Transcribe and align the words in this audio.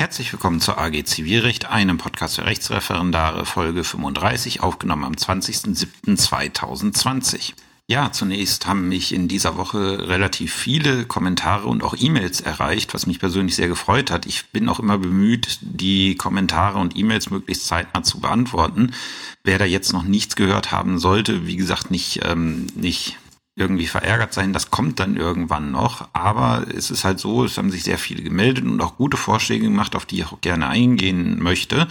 Herzlich 0.00 0.32
willkommen 0.32 0.62
zur 0.62 0.78
AG 0.78 1.04
Zivilrecht, 1.04 1.66
einem 1.66 1.98
Podcast 1.98 2.36
für 2.36 2.46
Rechtsreferendare, 2.46 3.44
Folge 3.44 3.84
35, 3.84 4.62
aufgenommen 4.62 5.04
am 5.04 5.12
20.07.2020. 5.12 7.52
Ja, 7.86 8.10
zunächst 8.10 8.66
haben 8.66 8.88
mich 8.88 9.12
in 9.12 9.28
dieser 9.28 9.58
Woche 9.58 10.08
relativ 10.08 10.54
viele 10.54 11.04
Kommentare 11.04 11.66
und 11.66 11.82
auch 11.82 11.94
E-Mails 11.98 12.40
erreicht, 12.40 12.94
was 12.94 13.06
mich 13.06 13.18
persönlich 13.18 13.56
sehr 13.56 13.68
gefreut 13.68 14.10
hat. 14.10 14.24
Ich 14.24 14.46
bin 14.52 14.70
auch 14.70 14.80
immer 14.80 14.96
bemüht, 14.96 15.58
die 15.60 16.14
Kommentare 16.14 16.78
und 16.78 16.96
E-Mails 16.96 17.28
möglichst 17.28 17.66
zeitnah 17.66 18.02
zu 18.02 18.20
beantworten. 18.20 18.94
Wer 19.44 19.58
da 19.58 19.66
jetzt 19.66 19.92
noch 19.92 20.04
nichts 20.04 20.34
gehört 20.34 20.72
haben 20.72 20.98
sollte, 20.98 21.46
wie 21.46 21.56
gesagt, 21.56 21.90
nicht, 21.90 22.20
ähm, 22.24 22.68
nicht 22.74 23.18
irgendwie 23.60 23.86
verärgert 23.86 24.32
sein, 24.32 24.52
das 24.52 24.70
kommt 24.70 24.98
dann 24.98 25.16
irgendwann 25.16 25.70
noch. 25.70 26.08
Aber 26.12 26.66
es 26.74 26.90
ist 26.90 27.04
halt 27.04 27.20
so, 27.20 27.44
es 27.44 27.58
haben 27.58 27.70
sich 27.70 27.84
sehr 27.84 27.98
viele 27.98 28.22
gemeldet 28.22 28.64
und 28.64 28.80
auch 28.80 28.96
gute 28.96 29.16
Vorschläge 29.16 29.64
gemacht, 29.64 29.94
auf 29.94 30.06
die 30.06 30.16
ich 30.16 30.26
auch 30.26 30.40
gerne 30.40 30.68
eingehen 30.68 31.42
möchte. 31.42 31.86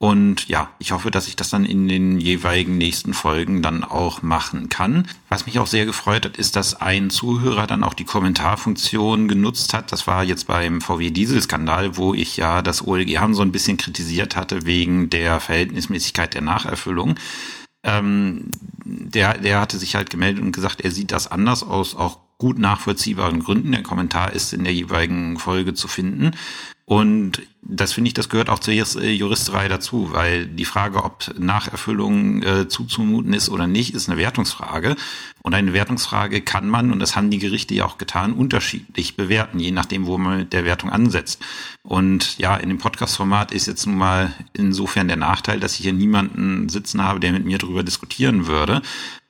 Und 0.00 0.46
ja, 0.46 0.70
ich 0.78 0.92
hoffe, 0.92 1.10
dass 1.10 1.26
ich 1.26 1.34
das 1.34 1.50
dann 1.50 1.64
in 1.64 1.88
den 1.88 2.20
jeweiligen 2.20 2.78
nächsten 2.78 3.14
Folgen 3.14 3.62
dann 3.62 3.82
auch 3.82 4.22
machen 4.22 4.68
kann. 4.68 5.08
Was 5.28 5.44
mich 5.44 5.58
auch 5.58 5.66
sehr 5.66 5.86
gefreut 5.86 6.24
hat, 6.24 6.36
ist, 6.36 6.54
dass 6.54 6.80
ein 6.80 7.10
Zuhörer 7.10 7.66
dann 7.66 7.82
auch 7.82 7.94
die 7.94 8.04
Kommentarfunktion 8.04 9.26
genutzt 9.26 9.74
hat. 9.74 9.90
Das 9.90 10.06
war 10.06 10.22
jetzt 10.22 10.46
beim 10.46 10.80
VW-Diesel-Skandal, 10.80 11.96
wo 11.96 12.14
ich 12.14 12.36
ja 12.36 12.62
das 12.62 12.86
OLG 12.86 13.18
haben 13.18 13.34
so 13.34 13.42
ein 13.42 13.50
bisschen 13.50 13.76
kritisiert 13.76 14.36
hatte 14.36 14.66
wegen 14.66 15.10
der 15.10 15.40
Verhältnismäßigkeit 15.40 16.32
der 16.32 16.42
Nacherfüllung. 16.42 17.16
Ähm, 17.88 18.50
der, 18.84 19.38
der 19.38 19.60
hatte 19.60 19.78
sich 19.78 19.94
halt 19.94 20.10
gemeldet 20.10 20.42
und 20.42 20.52
gesagt, 20.52 20.80
er 20.80 20.90
sieht 20.90 21.12
das 21.12 21.30
anders 21.30 21.62
aus, 21.62 21.94
auch 21.94 22.18
gut 22.38 22.58
nachvollziehbaren 22.58 23.40
Gründen. 23.40 23.72
Der 23.72 23.82
Kommentar 23.82 24.32
ist 24.32 24.52
in 24.52 24.64
der 24.64 24.72
jeweiligen 24.72 25.38
Folge 25.38 25.74
zu 25.74 25.88
finden. 25.88 26.32
Und 26.88 27.42
das 27.60 27.92
finde 27.92 28.08
ich, 28.08 28.14
das 28.14 28.30
gehört 28.30 28.48
auch 28.48 28.60
zur 28.60 28.72
äh, 28.72 29.12
Juristerei 29.12 29.68
dazu, 29.68 30.08
weil 30.12 30.46
die 30.46 30.64
Frage, 30.64 31.04
ob 31.04 31.38
Nacherfüllung 31.38 32.42
äh, 32.42 32.66
zuzumuten 32.66 33.34
ist 33.34 33.50
oder 33.50 33.66
nicht, 33.66 33.94
ist 33.94 34.08
eine 34.08 34.18
Wertungsfrage. 34.18 34.96
Und 35.42 35.52
eine 35.52 35.74
Wertungsfrage 35.74 36.40
kann 36.40 36.66
man, 36.66 36.90
und 36.90 36.98
das 36.98 37.14
haben 37.14 37.28
die 37.28 37.40
Gerichte 37.40 37.74
ja 37.74 37.84
auch 37.84 37.98
getan, 37.98 38.32
unterschiedlich 38.32 39.16
bewerten, 39.16 39.58
je 39.58 39.70
nachdem, 39.70 40.06
wo 40.06 40.16
man 40.16 40.38
mit 40.38 40.54
der 40.54 40.64
Wertung 40.64 40.88
ansetzt. 40.88 41.42
Und 41.82 42.38
ja, 42.38 42.56
in 42.56 42.70
dem 42.70 42.78
Podcast-Format 42.78 43.52
ist 43.52 43.66
jetzt 43.66 43.84
nun 43.84 43.98
mal 43.98 44.32
insofern 44.54 45.08
der 45.08 45.18
Nachteil, 45.18 45.60
dass 45.60 45.74
ich 45.74 45.80
hier 45.80 45.92
niemanden 45.92 46.70
sitzen 46.70 47.04
habe, 47.04 47.20
der 47.20 47.32
mit 47.32 47.44
mir 47.44 47.58
darüber 47.58 47.82
diskutieren 47.82 48.46
würde. 48.46 48.80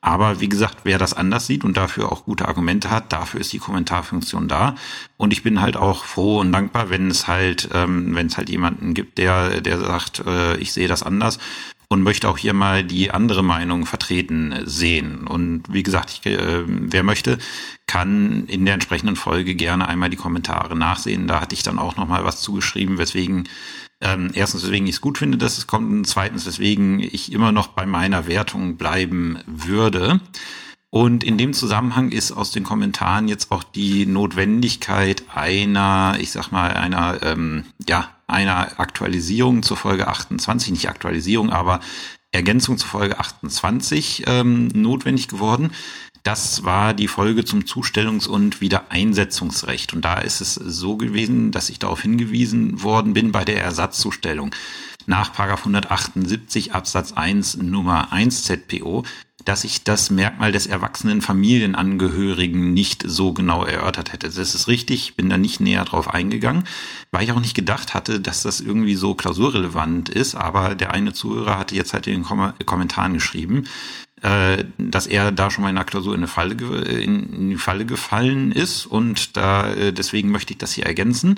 Aber 0.01 0.41
wie 0.41 0.49
gesagt, 0.49 0.79
wer 0.85 0.99
das 0.99 1.13
anders 1.13 1.47
sieht 1.47 1.65
und 1.65 1.77
dafür 1.77 2.13
auch 2.13 2.25
gute 2.25 2.47
Argumente 2.47 2.91
hat, 2.91 3.13
dafür 3.13 3.41
ist 3.41 3.53
die 3.53 3.59
Kommentarfunktion 3.59 4.47
da. 4.47 4.77
Und 5.17 5.33
ich 5.33 5.43
bin 5.43 5.61
halt 5.61 5.77
auch 5.77 6.05
froh 6.05 6.39
und 6.39 6.53
dankbar, 6.53 6.89
wenn 6.89 7.11
es 7.11 7.27
halt, 7.27 7.69
ähm, 7.73 8.15
wenn 8.15 8.29
es 8.29 8.37
halt 8.37 8.49
jemanden 8.49 8.95
gibt, 8.95 9.19
der, 9.19 9.61
der 9.61 9.79
sagt, 9.79 10.21
äh, 10.25 10.57
ich 10.59 10.73
sehe 10.73 10.87
das 10.87 11.03
anders 11.03 11.41
und 11.89 12.03
möchte 12.03 12.29
auch 12.29 12.39
hier 12.39 12.53
mal 12.53 12.85
die 12.85 13.11
andere 13.11 13.43
Meinung 13.43 13.87
vertreten 13.87 14.55
sehen. 14.65 15.27
Und 15.27 15.65
wie 15.73 15.83
gesagt, 15.83 16.11
ich, 16.11 16.27
äh, 16.27 16.63
wer 16.67 17.03
möchte, 17.03 17.39
kann 17.87 18.47
in 18.47 18.67
der 18.67 18.75
entsprechenden 18.75 19.17
Folge 19.17 19.55
gerne 19.55 19.89
einmal 19.89 20.11
die 20.11 20.17
Kommentare 20.17 20.77
nachsehen. 20.77 21.27
Da 21.27 21.41
hatte 21.41 21.55
ich 21.55 21.63
dann 21.63 21.79
auch 21.79 21.97
noch 21.97 22.07
mal 22.07 22.25
was 22.25 22.41
zugeschrieben, 22.41 22.99
weswegen 22.99 23.49
ähm, 24.01 24.31
erstens, 24.35 24.63
weswegen 24.63 24.87
ich 24.87 24.97
es 24.97 25.01
gut 25.01 25.19
finde, 25.19 25.39
dass 25.39 25.59
es 25.59 25.67
kommt, 25.67 25.91
und 25.91 26.05
zweitens, 26.07 26.47
weswegen 26.47 27.01
ich 27.01 27.33
immer 27.33 27.53
noch 27.53 27.69
bei 27.69 27.87
meiner 27.87 28.27
Wertung 28.27 28.77
bleiben 28.77 29.39
würde. 29.47 30.21
Und 30.91 31.23
in 31.23 31.37
dem 31.37 31.53
Zusammenhang 31.53 32.13
ist 32.13 32.33
aus 32.33 32.51
den 32.51 32.65
Kommentaren 32.65 33.29
jetzt 33.29 33.51
auch 33.51 33.63
die 33.63 34.07
Notwendigkeit 34.07 35.25
einer, 35.35 36.17
ich 36.19 36.31
sag 36.31 36.51
mal, 36.51 36.73
einer, 36.73 37.23
ähm, 37.23 37.65
ja, 37.87 38.09
einer 38.27 38.79
Aktualisierung 38.79 39.63
zur 39.63 39.77
Folge 39.77 40.09
28, 40.09 40.71
nicht 40.71 40.89
Aktualisierung, 40.89 41.51
aber 41.51 41.81
Ergänzung 42.31 42.77
zur 42.79 42.89
Folge 42.89 43.19
28 43.19 44.25
ähm, 44.27 44.69
notwendig 44.69 45.29
geworden. 45.29 45.73
Das 46.23 46.65
war 46.65 46.95
die 46.95 47.09
Folge 47.09 47.45
zum 47.45 47.65
Zustellungs- 47.65 48.29
und 48.29 48.61
Wiedereinsetzungsrecht. 48.61 49.95
Und 49.95 50.05
da 50.05 50.19
ist 50.19 50.41
es 50.41 50.55
so 50.55 50.97
gewesen, 50.97 51.53
dass 51.53 51.71
ich 51.71 51.79
darauf 51.79 52.03
hingewiesen 52.03 52.83
worden 52.83 53.15
bin 53.15 53.33
bei 53.33 53.45
der 53.45 53.63
Ersatzzustellung 53.63 54.55
nach 55.07 55.39
178 55.39 56.75
Absatz 56.75 57.13
1 57.13 57.57
Nummer 57.57 58.13
1 58.13 58.45
ZPO, 58.45 59.05
dass 59.45 59.65
ich 59.65 59.83
das 59.83 60.11
Merkmal 60.11 60.53
des 60.53 60.67
erwachsenen 60.67 61.23
Familienangehörigen 61.23 62.75
nicht 62.75 63.05
so 63.07 63.33
genau 63.33 63.65
erörtert 63.65 64.13
hätte. 64.13 64.29
Das 64.29 64.37
ist 64.55 64.69
richtig, 64.69 65.17
bin 65.17 65.31
da 65.31 65.39
nicht 65.39 65.61
näher 65.61 65.87
drauf 65.87 66.13
eingegangen, 66.13 66.65
weil 67.11 67.25
ich 67.25 67.33
auch 67.33 67.41
nicht 67.41 67.55
gedacht 67.55 67.95
hatte, 67.95 68.21
dass 68.21 68.43
das 68.43 68.61
irgendwie 68.61 68.95
so 68.95 69.15
klausurrelevant 69.15 70.11
ist. 70.11 70.35
Aber 70.35 70.75
der 70.75 70.93
eine 70.93 71.15
Zuhörer 71.15 71.59
hatte 71.59 71.75
jetzt 71.75 71.95
halt 71.95 72.07
in 72.07 72.15
den 72.15 72.25
Kom 72.25 72.53
Kommentaren 72.67 73.15
geschrieben, 73.15 73.65
äh, 74.23 74.65
dass 74.79 75.07
er 75.07 75.33
da 75.33 75.51
schon 75.51 75.63
mal 75.63 75.71
in 75.71 75.77
der 75.77 75.85
Klausur 75.85 76.15
in, 76.15 76.21
eine 76.21 76.29
Falle, 76.29 76.55
in 76.55 77.51
die 77.51 77.57
Falle 77.57 77.87
gefallen 77.87 78.53
ist 78.53 78.87
und 78.87 79.37
da 79.37 79.71
äh, 79.73 79.93
deswegen 79.93 80.31
möchte 80.31 80.53
ich 80.53 80.59
das 80.59 80.73
hier 80.73 80.87
ergänzen. 80.87 81.37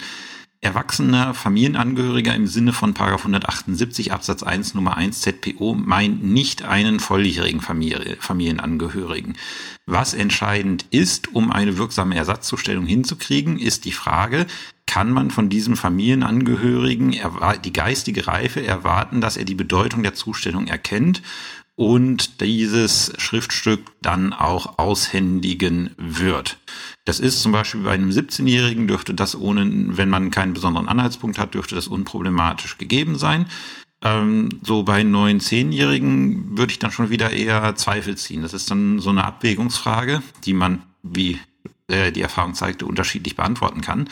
Erwachsener 0.62 1.32
Familienangehöriger 1.32 2.34
im 2.34 2.46
Sinne 2.46 2.74
von 2.74 2.94
178 2.94 4.12
Absatz 4.12 4.42
1 4.42 4.74
Nummer 4.74 4.94
1 4.98 5.22
ZPO 5.22 5.74
meint 5.74 6.22
nicht 6.22 6.64
einen 6.64 7.00
volljährigen 7.00 7.62
Familie, 7.62 8.18
Familienangehörigen. 8.20 9.38
Was 9.86 10.12
entscheidend 10.12 10.84
ist, 10.90 11.34
um 11.34 11.50
eine 11.50 11.78
wirksame 11.78 12.14
Ersatzzustellung 12.14 12.84
hinzukriegen, 12.84 13.58
ist 13.58 13.86
die 13.86 13.92
Frage, 13.92 14.46
kann 14.84 15.10
man 15.10 15.30
von 15.30 15.48
diesem 15.48 15.76
Familienangehörigen 15.76 17.16
die 17.64 17.72
geistige 17.72 18.26
Reife 18.26 18.66
erwarten, 18.66 19.22
dass 19.22 19.38
er 19.38 19.44
die 19.44 19.54
Bedeutung 19.54 20.02
der 20.02 20.14
Zustellung 20.14 20.66
erkennt 20.66 21.22
und 21.80 22.42
dieses 22.42 23.10
Schriftstück 23.16 23.80
dann 24.02 24.34
auch 24.34 24.78
aushändigen 24.78 25.92
wird. 25.96 26.58
Das 27.06 27.20
ist 27.20 27.40
zum 27.40 27.52
Beispiel 27.52 27.80
bei 27.80 27.92
einem 27.92 28.10
17-Jährigen 28.10 28.86
dürfte 28.86 29.14
das 29.14 29.34
ohne, 29.34 29.66
wenn 29.96 30.10
man 30.10 30.30
keinen 30.30 30.52
besonderen 30.52 30.88
Anhaltspunkt 30.88 31.38
hat, 31.38 31.54
dürfte 31.54 31.76
das 31.76 31.88
unproblematisch 31.88 32.76
gegeben 32.76 33.16
sein. 33.16 33.46
Ähm, 34.02 34.50
so 34.62 34.82
bei 34.82 35.02
neun, 35.02 35.40
zehnjährigen 35.40 36.58
würde 36.58 36.72
ich 36.72 36.80
dann 36.80 36.92
schon 36.92 37.08
wieder 37.08 37.30
eher 37.30 37.74
Zweifel 37.76 38.14
ziehen. 38.14 38.42
Das 38.42 38.52
ist 38.52 38.70
dann 38.70 38.98
so 38.98 39.08
eine 39.08 39.24
Abwägungsfrage, 39.24 40.22
die 40.44 40.52
man, 40.52 40.82
wie 41.02 41.40
äh, 41.88 42.12
die 42.12 42.20
Erfahrung 42.20 42.52
zeigte, 42.52 42.84
unterschiedlich 42.84 43.36
beantworten 43.36 43.80
kann. 43.80 44.06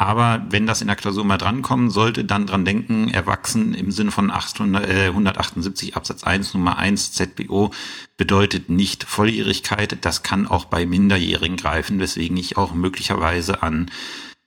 Aber 0.00 0.46
wenn 0.48 0.66
das 0.66 0.80
in 0.80 0.86
der 0.86 0.96
Klausur 0.96 1.26
mal 1.26 1.36
drankommen 1.36 1.90
sollte, 1.90 2.24
dann 2.24 2.46
dran 2.46 2.64
denken, 2.64 3.10
erwachsen 3.10 3.74
im 3.74 3.90
Sinne 3.90 4.10
von 4.10 4.30
800, 4.30 4.88
äh, 4.88 5.06
178 5.08 5.94
Absatz 5.94 6.24
1 6.24 6.54
Nummer 6.54 6.78
1 6.78 7.12
ZBO 7.12 7.70
bedeutet 8.16 8.70
nicht 8.70 9.04
Volljährigkeit. 9.04 9.98
Das 10.02 10.22
kann 10.22 10.46
auch 10.46 10.64
bei 10.64 10.86
Minderjährigen 10.86 11.58
greifen, 11.58 12.00
weswegen 12.00 12.38
ich 12.38 12.56
auch 12.56 12.72
möglicherweise 12.72 13.62
an 13.62 13.90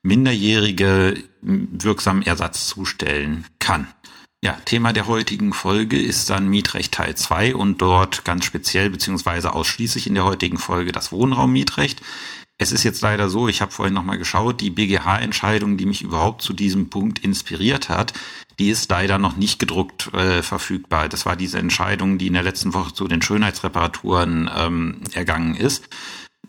Minderjährige 0.01 1.23
wirksam 1.43 2.23
Ersatz 2.23 2.65
zustellen 2.65 3.45
kann. 3.59 3.87
Ja, 4.43 4.57
Thema 4.65 4.91
der 4.91 5.05
heutigen 5.05 5.53
Folge 5.53 6.01
ist 6.01 6.31
dann 6.31 6.47
Mietrecht 6.47 6.95
Teil 6.95 7.13
2 7.13 7.53
und 7.53 7.79
dort 7.79 8.25
ganz 8.25 8.43
speziell 8.43 8.89
beziehungsweise 8.89 9.53
ausschließlich 9.53 10.07
in 10.07 10.15
der 10.15 10.25
heutigen 10.25 10.57
Folge 10.57 10.91
das 10.91 11.11
Wohnraummietrecht. 11.11 12.01
Es 12.63 12.71
ist 12.71 12.83
jetzt 12.83 13.01
leider 13.01 13.29
so, 13.29 13.49
ich 13.49 13.61
habe 13.61 13.73
vorhin 13.73 13.93
nochmal 13.93 14.17
geschaut, 14.17 14.61
die 14.61 14.69
BGH-Entscheidung, 14.69 15.75
die 15.75 15.85
mich 15.85 16.01
überhaupt 16.01 16.41
zu 16.41 16.53
diesem 16.53 16.89
Punkt 16.89 17.19
inspiriert 17.19 17.89
hat, 17.89 18.13
die 18.57 18.69
ist 18.69 18.89
leider 18.89 19.17
noch 19.17 19.35
nicht 19.35 19.59
gedruckt 19.59 20.13
äh, 20.13 20.41
verfügbar. 20.41 21.09
Das 21.09 21.25
war 21.25 21.35
diese 21.35 21.59
Entscheidung, 21.59 22.17
die 22.17 22.27
in 22.27 22.33
der 22.33 22.43
letzten 22.43 22.73
Woche 22.73 22.93
zu 22.93 23.09
den 23.09 23.21
Schönheitsreparaturen 23.21 24.49
ähm, 24.55 25.01
ergangen 25.11 25.55
ist. 25.55 25.89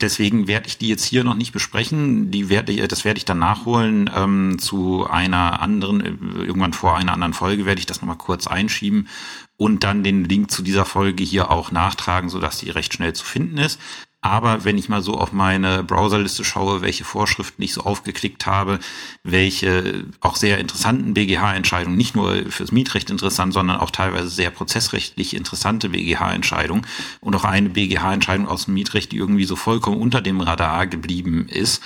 Deswegen 0.00 0.46
werde 0.46 0.68
ich 0.68 0.78
die 0.78 0.86
jetzt 0.86 1.04
hier 1.04 1.24
noch 1.24 1.34
nicht 1.34 1.50
besprechen. 1.50 2.30
Die 2.30 2.48
werde, 2.48 2.86
das 2.86 3.04
werde 3.04 3.18
ich 3.18 3.24
dann 3.24 3.40
nachholen 3.40 4.08
ähm, 4.14 4.60
zu 4.60 5.08
einer 5.10 5.62
anderen, 5.62 6.00
äh, 6.00 6.44
irgendwann 6.44 6.74
vor 6.74 6.96
einer 6.96 7.12
anderen 7.12 7.34
Folge 7.34 7.66
werde 7.66 7.80
ich 7.80 7.86
das 7.86 8.00
nochmal 8.00 8.18
kurz 8.18 8.46
einschieben 8.46 9.08
und 9.56 9.82
dann 9.82 10.04
den 10.04 10.24
Link 10.24 10.52
zu 10.52 10.62
dieser 10.62 10.84
Folge 10.84 11.24
hier 11.24 11.50
auch 11.50 11.72
nachtragen, 11.72 12.28
sodass 12.28 12.58
die 12.58 12.70
recht 12.70 12.94
schnell 12.94 13.14
zu 13.14 13.24
finden 13.24 13.58
ist. 13.58 13.80
Aber 14.24 14.64
wenn 14.64 14.78
ich 14.78 14.88
mal 14.88 15.02
so 15.02 15.18
auf 15.18 15.32
meine 15.32 15.84
Browserliste 15.84 16.44
schaue, 16.44 16.80
welche 16.80 17.04
Vorschriften 17.04 17.60
ich 17.60 17.74
so 17.74 17.82
aufgeklickt 17.82 18.46
habe, 18.46 18.80
welche 19.22 20.06
auch 20.22 20.36
sehr 20.36 20.56
interessanten 20.56 21.12
BGH-Entscheidungen, 21.12 21.94
nicht 21.94 22.16
nur 22.16 22.34
fürs 22.48 22.72
Mietrecht 22.72 23.10
interessant, 23.10 23.52
sondern 23.52 23.78
auch 23.78 23.90
teilweise 23.90 24.30
sehr 24.30 24.48
prozessrechtlich 24.48 25.36
interessante 25.36 25.90
BGH-Entscheidungen 25.90 26.86
und 27.20 27.36
auch 27.36 27.44
eine 27.44 27.68
BGH-Entscheidung 27.68 28.48
aus 28.48 28.64
dem 28.64 28.72
Mietrecht, 28.72 29.12
die 29.12 29.18
irgendwie 29.18 29.44
so 29.44 29.56
vollkommen 29.56 30.00
unter 30.00 30.22
dem 30.22 30.40
Radar 30.40 30.86
geblieben 30.86 31.46
ist, 31.50 31.82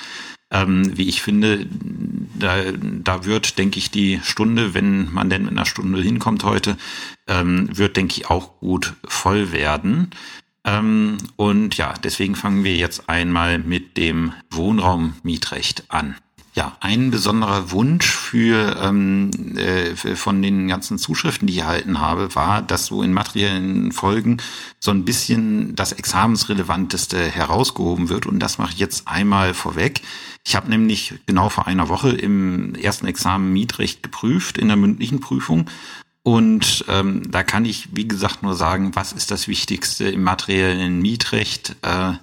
ähm, 0.53 0.97
wie 0.97 1.09
ich 1.09 1.23
finde, 1.23 1.67
da, 2.39 2.71
da 2.73 3.25
wird, 3.25 3.59
denke 3.59 3.79
ich, 3.79 3.91
die 3.91 4.21
Stunde, 4.23 4.75
wenn 4.75 5.13
man 5.13 5.29
denn 5.29 5.43
mit 5.43 5.51
einer 5.51 5.67
Stunde 5.67 6.01
hinkommt 6.01 6.45
heute, 6.45 6.77
ähm, 7.27 7.77
wird, 7.77 7.97
denke 7.97 8.15
ich, 8.17 8.31
auch 8.31 8.61
gut 8.61 8.95
voll 9.09 9.51
werden. 9.51 10.13
Ähm, 10.65 11.19
und 11.37 11.77
ja, 11.77 11.95
deswegen 12.03 12.35
fangen 12.35 12.65
wir 12.65 12.77
jetzt 12.77 13.09
einmal 13.09 13.59
mit 13.59 13.97
dem 13.97 14.33
Wohnraummietrecht 14.51 15.85
an. 15.89 16.17
Ja, 16.55 16.77
ein 16.81 17.13
besonderer 17.13 17.71
Wunsch 17.71 18.07
für, 18.11 18.77
ähm, 18.83 19.31
äh, 19.57 19.95
für, 19.95 20.17
von 20.17 20.43
den 20.43 20.67
ganzen 20.67 20.99
Zuschriften, 20.99 21.47
die 21.47 21.53
ich 21.53 21.61
erhalten 21.61 22.01
habe, 22.01 22.35
war, 22.35 22.63
dass 22.63 22.87
so 22.87 23.03
in 23.05 23.13
materiellen 23.13 23.93
Folgen 23.93 24.39
so 24.81 24.91
ein 24.91 25.05
bisschen 25.05 25.77
das 25.77 25.93
Examensrelevanteste 25.93 27.17
herausgehoben 27.17 28.09
wird. 28.09 28.27
Und 28.27 28.41
das 28.41 28.59
mache 28.59 28.73
ich 28.73 28.81
jetzt 28.81 29.07
einmal 29.07 29.55
vorweg. 29.55 30.01
Ich 30.45 30.57
habe 30.57 30.69
nämlich 30.69 31.15
genau 31.27 31.49
vor 31.49 31.69
einer 31.69 31.89
Woche 31.89 32.11
im 32.11 32.75
ersten 32.75 33.07
Examen 33.07 33.53
Mietrecht 33.53 34.03
geprüft 34.03 34.59
in 34.59 34.67
der 34.67 34.77
mündlichen 34.77 35.21
Prüfung. 35.21 35.67
Und 36.23 36.85
ähm, 36.89 37.31
da 37.31 37.43
kann 37.43 37.65
ich, 37.65 37.97
wie 37.97 38.07
gesagt, 38.07 38.43
nur 38.43 38.55
sagen, 38.55 38.95
was 38.95 39.13
ist 39.13 39.31
das 39.31 39.49
Wichtigste 39.49 40.09
im 40.09 40.23
materiellen 40.23 41.01
Mietrecht? 41.01 41.77
Äh, 41.83 42.15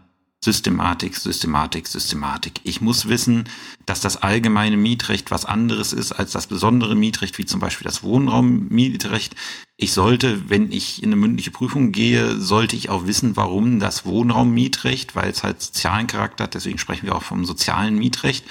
Systematik, 0.45 1.17
Systematik, 1.17 1.87
Systematik. 1.87 2.61
Ich 2.63 2.79
muss 2.79 3.09
wissen, 3.09 3.49
dass 3.87 3.99
das 3.99 4.17
allgemeine 4.17 4.77
Mietrecht 4.77 5.31
was 5.31 5.43
anderes 5.43 5.91
ist 5.91 6.11
als 6.11 6.33
das 6.33 6.45
besondere 6.45 6.95
Mietrecht, 6.95 7.39
wie 7.39 7.45
zum 7.45 7.59
Beispiel 7.59 7.85
das 7.85 8.03
Wohnraummietrecht. 8.03 9.35
Ich 9.75 9.91
sollte, 9.91 10.47
wenn 10.49 10.71
ich 10.71 11.01
in 11.01 11.09
eine 11.09 11.15
mündliche 11.15 11.49
Prüfung 11.49 11.91
gehe, 11.91 12.39
sollte 12.39 12.75
ich 12.75 12.89
auch 12.89 13.07
wissen, 13.07 13.35
warum 13.35 13.79
das 13.79 14.05
Wohnraummietrecht, 14.05 15.15
weil 15.15 15.31
es 15.31 15.43
halt 15.43 15.63
sozialen 15.63 16.05
Charakter 16.05 16.43
hat, 16.43 16.53
deswegen 16.53 16.77
sprechen 16.77 17.07
wir 17.07 17.15
auch 17.15 17.23
vom 17.23 17.43
sozialen 17.43 17.97
Mietrecht, 17.97 18.45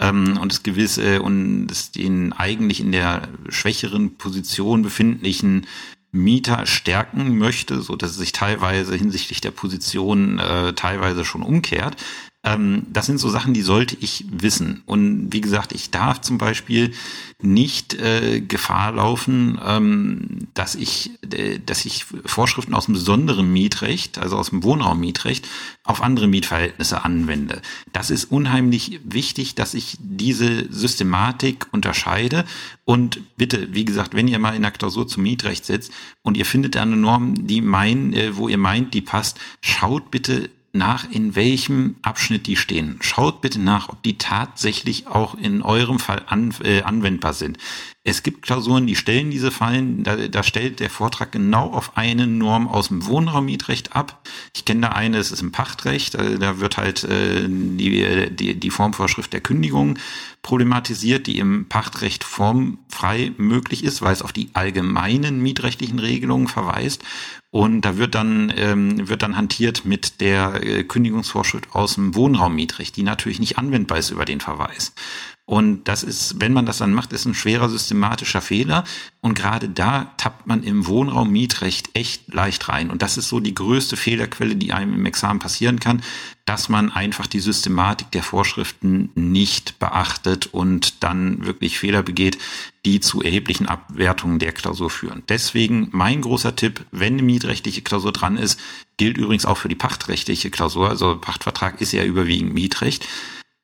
ähm, 0.00 0.38
und 0.38 0.52
es 0.52 0.62
gewisse 0.62 1.22
und 1.22 1.68
es 1.70 1.90
den 1.90 2.32
eigentlich 2.32 2.80
in 2.80 2.92
der 2.92 3.28
schwächeren 3.48 4.16
Position 4.16 4.82
befindlichen 4.82 5.66
Mieter 6.12 6.66
stärken 6.66 7.38
möchte, 7.38 7.82
so 7.82 7.96
dass 7.96 8.12
es 8.12 8.16
sich 8.16 8.32
teilweise 8.32 8.94
hinsichtlich 8.94 9.40
der 9.40 9.50
Position 9.50 10.38
äh, 10.38 10.72
teilweise 10.72 11.24
schon 11.24 11.42
umkehrt. 11.42 11.96
Ähm, 12.46 12.86
das 12.92 13.06
sind 13.06 13.18
so 13.18 13.28
Sachen, 13.28 13.54
die 13.54 13.62
sollte 13.62 13.96
ich 14.00 14.24
wissen. 14.30 14.82
Und 14.86 15.32
wie 15.32 15.40
gesagt, 15.40 15.72
ich 15.72 15.90
darf 15.90 16.20
zum 16.20 16.38
Beispiel 16.38 16.92
nicht 17.42 17.94
äh, 17.94 18.40
Gefahr 18.40 18.92
laufen, 18.92 19.58
ähm, 19.66 20.46
dass 20.54 20.76
ich, 20.76 21.10
äh, 21.32 21.58
dass 21.58 21.84
ich 21.84 22.06
Vorschriften 22.24 22.72
aus 22.72 22.86
dem 22.86 22.94
besonderen 22.94 23.52
Mietrecht, 23.52 24.18
also 24.18 24.36
aus 24.38 24.50
dem 24.50 24.62
Wohnraummietrecht, 24.62 25.46
auf 25.82 26.00
andere 26.02 26.28
Mietverhältnisse 26.28 27.04
anwende. 27.04 27.60
Das 27.92 28.10
ist 28.10 28.26
unheimlich 28.26 29.00
wichtig, 29.04 29.56
dass 29.56 29.74
ich 29.74 29.96
diese 29.98 30.72
Systematik 30.72 31.66
unterscheide. 31.72 32.44
Und 32.84 33.36
bitte, 33.36 33.74
wie 33.74 33.84
gesagt, 33.84 34.14
wenn 34.14 34.28
ihr 34.28 34.38
mal 34.38 34.54
in 34.54 34.62
der 34.62 34.70
Klausur 34.70 35.08
zum 35.08 35.24
Mietrecht 35.24 35.66
sitzt 35.66 35.90
und 36.22 36.36
ihr 36.36 36.46
findet 36.46 36.76
eine 36.76 36.96
Norm, 36.96 37.48
die 37.48 37.60
mein, 37.60 38.12
äh, 38.12 38.36
wo 38.36 38.48
ihr 38.48 38.58
meint, 38.58 38.94
die 38.94 39.00
passt, 39.00 39.40
schaut 39.60 40.12
bitte 40.12 40.48
nach, 40.76 41.10
in 41.10 41.34
welchem 41.34 41.96
Abschnitt 42.02 42.46
die 42.46 42.56
stehen. 42.56 42.98
Schaut 43.00 43.40
bitte 43.40 43.60
nach, 43.60 43.88
ob 43.88 44.02
die 44.02 44.18
tatsächlich 44.18 45.06
auch 45.06 45.34
in 45.34 45.62
eurem 45.62 45.98
Fall 45.98 46.22
an, 46.26 46.54
äh, 46.62 46.82
anwendbar 46.82 47.34
sind. 47.34 47.58
Es 48.08 48.22
gibt 48.22 48.42
Klausuren, 48.42 48.86
die 48.86 48.94
stellen 48.94 49.32
diese 49.32 49.50
Fallen, 49.50 50.04
da, 50.04 50.14
da 50.14 50.44
stellt 50.44 50.78
der 50.78 50.90
Vortrag 50.90 51.32
genau 51.32 51.72
auf 51.72 51.96
eine 51.96 52.28
Norm 52.28 52.68
aus 52.68 52.86
dem 52.86 53.04
Wohnraummietrecht 53.04 53.96
ab. 53.96 54.24
Ich 54.54 54.64
kenne 54.64 54.82
da 54.82 54.88
eine, 54.90 55.18
es 55.18 55.32
ist 55.32 55.42
im 55.42 55.50
Pachtrecht, 55.50 56.14
äh, 56.14 56.38
da 56.38 56.60
wird 56.60 56.76
halt 56.76 57.02
äh, 57.02 57.48
die, 57.48 58.30
die, 58.30 58.54
die 58.54 58.70
Formvorschrift 58.70 59.32
der 59.32 59.40
Kündigung 59.40 59.98
problematisiert, 60.42 61.26
die 61.26 61.40
im 61.40 61.66
Pachtrecht 61.68 62.22
formfrei 62.22 63.32
möglich 63.38 63.82
ist, 63.82 64.02
weil 64.02 64.12
es 64.12 64.22
auf 64.22 64.32
die 64.32 64.50
allgemeinen 64.52 65.42
mietrechtlichen 65.42 65.98
Regelungen 65.98 66.46
verweist. 66.46 67.02
Und 67.50 67.80
da 67.80 67.96
wird 67.96 68.14
dann, 68.14 68.52
ähm, 68.56 69.08
wird 69.08 69.22
dann 69.22 69.36
hantiert 69.36 69.84
mit 69.84 70.20
der 70.20 70.62
äh, 70.62 70.84
Kündigungsvorschrift 70.84 71.74
aus 71.74 71.96
dem 71.96 72.14
Wohnraummietrecht, 72.14 72.94
die 72.94 73.02
natürlich 73.02 73.40
nicht 73.40 73.58
anwendbar 73.58 73.98
ist 73.98 74.10
über 74.10 74.24
den 74.24 74.40
Verweis. 74.40 74.92
Und 75.48 75.84
das 75.84 76.02
ist, 76.02 76.40
wenn 76.40 76.52
man 76.52 76.66
das 76.66 76.78
dann 76.78 76.92
macht, 76.92 77.12
ist 77.12 77.24
ein 77.24 77.34
schwerer 77.34 77.68
systematischer 77.68 78.40
Fehler. 78.40 78.82
Und 79.20 79.34
gerade 79.34 79.68
da 79.68 80.12
tappt 80.16 80.48
man 80.48 80.64
im 80.64 80.88
Wohnraummietrecht 80.88 81.90
echt 81.94 82.34
leicht 82.34 82.68
rein. 82.68 82.90
Und 82.90 83.00
das 83.00 83.16
ist 83.16 83.28
so 83.28 83.38
die 83.38 83.54
größte 83.54 83.96
Fehlerquelle, 83.96 84.56
die 84.56 84.72
einem 84.72 84.92
im 84.92 85.06
Examen 85.06 85.38
passieren 85.38 85.78
kann, 85.78 86.02
dass 86.46 86.68
man 86.68 86.90
einfach 86.90 87.28
die 87.28 87.38
Systematik 87.38 88.10
der 88.10 88.24
Vorschriften 88.24 89.10
nicht 89.14 89.78
beachtet 89.78 90.46
und 90.46 91.04
dann 91.04 91.46
wirklich 91.46 91.78
Fehler 91.78 92.02
begeht, 92.02 92.38
die 92.84 92.98
zu 92.98 93.22
erheblichen 93.22 93.66
Abwertungen 93.66 94.40
der 94.40 94.50
Klausur 94.50 94.90
führen. 94.90 95.22
Deswegen 95.28 95.90
mein 95.92 96.22
großer 96.22 96.56
Tipp, 96.56 96.84
wenn 96.90 97.14
eine 97.14 97.22
mietrechtliche 97.22 97.82
Klausur 97.82 98.12
dran 98.12 98.36
ist, 98.36 98.58
gilt 98.96 99.16
übrigens 99.16 99.46
auch 99.46 99.58
für 99.58 99.68
die 99.68 99.74
pachtrechtliche 99.76 100.50
Klausur, 100.50 100.88
also 100.88 101.18
Pachtvertrag 101.18 101.80
ist 101.80 101.92
ja 101.92 102.02
überwiegend 102.02 102.52
Mietrecht. 102.52 103.06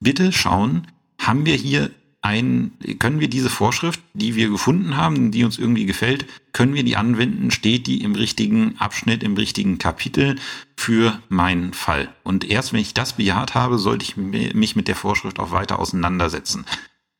Bitte 0.01 0.33
schauen, 0.33 0.87
haben 1.27 1.47
wir 1.47 1.55
hier 1.55 1.91
ein, 2.23 2.73
können 3.01 3.19
wir 3.19 3.29
diese 3.29 3.51
Vorschrift, 3.51 4.01
die 4.15 4.37
wir 4.37 4.49
gefunden 4.49 4.97
haben, 4.97 5.33
die 5.33 5.45
uns 5.45 5.59
irgendwie 5.59 5.87
gefällt, 5.87 6.27
können 6.53 6.75
wir 6.75 6.85
die 6.85 6.97
anwenden? 6.97 7.51
Steht 7.51 7.89
die 7.89 8.03
im 8.03 8.15
richtigen 8.15 8.77
Abschnitt, 8.79 9.25
im 9.25 9.35
richtigen 9.35 9.79
Kapitel 9.79 10.37
für 10.77 11.21
meinen 11.29 11.73
Fall? 11.73 12.15
Und 12.23 12.49
erst 12.49 12.73
wenn 12.73 12.81
ich 12.81 12.95
das 12.95 13.15
bejaht 13.15 13.57
habe, 13.57 13.79
sollte 13.79 14.05
ich 14.05 14.17
mich 14.17 14.77
mit 14.77 14.87
der 14.87 14.95
Vorschrift 14.95 15.41
auch 15.41 15.51
weiter 15.51 15.81
auseinandersetzen. 15.81 16.65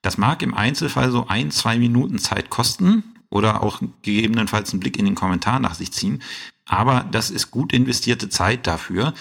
Das 0.03 0.19
mag 0.19 0.43
im 0.43 0.55
Einzelfall 0.55 1.11
so 1.11 1.27
ein, 1.27 1.51
zwei 1.51 1.79
Minuten 1.79 2.19
Zeit 2.19 2.49
kosten 2.49 3.03
oder 3.29 3.63
auch 3.63 3.81
gegebenenfalls 4.03 4.73
einen 4.73 4.81
Blick 4.81 4.99
in 4.99 5.05
den 5.05 5.15
Kommentar 5.17 5.59
nach 5.59 5.75
sich 5.75 5.93
ziehen. 5.93 6.23
Aber 6.65 7.09
das 7.11 7.31
ist 7.31 7.51
gut 7.51 7.73
investierte 7.73 8.29
Zeit 8.29 8.69
dafür, 8.69 9.15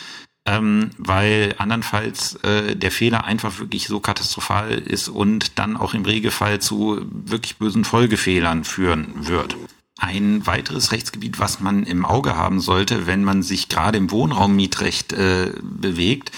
ähm, 0.46 0.90
weil 0.98 1.56
andernfalls 1.58 2.36
äh, 2.44 2.76
der 2.76 2.92
Fehler 2.92 3.26
einfach 3.26 3.60
wirklich 3.60 3.88
so 3.88 4.00
katastrophal 4.00 4.72
ist 4.72 5.08
und 5.08 5.60
dann 5.60 5.78
auch 5.78 5.94
im 5.94 6.04
Regelfall 6.04 6.60
zu 6.60 7.06
wirklich 7.12 7.58
bösen 7.58 7.86
Folgefehlern 7.86 8.64
führen 8.64 9.28
wird. 9.28 9.56
Ein 10.00 10.48
weiteres 10.48 10.92
Rechtsgebiet, 10.92 11.38
was 11.40 11.60
man 11.60 11.84
im 11.84 12.06
Auge 12.06 12.36
haben 12.36 12.60
sollte, 12.60 13.06
wenn 13.06 13.24
man 13.24 13.44
sich 13.44 13.70
gerade 13.70 14.00
im 14.00 14.10
Wohnraummietrecht 14.10 15.14
äh, 15.14 15.54
bewegt, 15.62 16.32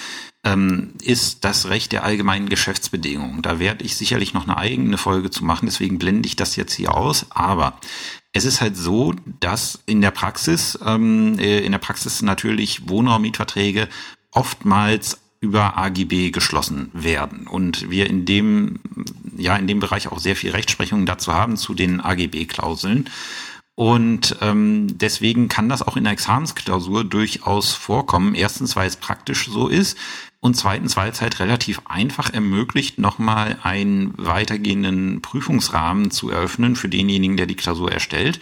ähm, 0.44 0.94
ist 1.02 1.46
das 1.46 1.70
Recht 1.70 1.94
der 1.94 2.04
allgemeinen 2.04 2.50
Geschäftsbedingungen. 2.50 3.42
Da 3.42 3.60
werde 3.60 3.86
ich 3.86 3.96
sicherlich 3.96 4.34
noch 4.34 4.44
eine 4.44 4.58
eigene 4.58 4.98
Folge 4.98 5.30
zu 5.30 5.46
machen, 5.46 5.68
deswegen 5.68 5.98
blende 5.98 6.28
ich 6.28 6.36
das 6.36 6.58
jetzt 6.58 6.74
hier 6.74 6.94
aus. 6.94 7.28
Aber 7.30 7.80
es 8.34 8.46
ist 8.46 8.62
halt 8.62 8.76
so, 8.76 9.14
dass 9.40 9.80
in 9.86 10.02
der 10.02 10.12
Praxis, 10.12 10.78
ähm, 10.86 11.38
äh, 11.40 11.60
in 11.60 11.72
der 11.72 11.80
Praxis 11.80 12.22
natürlich 12.22 12.90
Wohnraummietverträge 12.90 13.88
oftmals 14.32 15.20
über 15.40 15.78
AGB 15.78 16.32
geschlossen 16.32 16.90
werden. 16.94 17.48
Und 17.48 17.90
wir 17.90 18.10
in 18.10 18.26
dem 18.26 18.80
ja 19.38 19.56
in 19.56 19.68
dem 19.68 19.80
Bereich 19.80 20.08
auch 20.08 20.20
sehr 20.20 20.36
viel 20.36 20.52
Rechtsprechung 20.52 21.06
dazu 21.06 21.34
haben 21.34 21.58
zu 21.58 21.74
den 21.74 22.02
AGB-Klauseln 22.02 23.10
und 23.76 24.38
ähm, 24.42 24.98
deswegen 25.00 25.50
kann 25.50 25.68
das 25.68 25.82
auch 25.82 25.98
in 25.98 26.04
der 26.04 26.14
Examensklausur 26.14 27.04
durchaus 27.04 27.74
vorkommen. 27.74 28.36
Erstens, 28.36 28.76
weil 28.76 28.88
es 28.88 28.98
praktisch 28.98 29.48
so 29.48 29.68
ist 29.68 29.98
und 30.40 30.56
zweitens, 30.56 30.96
weil 30.96 31.10
es 31.10 31.22
halt 31.22 31.40
relativ 31.40 31.82
einfach 31.86 32.32
ermöglicht, 32.32 33.00
nochmal 33.00 33.58
einen 33.64 34.14
weitergehenden 34.18 35.22
Prüfungsrahmen 35.22 36.12
zu 36.12 36.30
eröffnen 36.30 36.76
für 36.76 36.90
denjenigen, 36.90 37.38
der 37.38 37.48
die 37.48 37.56
Klausur 37.56 37.92
erstellt. 37.92 38.40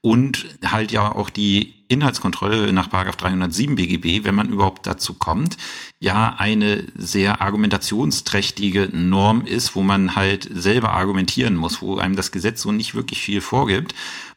Und 0.00 0.46
halt 0.64 0.90
ja 0.90 1.14
auch 1.14 1.30
die 1.30 1.74
Inhaltskontrolle 1.86 2.72
nach 2.72 2.88
307 2.88 3.76
BGB, 3.76 4.24
wenn 4.24 4.34
man 4.34 4.48
überhaupt 4.48 4.84
dazu 4.86 5.14
kommt, 5.14 5.58
ja 6.00 6.34
eine 6.38 6.86
sehr 6.96 7.40
argumentationsträchtige 7.40 8.88
Norm 8.92 9.44
ist, 9.44 9.76
wo 9.76 9.82
man 9.82 10.16
halt 10.16 10.48
selber 10.52 10.92
argumentieren 10.92 11.54
muss, 11.54 11.82
wo 11.82 11.98
einem 11.98 12.16
das 12.16 12.32
Gesetz 12.32 12.62
so 12.62 12.72
nicht 12.72 12.96
wirklich 12.96 13.20
viel 13.20 13.40
vorgibt. 13.40 13.94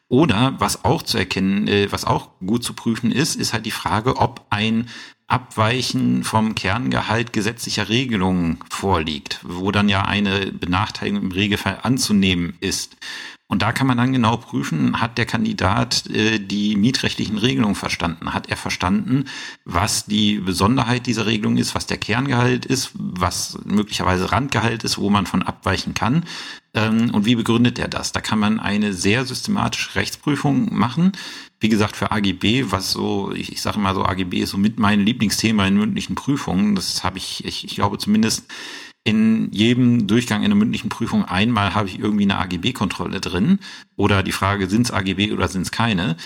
Oder 0.08 0.56
was 0.60 0.86
auch 0.86 1.02
zu 1.02 1.18
erkennen, 1.18 1.68
äh, 1.68 1.92
was 1.92 2.06
auch 2.06 2.30
gut 2.46 2.64
zu 2.64 2.74
prüfen 2.74 3.12
ist, 3.12 3.36
ist 3.36 3.54
halt 3.54 3.66
die 3.66 3.72
Frage, 3.72 4.18
ob 4.18 4.46
ein 4.50 4.88
Abweichen 5.28 6.24
vom 6.24 6.54
Kerngehalt 6.54 7.34
gesetzlicher 7.34 7.90
Regelungen 7.90 8.60
vorliegt, 8.70 9.40
wo 9.44 9.72
dann 9.72 9.90
ja 9.90 10.06
eine 10.06 10.52
Benachteiligung 10.52 11.24
im 11.24 11.32
Regelfall 11.32 11.80
anzunehmen 11.82 12.56
ist. 12.60 12.96
Und 13.48 13.62
da 13.62 13.72
kann 13.72 13.86
man 13.86 13.98
dann 13.98 14.12
genau 14.12 14.38
prüfen, 14.38 15.00
hat 15.00 15.20
der 15.20 15.28
Kandidat 15.28 16.08
äh, 16.10 16.40
die 16.40 16.75
mietrechtlichen 16.75 17.38
Regelungen 17.38 17.75
verstanden? 17.75 18.34
Hat 18.34 18.50
er 18.50 18.58
verstanden, 18.58 19.25
was 19.66 20.06
die 20.06 20.40
Besonderheit 20.40 21.06
dieser 21.06 21.28
Regelung 21.28 21.58
ist, 21.58 21.75
was 21.75 21.86
der 21.86 21.98
Kerngehalt 21.98 22.66
ist, 22.66 22.92
was 22.96 23.60
möglicherweise 23.64 24.32
Randgehalt 24.32 24.84
ist, 24.84 24.98
wo 24.98 25.12
man 25.12 25.28
von 25.28 25.44
abweichen 25.44 25.94
kann? 25.94 26.24
Ähm, 26.74 27.12
und 27.14 27.25
wie 27.25 27.36
begründet 27.36 27.78
er 27.78 27.88
das? 27.88 28.12
Da 28.12 28.20
kann 28.20 28.40
man 28.40 28.60
eine 28.60 28.94
sehr 28.94 29.25
systematische 29.25 29.94
Rechtsprüfung 29.94 30.75
machen. 30.75 31.12
Wie 31.60 31.70
gesagt, 31.70 31.96
für 31.96 32.12
AGB, 32.12 32.72
was 32.72 32.92
so, 32.92 33.32
ich, 33.32 33.52
ich 33.52 33.62
sage 33.62 33.78
mal 33.78 33.94
so, 33.94 34.04
AGB 34.04 34.40
ist 34.40 34.50
so 34.50 34.58
mit 34.58 34.80
mein 34.80 35.02
Lieblingsthema 35.02 35.68
in 35.68 35.78
mündlichen 35.78 36.16
Prüfungen. 36.16 36.75
Das 36.75 37.04
habe 37.04 37.20
ich, 37.20 37.46
ich, 37.46 37.64
ich 37.64 37.75
glaube 37.75 38.00
zumindest 38.00 38.52
in 39.06 39.52
jedem 39.52 40.08
Durchgang 40.08 40.44
in 40.44 40.50
der 40.50 40.58
mündlichen 40.58 40.90
Prüfung 40.90 41.24
einmal 41.26 41.76
habe 41.76 41.88
ich 41.88 42.00
irgendwie 42.00 42.24
eine 42.24 42.40
AGB-Kontrolle 42.40 43.22
drin 43.22 43.60
oder 43.96 44.24
die 44.24 44.32
Frage, 44.32 44.68
sind 44.68 44.88
es 44.88 44.92
AGB 44.92 45.32
oder 45.32 45.48
sind 45.48 45.62
es 45.62 45.72
keine. 45.72 46.18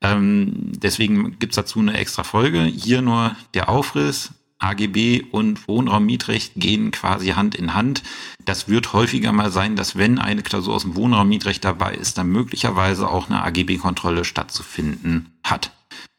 Ähm, 0.00 0.72
deswegen 0.76 1.38
gibt's 1.40 1.56
dazu 1.56 1.80
eine 1.80 1.94
extra 1.94 2.22
Folge. 2.22 2.62
Hier 2.62 3.02
nur 3.02 3.36
der 3.54 3.68
Aufriss. 3.68 4.30
AGB 4.60 5.22
und 5.30 5.68
Wohnraummietrecht 5.68 6.54
gehen 6.56 6.90
quasi 6.90 7.28
Hand 7.28 7.54
in 7.54 7.74
Hand. 7.74 8.02
Das 8.44 8.68
wird 8.68 8.92
häufiger 8.92 9.30
mal 9.30 9.52
sein, 9.52 9.76
dass 9.76 9.96
wenn 9.96 10.18
eine 10.18 10.42
Klausur 10.42 10.74
aus 10.74 10.82
dem 10.82 10.96
Wohnraummietrecht 10.96 11.64
dabei 11.64 11.94
ist, 11.94 12.18
dann 12.18 12.28
möglicherweise 12.28 13.08
auch 13.08 13.30
eine 13.30 13.42
AGB-Kontrolle 13.44 14.24
stattzufinden 14.24 15.32
hat. 15.44 15.70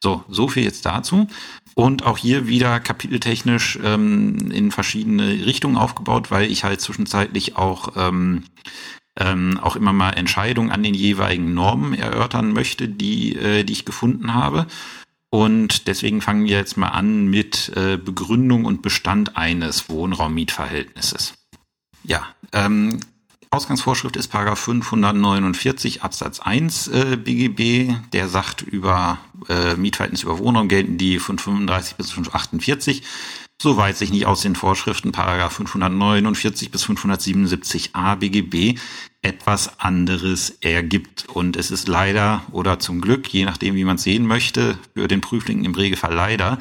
So, 0.02 0.24
so 0.30 0.48
viel 0.48 0.64
jetzt 0.64 0.86
dazu. 0.86 1.28
Und 1.80 2.04
auch 2.04 2.18
hier 2.18 2.50
wieder 2.50 2.82
kapiteltechnisch 2.82 3.80
ähm, 3.82 4.52
in 4.52 4.70
verschiedene 4.70 5.46
Richtungen 5.46 5.78
aufgebaut, 5.78 6.30
weil 6.30 6.52
ich 6.52 6.66
halt 6.66 6.82
zwischenzeitlich 6.82 7.56
auch 7.56 7.94
ähm, 7.96 8.44
ähm, 9.18 9.58
auch 9.64 9.78
immer 9.78 9.94
mal 9.94 10.10
Entscheidungen 10.10 10.72
an 10.72 10.84
den 10.84 10.94
jeweiligen 10.94 11.54
Normen 11.54 11.94
erörtern 11.94 12.52
möchte, 12.52 12.90
die, 12.90 13.34
äh, 13.34 13.64
die 13.64 13.72
ich 13.72 13.86
gefunden 13.86 14.34
habe. 14.34 14.68
Und 15.30 15.88
deswegen 15.88 16.20
fangen 16.20 16.44
wir 16.44 16.58
jetzt 16.58 16.76
mal 16.76 16.90
an 16.90 17.28
mit 17.28 17.72
äh, 17.78 17.96
Begründung 17.96 18.66
und 18.66 18.82
Bestand 18.82 19.38
eines 19.38 19.88
Wohnraummietverhältnisses. 19.88 21.36
Ja, 22.04 22.28
ähm, 22.52 23.00
Ausgangsvorschrift 23.52 24.16
ist 24.16 24.28
Paragraph 24.28 24.60
549 24.60 26.04
Absatz 26.04 26.40
1 26.40 26.88
äh, 26.90 27.18
BGB. 27.18 27.96
Der 28.14 28.28
sagt 28.28 28.62
über 28.62 29.18
äh, 29.48 29.76
Mietverhältnisse 29.76 30.26
über 30.26 30.38
Wohnraum 30.38 30.68
gelten 30.68 31.00
die 31.00 31.18
von 31.18 31.40
35 31.40 31.96
bis 31.96 32.16
48 32.16 33.04
soweit 33.62 33.98
sich 33.98 34.12
nicht 34.12 34.26
aus 34.26 34.42
den 34.42 34.56
Vorschriften 34.56 35.12
Paragraph 35.12 35.54
549 35.54 36.72
bis 36.72 36.86
577a 36.86 38.16
BGB 38.16 38.80
etwas 39.22 39.80
anderes 39.80 40.52
ergibt. 40.62 41.26
Und 41.28 41.58
es 41.58 41.72
ist 41.72 41.90
leider 41.90 42.44
oder 42.52 42.80
zum 42.80 43.02
Glück, 43.02 43.28
je 43.28 43.44
nachdem 43.44 43.76
wie 43.76 43.84
man 43.84 43.98
es 43.98 44.04
sehen 44.04 44.26
möchte, 44.26 44.78
für 44.96 45.10
den 45.10 45.20
Prüfling 45.20 45.66
im 45.66 45.76
Regelfall 45.76 46.14
leider, 46.14 46.58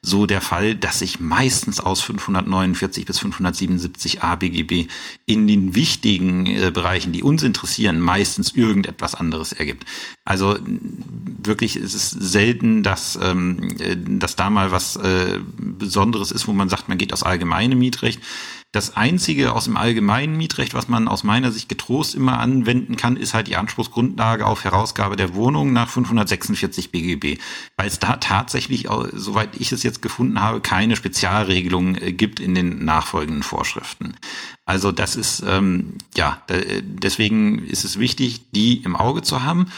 so 0.00 0.26
der 0.26 0.40
Fall, 0.40 0.76
dass 0.76 1.00
sich 1.00 1.18
meistens 1.18 1.80
aus 1.80 2.00
549 2.02 3.04
bis 3.04 3.18
577 3.18 4.22
ABGB 4.22 4.86
in 5.26 5.48
den 5.48 5.74
wichtigen 5.74 6.46
äh, 6.46 6.70
Bereichen, 6.72 7.12
die 7.12 7.24
uns 7.24 7.42
interessieren, 7.42 7.98
meistens 7.98 8.52
irgendetwas 8.52 9.16
anderes 9.16 9.52
ergibt. 9.52 9.86
Also 10.24 10.56
wirklich 11.42 11.76
ist 11.76 11.94
es 11.94 12.10
selten, 12.10 12.84
dass, 12.84 13.18
ähm, 13.20 13.76
äh, 13.80 13.96
dass 13.96 14.36
da 14.36 14.50
mal 14.50 14.70
was 14.70 14.96
äh, 14.96 15.40
Besonderes 15.56 16.30
ist, 16.30 16.46
wo 16.46 16.52
man 16.52 16.68
sagt, 16.68 16.88
man 16.88 16.98
geht 16.98 17.12
aus 17.12 17.24
allgemeinem 17.24 17.80
Mietrecht. 17.80 18.20
Das 18.78 18.96
Einzige 18.96 19.54
aus 19.54 19.64
dem 19.64 19.76
allgemeinen 19.76 20.36
Mietrecht, 20.36 20.72
was 20.72 20.86
man 20.86 21.08
aus 21.08 21.24
meiner 21.24 21.50
Sicht 21.50 21.68
getrost 21.68 22.14
immer 22.14 22.38
anwenden 22.38 22.96
kann, 22.96 23.16
ist 23.16 23.34
halt 23.34 23.48
die 23.48 23.56
Anspruchsgrundlage 23.56 24.46
auf 24.46 24.62
Herausgabe 24.62 25.16
der 25.16 25.34
Wohnung 25.34 25.72
nach 25.72 25.88
546 25.88 26.92
BGB, 26.92 27.40
weil 27.76 27.88
es 27.88 27.98
da 27.98 28.18
tatsächlich, 28.18 28.86
soweit 29.14 29.56
ich 29.58 29.72
es 29.72 29.82
jetzt 29.82 30.00
gefunden 30.00 30.40
habe, 30.40 30.60
keine 30.60 30.94
Spezialregelung 30.94 31.96
äh, 31.96 32.12
gibt 32.12 32.38
in 32.38 32.54
den 32.54 32.84
nachfolgenden 32.84 33.42
Vorschriften. 33.42 34.14
Also 34.64 34.92
das 34.92 35.16
ist, 35.16 35.42
ähm, 35.44 35.94
ja, 36.16 36.40
deswegen 36.48 37.66
ist 37.66 37.82
es 37.82 37.98
wichtig, 37.98 38.42
die 38.52 38.76
im 38.84 38.94
Auge 38.94 39.22
zu 39.22 39.42
haben. 39.42 39.72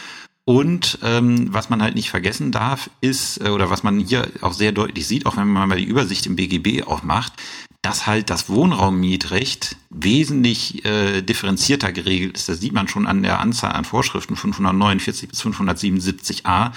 Und 0.45 0.99
ähm, 1.01 1.51
was 1.51 1.71
man 1.71 1.81
halt 1.81 1.95
nicht 1.95 2.11
vergessen 2.11 2.51
darf, 2.51 2.91
ist, 2.99 3.43
äh, 3.43 3.49
oder 3.49 3.71
was 3.71 3.81
man 3.81 3.99
hier 3.99 4.27
auch 4.41 4.53
sehr 4.53 4.71
deutlich 4.71 5.07
sieht, 5.07 5.25
auch 5.25 5.37
wenn 5.37 5.47
man 5.47 5.69
mal 5.69 5.77
die 5.79 5.85
Übersicht 5.85 6.27
im 6.27 6.35
BGB 6.35 6.83
auch 6.85 7.01
macht, 7.01 7.33
dass 7.81 8.05
halt 8.05 8.29
das 8.29 8.47
Wohnraummietrecht 8.47 9.75
wesentlich 9.89 10.85
äh, 10.85 11.21
differenzierter 11.21 11.91
geregelt 11.91 12.37
ist. 12.37 12.47
Das 12.47 12.59
sieht 12.59 12.73
man 12.73 12.87
schon 12.87 13.07
an 13.07 13.23
der 13.23 13.39
Anzahl 13.39 13.71
an 13.71 13.85
Vorschriften 13.85 14.35
549 14.35 15.29
bis 15.29 15.43
577a 15.43 16.71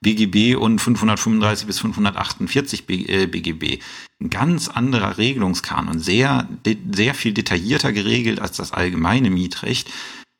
BGB 0.00 0.56
und 0.56 0.78
535 0.78 1.66
bis 1.66 1.80
548 1.80 2.86
BGB. 2.86 3.62
Äh, 3.64 3.78
Ein 4.20 4.30
ganz 4.30 4.68
anderer 4.68 5.18
Regelungskanon, 5.18 5.98
sehr, 5.98 6.48
sehr 6.92 7.14
viel 7.14 7.32
detaillierter 7.32 7.92
geregelt 7.92 8.40
als 8.40 8.56
das 8.56 8.72
allgemeine 8.72 9.30
Mietrecht 9.30 9.90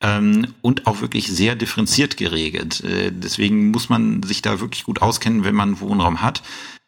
ähm, 0.01 0.47
und 0.61 0.87
auch 0.87 1.01
wirklich 1.01 1.27
sehr 1.27 1.55
differenziert 1.55 2.17
geregelt. 2.17 2.83
Äh, 2.83 3.11
deswegen 3.11 3.71
muss 3.71 3.89
man 3.89 4.23
sich 4.23 4.41
da 4.41 4.59
wirklich 4.59 4.83
gut 4.83 5.01
auskennen, 5.01 5.43
wenn 5.43 5.55
man 5.55 5.79
Wohnraum 5.79 6.21
hat. 6.21 6.43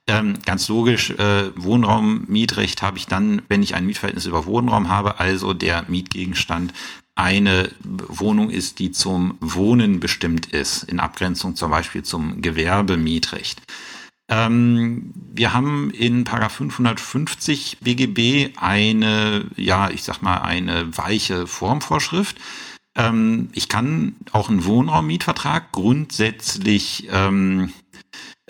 Ähm, 0.09 0.39
ganz 0.43 0.67
logisch, 0.67 1.11
äh, 1.11 1.51
Wohnraummietrecht 1.55 2.81
habe 2.81 2.97
ich 2.97 3.05
dann, 3.05 3.43
wenn 3.47 3.61
ich 3.61 3.75
ein 3.75 3.85
Mietverhältnis 3.85 4.25
über 4.25 4.47
Wohnraum 4.47 4.89
habe, 4.89 5.19
also 5.19 5.53
der 5.53 5.85
Mietgegenstand 5.87 6.73
eine 7.13 7.69
Wohnung 7.83 8.49
ist, 8.49 8.79
die 8.79 8.91
zum 8.91 9.37
Wohnen 9.39 9.99
bestimmt 9.99 10.47
ist, 10.47 10.81
in 10.81 10.99
Abgrenzung 10.99 11.55
zum 11.55 11.69
Beispiel 11.69 12.01
zum 12.01 12.41
Gewerbemietrecht. 12.41 13.61
Ähm, 14.29 15.13
wir 15.31 15.53
haben 15.53 15.91
in 15.91 16.23
Paragraph 16.23 16.53
550 16.53 17.77
BGB 17.81 18.57
eine, 18.57 19.45
ja, 19.57 19.91
ich 19.91 20.01
sag 20.01 20.23
mal, 20.23 20.37
eine 20.37 20.97
weiche 20.97 21.45
Formvorschrift. 21.45 22.37
Ähm, 22.95 23.49
ich 23.53 23.69
kann 23.69 24.15
auch 24.31 24.49
einen 24.49 24.65
Wohnraummietvertrag 24.65 25.71
grundsätzlich 25.71 27.09
ähm, 27.11 27.73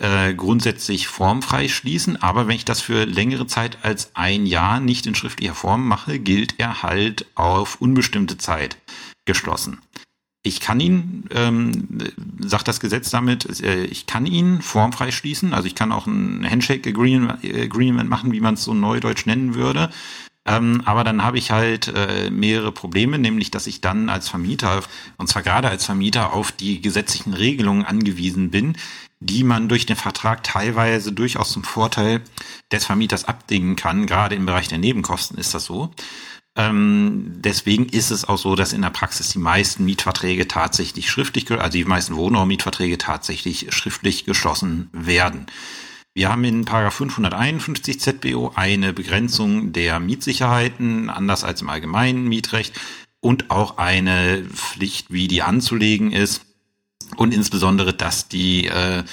äh, 0.00 0.34
grundsätzlich 0.34 1.08
formfrei 1.08 1.68
schließen, 1.68 2.20
aber 2.20 2.48
wenn 2.48 2.56
ich 2.56 2.64
das 2.64 2.80
für 2.80 3.04
längere 3.04 3.46
Zeit 3.46 3.78
als 3.82 4.10
ein 4.14 4.46
Jahr 4.46 4.80
nicht 4.80 5.06
in 5.06 5.14
schriftlicher 5.14 5.54
Form 5.54 5.86
mache, 5.86 6.18
gilt 6.18 6.54
er 6.58 6.82
halt 6.82 7.26
auf 7.34 7.80
unbestimmte 7.80 8.38
Zeit 8.38 8.78
geschlossen. 9.26 9.78
Ich 10.42 10.60
kann 10.60 10.80
ihn, 10.80 11.24
ähm, 11.34 11.98
sagt 12.38 12.66
das 12.66 12.80
Gesetz 12.80 13.10
damit, 13.10 13.60
äh, 13.60 13.84
ich 13.84 14.06
kann 14.06 14.24
ihn 14.24 14.62
formfrei 14.62 15.10
schließen, 15.10 15.52
also 15.52 15.66
ich 15.66 15.74
kann 15.74 15.92
auch 15.92 16.06
ein 16.06 16.48
Handshake 16.50 16.88
Agreement 16.88 18.08
machen, 18.08 18.32
wie 18.32 18.40
man 18.40 18.54
es 18.54 18.64
so 18.64 18.72
neudeutsch 18.72 19.26
nennen 19.26 19.54
würde. 19.54 19.90
Ähm, 20.50 20.82
aber 20.84 21.04
dann 21.04 21.22
habe 21.22 21.38
ich 21.38 21.52
halt 21.52 21.86
äh, 21.94 22.28
mehrere 22.28 22.72
Probleme, 22.72 23.20
nämlich 23.20 23.52
dass 23.52 23.68
ich 23.68 23.80
dann 23.80 24.08
als 24.08 24.28
Vermieter, 24.28 24.82
und 25.16 25.28
zwar 25.28 25.42
gerade 25.42 25.68
als 25.68 25.84
Vermieter, 25.84 26.32
auf 26.32 26.50
die 26.50 26.80
gesetzlichen 26.80 27.34
Regelungen 27.34 27.84
angewiesen 27.84 28.50
bin, 28.50 28.76
die 29.20 29.44
man 29.44 29.68
durch 29.68 29.86
den 29.86 29.94
Vertrag 29.94 30.42
teilweise 30.42 31.12
durchaus 31.12 31.52
zum 31.52 31.62
Vorteil 31.62 32.20
des 32.72 32.84
Vermieters 32.84 33.26
abdingen 33.26 33.76
kann. 33.76 34.06
Gerade 34.06 34.34
im 34.34 34.44
Bereich 34.44 34.66
der 34.66 34.78
Nebenkosten 34.78 35.38
ist 35.38 35.54
das 35.54 35.66
so. 35.66 35.92
Ähm, 36.56 37.34
deswegen 37.36 37.86
ist 37.86 38.10
es 38.10 38.24
auch 38.24 38.38
so, 38.38 38.56
dass 38.56 38.72
in 38.72 38.82
der 38.82 38.90
Praxis 38.90 39.28
die 39.28 39.38
meisten 39.38 39.84
Mietverträge 39.84 40.48
tatsächlich 40.48 41.10
schriftlich, 41.10 41.48
also 41.48 41.70
die 41.70 41.84
meisten 41.84 42.16
Wohnraummietverträge 42.16 42.98
tatsächlich 42.98 43.68
schriftlich 43.70 44.24
geschlossen 44.24 44.90
werden. 44.92 45.46
Wir 46.12 46.28
haben 46.28 46.42
in 46.42 46.66
551 46.66 48.00
ZBO 48.00 48.52
eine 48.56 48.92
Begrenzung 48.92 49.72
der 49.72 50.00
Mietsicherheiten, 50.00 51.08
anders 51.08 51.44
als 51.44 51.62
im 51.62 51.68
allgemeinen 51.68 52.28
Mietrecht, 52.28 52.78
und 53.20 53.50
auch 53.50 53.76
eine 53.78 54.42
Pflicht, 54.52 55.12
wie 55.12 55.28
die 55.28 55.42
anzulegen 55.42 56.10
ist 56.10 56.42
und 57.16 57.34
insbesondere, 57.34 57.92
dass 57.92 58.28
die, 58.28 58.66
äh, 58.66 59.04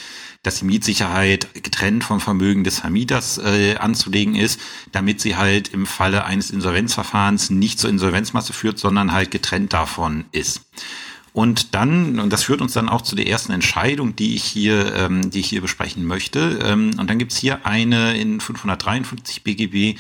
dass 0.43 0.59
die 0.59 0.65
Mietsicherheit 0.65 1.53
getrennt 1.53 2.03
vom 2.03 2.19
Vermögen 2.19 2.63
des 2.63 2.79
Vermieters 2.79 3.37
äh, 3.37 3.75
anzulegen 3.75 4.35
ist, 4.35 4.59
damit 4.91 5.21
sie 5.21 5.35
halt 5.35 5.67
im 5.69 5.85
Falle 5.85 6.25
eines 6.25 6.51
Insolvenzverfahrens 6.51 7.49
nicht 7.49 7.79
zur 7.79 7.89
Insolvenzmasse 7.89 8.53
führt, 8.53 8.79
sondern 8.79 9.11
halt 9.11 9.29
getrennt 9.29 9.73
davon 9.73 10.25
ist. 10.31 10.61
Und 11.37 11.75
dann, 11.75 12.19
und 12.19 12.33
das 12.33 12.45
führt 12.45 12.61
uns 12.61 12.73
dann 12.73 12.89
auch 12.89 13.03
zu 13.03 13.15
der 13.15 13.27
ersten 13.27 13.51
Entscheidung, 13.51 14.15
die 14.15 14.33
ich 14.33 14.43
hier, 14.43 14.95
ähm, 14.95 15.29
die 15.29 15.41
ich 15.41 15.49
hier 15.49 15.61
besprechen 15.61 16.03
möchte. 16.03 16.57
Ähm, 16.63 16.95
und 16.97 17.07
dann 17.07 17.19
gibt's 17.19 17.37
hier 17.37 17.63
eine 17.63 18.17
in 18.17 18.39
553 18.39 19.43
BGB 19.43 19.99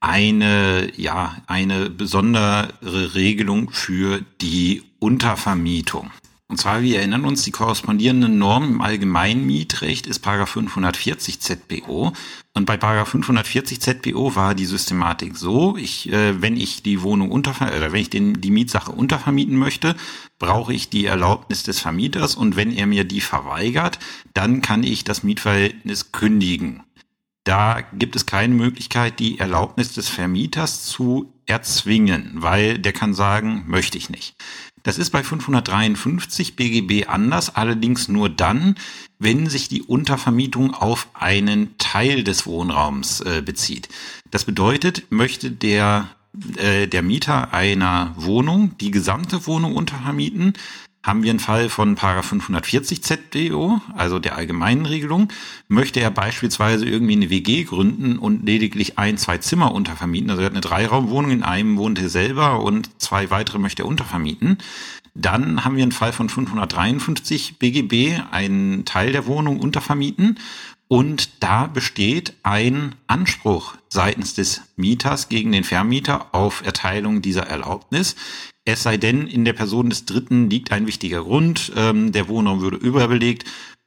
eine, 0.00 0.90
ja, 0.96 1.36
eine 1.46 1.90
besondere 1.90 2.72
Regelung 2.82 3.68
für 3.68 4.22
die 4.40 4.82
Untervermietung. 5.00 6.10
Und 6.50 6.56
zwar, 6.56 6.82
wir 6.82 6.98
erinnern 6.98 7.24
uns, 7.26 7.44
die 7.44 7.52
korrespondierende 7.52 8.28
Norm 8.28 8.64
im 8.64 8.80
allgemeinen 8.80 9.46
Mietrecht 9.46 10.08
ist 10.08 10.18
Paragraph 10.18 10.50
540 10.50 11.38
ZBO. 11.38 12.12
Und 12.54 12.66
bei 12.66 12.76
Paragraph 12.76 13.10
540 13.10 13.80
ZBO 13.80 14.34
war 14.34 14.56
die 14.56 14.66
Systematik 14.66 15.36
so, 15.36 15.76
ich, 15.76 16.12
äh, 16.12 16.42
wenn 16.42 16.56
ich 16.56 16.82
die 16.82 17.02
Wohnung 17.02 17.30
unterver 17.30 17.68
oder 17.76 17.92
wenn 17.92 18.00
ich 18.00 18.10
den, 18.10 18.40
die 18.40 18.50
Mietsache 18.50 18.90
untervermieten 18.90 19.56
möchte, 19.56 19.94
brauche 20.40 20.74
ich 20.74 20.88
die 20.88 21.06
Erlaubnis 21.06 21.62
des 21.62 21.78
Vermieters 21.78 22.34
und 22.34 22.56
wenn 22.56 22.72
er 22.72 22.88
mir 22.88 23.04
die 23.04 23.20
verweigert, 23.20 24.00
dann 24.34 24.60
kann 24.60 24.82
ich 24.82 25.04
das 25.04 25.22
Mietverhältnis 25.22 26.10
kündigen. 26.10 26.82
Da 27.44 27.80
gibt 27.92 28.16
es 28.16 28.26
keine 28.26 28.54
Möglichkeit, 28.54 29.20
die 29.20 29.38
Erlaubnis 29.38 29.92
des 29.92 30.08
Vermieters 30.08 30.84
zu 30.84 31.32
erzwingen, 31.46 32.30
weil 32.34 32.78
der 32.78 32.92
kann 32.92 33.14
sagen, 33.14 33.64
möchte 33.66 33.98
ich 33.98 34.10
nicht. 34.10 34.36
Das 34.82 34.98
ist 34.98 35.10
bei 35.10 35.22
553 35.22 36.56
BGB 36.56 37.08
anders, 37.08 37.54
allerdings 37.54 38.08
nur 38.08 38.28
dann, 38.28 38.76
wenn 39.18 39.48
sich 39.48 39.68
die 39.68 39.82
Untervermietung 39.82 40.74
auf 40.74 41.08
einen 41.14 41.76
Teil 41.78 42.24
des 42.24 42.46
Wohnraums 42.46 43.20
äh, 43.20 43.42
bezieht. 43.44 43.88
Das 44.30 44.44
bedeutet, 44.44 45.04
möchte 45.10 45.50
der, 45.50 46.08
äh, 46.56 46.86
der 46.86 47.02
Mieter 47.02 47.52
einer 47.52 48.14
Wohnung 48.16 48.76
die 48.78 48.90
gesamte 48.90 49.46
Wohnung 49.46 49.74
untervermieten, 49.76 50.54
haben 51.02 51.22
wir 51.22 51.30
einen 51.30 51.40
Fall 51.40 51.68
von 51.68 51.94
Paragraph 51.94 52.26
540 52.26 53.02
ZDO, 53.02 53.80
also 53.94 54.18
der 54.18 54.36
allgemeinen 54.36 54.84
Regelung. 54.84 55.28
Möchte 55.68 56.00
er 56.00 56.10
beispielsweise 56.10 56.86
irgendwie 56.86 57.14
eine 57.14 57.30
WG 57.30 57.64
gründen 57.64 58.18
und 58.18 58.44
lediglich 58.44 58.98
ein, 58.98 59.16
zwei 59.16 59.38
Zimmer 59.38 59.72
untervermieten, 59.72 60.30
also 60.30 60.42
er 60.42 60.46
hat 60.46 60.52
eine 60.52 60.60
Dreiraumwohnung, 60.60 61.30
in 61.30 61.42
einem 61.42 61.78
wohnt 61.78 61.98
er 61.98 62.10
selber 62.10 62.62
und 62.62 63.00
zwei 63.00 63.30
weitere 63.30 63.58
möchte 63.58 63.82
er 63.82 63.88
untervermieten, 63.88 64.58
dann 65.14 65.64
haben 65.64 65.76
wir 65.76 65.82
einen 65.82 65.92
Fall 65.92 66.12
von 66.12 66.28
553 66.28 67.58
BGB, 67.58 68.20
einen 68.30 68.84
Teil 68.84 69.12
der 69.12 69.26
Wohnung 69.26 69.58
untervermieten 69.58 70.38
und 70.92 71.42
da 71.42 71.66
besteht 71.66 72.34
ein 72.42 72.96
Anspruch 73.06 73.76
seitens 73.88 74.34
des 74.34 74.62
Mieters 74.76 75.28
gegen 75.28 75.52
den 75.52 75.62
Vermieter 75.62 76.34
auf 76.34 76.64
Erteilung 76.64 77.22
dieser 77.22 77.46
Erlaubnis. 77.46 78.16
Es 78.64 78.82
sei 78.82 78.96
denn, 78.96 79.26
in 79.26 79.44
der 79.44 79.52
Person 79.54 79.90
des 79.90 80.04
Dritten 80.04 80.50
liegt 80.50 80.70
ein 80.70 80.86
wichtiger 80.86 81.22
Grund, 81.22 81.72
ähm, 81.76 82.12
der 82.12 82.28
Wohnraum 82.28 82.60
würde 82.60 82.76
überbelegt 82.76 83.44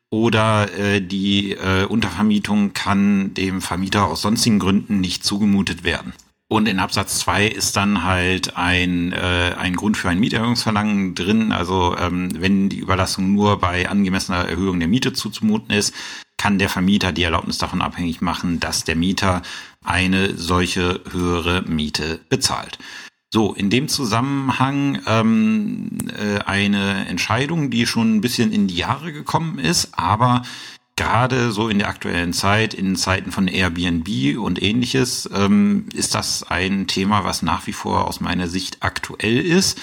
oder 0.09 0.71
äh, 0.77 1.01
die 1.01 1.53
äh, 1.53 1.85
Untervermietung 1.85 2.73
kann 2.73 3.33
dem 3.33 3.61
Vermieter 3.61 4.05
aus 4.05 4.21
sonstigen 4.21 4.59
Gründen 4.59 4.99
nicht 4.99 5.23
zugemutet 5.23 5.83
werden. 5.83 6.13
Und 6.49 6.67
in 6.67 6.77
Absatz 6.77 7.17
2 7.19 7.47
ist 7.47 7.75
dann 7.75 8.03
halt 8.03 8.57
ein, 8.57 9.11
äh, 9.11 9.55
ein 9.57 9.75
Grund 9.75 9.97
für 9.97 10.09
ein 10.09 10.19
Mieterhöhungsverlangen 10.19 11.15
drin. 11.15 11.51
Also 11.51 11.95
ähm, 11.97 12.29
wenn 12.39 12.69
die 12.69 12.77
Überlassung 12.77 13.33
nur 13.33 13.59
bei 13.59 13.89
angemessener 13.89 14.47
Erhöhung 14.47 14.79
der 14.79 14.87
Miete 14.87 15.13
zuzumuten 15.13 15.75
ist, 15.75 15.95
kann 16.37 16.59
der 16.59 16.69
Vermieter 16.69 17.11
die 17.11 17.23
Erlaubnis 17.23 17.57
davon 17.57 17.81
abhängig 17.81 18.21
machen, 18.21 18.59
dass 18.59 18.83
der 18.83 18.95
Mieter 18.95 19.41
eine 19.83 20.37
solche 20.37 21.01
höhere 21.09 21.63
Miete 21.63 22.19
bezahlt. 22.29 22.77
So, 23.33 23.51
in 23.51 23.71
dem 23.71 23.87
Zusammenhang 23.87 25.01
ähm, 25.07 25.97
äh, 26.15 26.37
eine 26.45 27.07
Entscheidung, 27.07 27.71
die 27.71 27.87
schon 27.87 28.13
ein 28.13 28.21
bisschen 28.21 28.51
in 28.51 28.67
die 28.67 28.75
Jahre 28.75 29.11
gekommen 29.11 29.57
ist, 29.57 29.97
aber 29.97 30.43
gerade 30.95 31.51
so 31.51 31.67
in 31.67 31.79
der 31.79 31.87
aktuellen 31.89 32.33
Zeit, 32.33 32.75
in 32.75 32.95
Zeiten 32.95 33.31
von 33.31 33.47
Airbnb 33.47 34.37
und 34.37 34.61
ähnliches, 34.61 35.27
ähm, 35.33 35.87
ist 35.95 36.13
das 36.13 36.43
ein 36.43 36.85
Thema, 36.85 37.23
was 37.23 37.41
nach 37.41 37.65
wie 37.65 37.73
vor 37.73 38.07
aus 38.07 38.21
meiner 38.21 38.47
Sicht 38.47 38.83
aktuell 38.83 39.39
ist. 39.39 39.81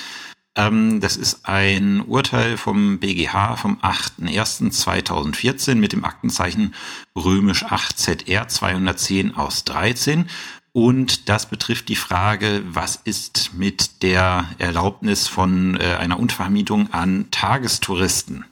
Ähm, 0.55 1.01
das 1.01 1.17
ist 1.17 1.41
ein 1.49 2.03
Urteil 2.03 2.57
vom 2.57 3.01
BGH 3.01 3.57
vom 3.57 3.79
8.01.2014 3.79 5.75
mit 5.75 5.93
dem 5.93 6.05
Aktenzeichen 6.05 6.73
römisch 7.17 7.65
8 7.65 7.99
ZR 7.99 8.47
210 8.47 9.35
aus 9.35 9.65
13. 9.65 10.29
Und 10.73 11.29
das 11.29 11.49
betrifft 11.49 11.89
die 11.89 11.97
Frage, 11.97 12.63
was 12.65 12.97
ist 12.97 13.55
mit 13.55 14.03
der 14.03 14.47
Erlaubnis 14.59 15.27
von 15.27 15.77
äh, 15.81 15.97
einer 15.97 16.19
Untervermietung 16.21 16.93
an 16.93 17.27
Tagestouristen? 17.31 18.45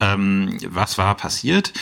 Ähm, 0.00 0.58
was 0.66 0.98
war 0.98 1.16
passiert? 1.16 1.72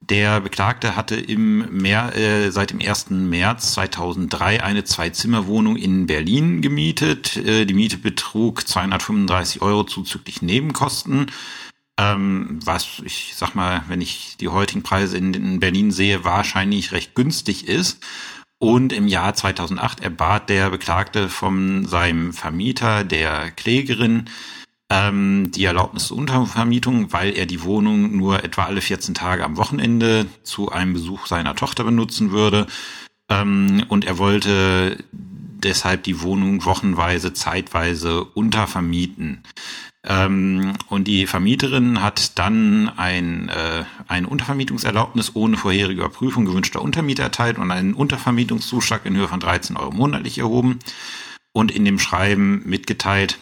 Der 0.00 0.40
Beklagte 0.40 0.96
hatte 0.96 1.16
im 1.16 1.82
Meer, 1.82 2.16
äh, 2.16 2.50
seit 2.50 2.70
dem 2.70 2.80
1. 2.80 3.10
März 3.10 3.74
2003 3.74 4.62
eine 4.62 4.84
Zwei-Zimmer-Wohnung 4.84 5.76
in 5.76 6.06
Berlin 6.06 6.62
gemietet. 6.62 7.36
Äh, 7.36 7.66
die 7.66 7.74
Miete 7.74 7.98
betrug 7.98 8.66
235 8.66 9.60
Euro 9.60 9.84
zuzüglich 9.84 10.40
Nebenkosten. 10.40 11.30
Ähm, 11.98 12.58
was 12.64 13.02
ich 13.04 13.34
sag 13.36 13.54
mal, 13.54 13.84
wenn 13.88 14.00
ich 14.00 14.38
die 14.40 14.48
heutigen 14.48 14.82
Preise 14.82 15.18
in, 15.18 15.34
in 15.34 15.60
Berlin 15.60 15.90
sehe, 15.90 16.24
wahrscheinlich 16.24 16.92
recht 16.92 17.14
günstig 17.14 17.68
ist. 17.68 18.02
Und 18.62 18.92
im 18.92 19.08
Jahr 19.08 19.32
2008 19.32 20.00
erbat 20.00 20.50
der 20.50 20.68
Beklagte 20.68 21.30
von 21.30 21.86
seinem 21.86 22.34
Vermieter, 22.34 23.04
der 23.04 23.50
Klägerin, 23.52 24.28
ähm, 24.90 25.50
die 25.50 25.64
Erlaubnis 25.64 26.08
zur 26.08 26.18
Untervermietung, 26.18 27.10
weil 27.10 27.34
er 27.38 27.46
die 27.46 27.62
Wohnung 27.62 28.14
nur 28.14 28.44
etwa 28.44 28.64
alle 28.64 28.82
14 28.82 29.14
Tage 29.14 29.44
am 29.44 29.56
Wochenende 29.56 30.26
zu 30.42 30.70
einem 30.70 30.92
Besuch 30.92 31.26
seiner 31.26 31.56
Tochter 31.56 31.84
benutzen 31.84 32.32
würde. 32.32 32.66
Ähm, 33.30 33.82
und 33.88 34.04
er 34.04 34.18
wollte 34.18 35.02
deshalb 35.10 36.02
die 36.02 36.20
Wohnung 36.20 36.62
wochenweise, 36.66 37.32
zeitweise 37.32 38.24
untervermieten. 38.24 39.42
Ähm, 40.02 40.74
und 40.88 41.04
die 41.08 41.26
Vermieterin 41.26 42.02
hat 42.02 42.38
dann 42.38 42.88
ein, 42.96 43.50
äh, 43.50 43.84
eine 44.08 44.28
Untervermietungserlaubnis 44.28 45.32
ohne 45.34 45.58
vorherige 45.58 46.00
Überprüfung 46.00 46.46
gewünschter 46.46 46.80
Untermieter 46.80 47.24
erteilt 47.24 47.58
und 47.58 47.70
einen 47.70 47.92
Untervermietungszuschlag 47.92 49.04
in 49.04 49.16
Höhe 49.16 49.28
von 49.28 49.40
13 49.40 49.76
Euro 49.76 49.90
monatlich 49.90 50.38
erhoben 50.38 50.78
und 51.52 51.70
in 51.70 51.84
dem 51.84 51.98
Schreiben 51.98 52.62
mitgeteilt, 52.64 53.38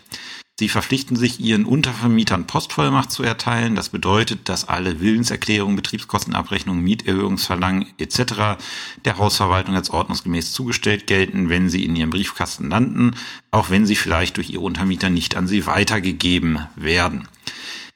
Sie 0.61 0.69
verpflichten 0.69 1.15
sich, 1.15 1.39
ihren 1.39 1.65
Untervermietern 1.65 2.49
Postvollmacht 2.49 3.13
zu 3.13 3.23
erteilen. 3.23 3.77
Das 3.77 3.91
bedeutet, 3.91 4.49
dass 4.49 4.67
alle 4.67 4.99
Willenserklärungen, 4.99 5.77
Betriebskostenabrechnungen, 5.77 6.83
Mieterhöhungsverlangen 6.83 7.87
etc. 7.99 8.59
der 9.05 9.19
Hausverwaltung 9.19 9.77
als 9.77 9.91
ordnungsgemäß 9.91 10.51
zugestellt 10.51 11.07
gelten, 11.07 11.49
wenn 11.49 11.69
sie 11.69 11.85
in 11.85 11.95
ihrem 11.95 12.11
Briefkasten 12.11 12.71
landen, 12.71 13.13
auch 13.53 13.71
wenn 13.71 13.87
sie 13.87 13.95
vielleicht 13.95 14.37
durch 14.37 14.51
ihre 14.51 14.63
Untermieter 14.63 15.11
nicht 15.11 15.37
an 15.37 15.47
sie 15.47 15.65
weitergegeben 15.67 16.67
werden. 16.75 17.29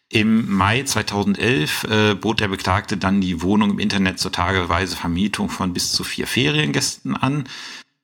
Im 0.09 0.55
Mai 0.55 0.85
2011 0.85 1.85
äh, 1.85 2.15
bot 2.15 2.39
der 2.39 2.49
Beklagte 2.49 2.97
dann 2.97 3.21
die 3.21 3.43
Wohnung 3.43 3.71
im 3.71 3.79
Internet 3.81 4.21
zur 4.21 4.31
tageweise 4.31 4.95
Vermietung 4.95 5.49
von 5.49 5.73
bis 5.73 5.91
zu 5.91 6.05
vier 6.05 6.29
Feriengästen 6.29 7.17
an. 7.17 7.49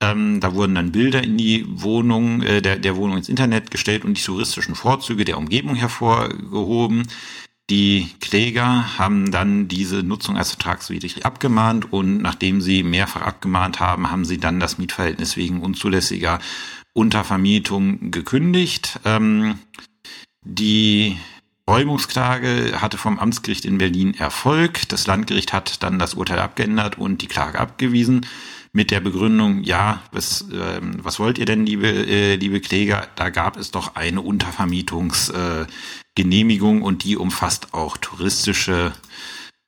Ähm, 0.00 0.38
da 0.40 0.54
wurden 0.54 0.76
dann 0.76 0.92
Bilder 0.92 1.24
in 1.24 1.36
die 1.36 1.64
Wohnung, 1.68 2.42
äh, 2.42 2.62
der, 2.62 2.76
der 2.76 2.96
Wohnung 2.96 3.16
ins 3.16 3.28
Internet 3.28 3.70
gestellt 3.70 4.04
und 4.04 4.16
die 4.16 4.22
touristischen 4.22 4.76
Vorzüge 4.76 5.24
der 5.24 5.38
Umgebung 5.38 5.74
hervorgehoben. 5.74 7.08
Die 7.70 8.08
Kläger 8.20 8.98
haben 8.98 9.30
dann 9.30 9.68
diese 9.68 10.02
Nutzung 10.02 10.36
als 10.38 10.50
vertragswidrig 10.50 11.26
abgemahnt 11.26 11.92
und 11.92 12.22
nachdem 12.22 12.60
sie 12.60 12.82
mehrfach 12.82 13.22
abgemahnt 13.22 13.80
haben, 13.80 14.10
haben 14.10 14.24
sie 14.24 14.38
dann 14.38 14.60
das 14.60 14.78
Mietverhältnis 14.78 15.36
wegen 15.36 15.60
unzulässiger 15.60 16.38
Untervermietung 16.94 18.10
gekündigt. 18.10 19.00
Ähm, 19.04 19.58
die 20.42 21.18
Räumungsklage 21.68 22.80
hatte 22.80 22.96
vom 22.96 23.18
Amtsgericht 23.18 23.66
in 23.66 23.76
Berlin 23.76 24.14
Erfolg. 24.14 24.88
Das 24.88 25.06
Landgericht 25.06 25.52
hat 25.52 25.82
dann 25.82 25.98
das 25.98 26.14
Urteil 26.14 26.38
abgeändert 26.38 26.96
und 26.96 27.20
die 27.20 27.26
Klage 27.26 27.58
abgewiesen 27.58 28.24
mit 28.72 28.90
der 28.90 29.00
Begründung, 29.00 29.62
ja, 29.62 30.02
was, 30.12 30.42
äh, 30.50 30.80
was 30.82 31.18
wollt 31.18 31.38
ihr 31.38 31.46
denn, 31.46 31.64
liebe, 31.66 31.88
äh, 31.88 32.36
liebe 32.36 32.60
Kläger? 32.60 33.08
Da 33.16 33.30
gab 33.30 33.56
es 33.56 33.70
doch 33.70 33.96
eine 33.96 34.20
Untervermietungsgenehmigung 34.20 36.80
äh, 36.80 36.84
und 36.84 37.04
die 37.04 37.16
umfasst 37.16 37.72
auch 37.74 37.96
touristische 37.96 38.92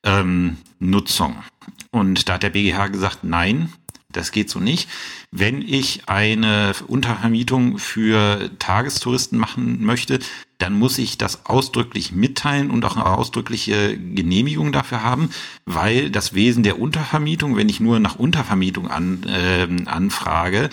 ähm, 0.03 0.57
Nutzung. 0.79 1.43
Und 1.91 2.29
da 2.29 2.33
hat 2.33 2.43
der 2.43 2.51
BGH 2.51 2.87
gesagt, 2.87 3.23
nein, 3.23 3.73
das 4.11 4.31
geht 4.31 4.49
so 4.49 4.59
nicht. 4.59 4.89
Wenn 5.31 5.61
ich 5.61 6.07
eine 6.07 6.73
Untervermietung 6.87 7.77
für 7.77 8.49
Tagestouristen 8.59 9.37
machen 9.37 9.85
möchte, 9.85 10.19
dann 10.61 10.77
muss 10.77 10.97
ich 10.97 11.17
das 11.17 11.45
ausdrücklich 11.45 12.11
mitteilen 12.11 12.69
und 12.69 12.85
auch 12.85 12.95
eine 12.95 13.05
ausdrückliche 13.05 13.97
Genehmigung 13.97 14.71
dafür 14.71 15.03
haben, 15.03 15.29
weil 15.65 16.09
das 16.11 16.33
Wesen 16.33 16.63
der 16.63 16.79
Untervermietung, 16.79 17.55
wenn 17.55 17.69
ich 17.69 17.79
nur 17.79 17.99
nach 17.99 18.17
Untervermietung 18.17 18.87
an, 18.87 19.23
äh, 19.23 19.67
anfrage, 19.85 20.69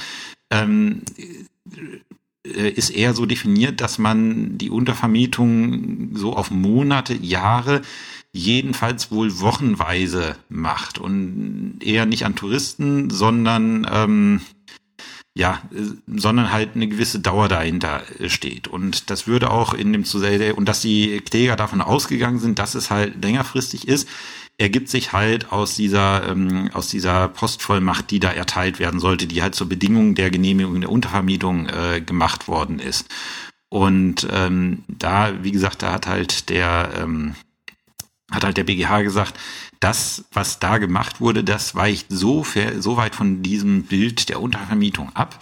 ähm, 0.51 1.03
äh, 2.45 2.69
ist 2.71 2.91
eher 2.91 3.15
so 3.15 3.27
definiert, 3.27 3.81
dass 3.81 3.99
man 3.99 4.59
die 4.59 4.71
Untervermietung 4.71 6.17
so 6.17 6.35
auf 6.35 6.51
Monate, 6.51 7.15
Jahre 7.15 7.83
jedenfalls 8.33 9.11
wohl 9.11 9.41
wochenweise 9.41 10.37
macht 10.49 10.99
und 10.99 11.79
eher 11.81 12.07
nicht 12.07 12.25
an 12.25 12.37
Touristen, 12.37 13.11
sondern 13.11 13.87
ähm, 13.91 14.41
ja, 15.39 15.63
sondern 16.09 16.51
halt 16.51 16.71
eine 16.75 16.89
gewisse 16.89 17.21
Dauer 17.21 17.47
dahinter 17.47 18.03
steht. 18.27 18.67
Und 18.67 19.09
das 19.09 19.29
würde 19.29 19.53
auch 19.53 19.73
in 19.73 19.93
dem 19.93 20.05
Zusammenhang, 20.05 20.55
und 20.55 20.69
dass 20.69 20.81
die 20.81 21.21
Kläger 21.21 21.55
davon 21.55 21.81
ausgegangen 21.81 22.41
sind, 22.41 22.59
dass 22.59 22.75
es 22.75 22.91
halt 22.91 23.23
längerfristig 23.23 23.87
ist, 23.87 24.09
ergibt 24.57 24.89
sich 24.89 25.13
halt 25.13 25.53
aus 25.53 25.77
dieser, 25.77 26.29
ähm, 26.29 26.71
aus 26.73 26.89
dieser 26.89 27.29
Postvollmacht, 27.29 28.11
die 28.11 28.19
da 28.19 28.33
erteilt 28.33 28.81
werden 28.81 28.99
sollte, 28.99 29.29
die 29.29 29.41
halt 29.41 29.55
zur 29.55 29.69
Bedingung 29.69 30.17
der 30.17 30.33
Genehmigung 30.33 30.81
der 30.81 30.91
Untervermietung 30.91 31.69
äh, 31.69 32.01
gemacht 32.01 32.49
worden 32.49 32.81
ist. 32.81 33.07
Und 33.69 34.27
ähm, 34.33 34.83
da, 34.89 35.33
wie 35.45 35.53
gesagt, 35.53 35.83
da 35.83 35.93
hat 35.93 36.09
halt 36.09 36.49
der, 36.49 36.91
ähm, 37.01 37.37
hat 38.33 38.43
halt 38.43 38.57
der 38.57 38.65
BGH 38.65 39.03
gesagt, 39.03 39.39
das, 39.81 40.25
was 40.33 40.59
da 40.59 40.79
gemacht 40.79 41.21
wurde, 41.21 41.45
das 41.45 41.75
weicht 41.75 42.07
so, 42.09 42.45
so 42.79 42.97
weit 42.97 43.15
von 43.15 43.43
diesem 43.43 43.85
Bild 43.85 44.29
der 44.29 44.41
Untervermietung 44.41 45.15
ab, 45.15 45.39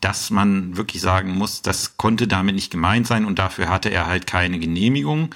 dass 0.00 0.30
man 0.30 0.76
wirklich 0.76 1.00
sagen 1.00 1.36
muss, 1.36 1.62
das 1.62 1.96
konnte 1.96 2.26
damit 2.26 2.54
nicht 2.54 2.70
gemeint 2.70 3.06
sein 3.06 3.24
und 3.24 3.38
dafür 3.38 3.68
hatte 3.68 3.88
er 3.88 4.06
halt 4.06 4.26
keine 4.26 4.58
Genehmigung. 4.58 5.34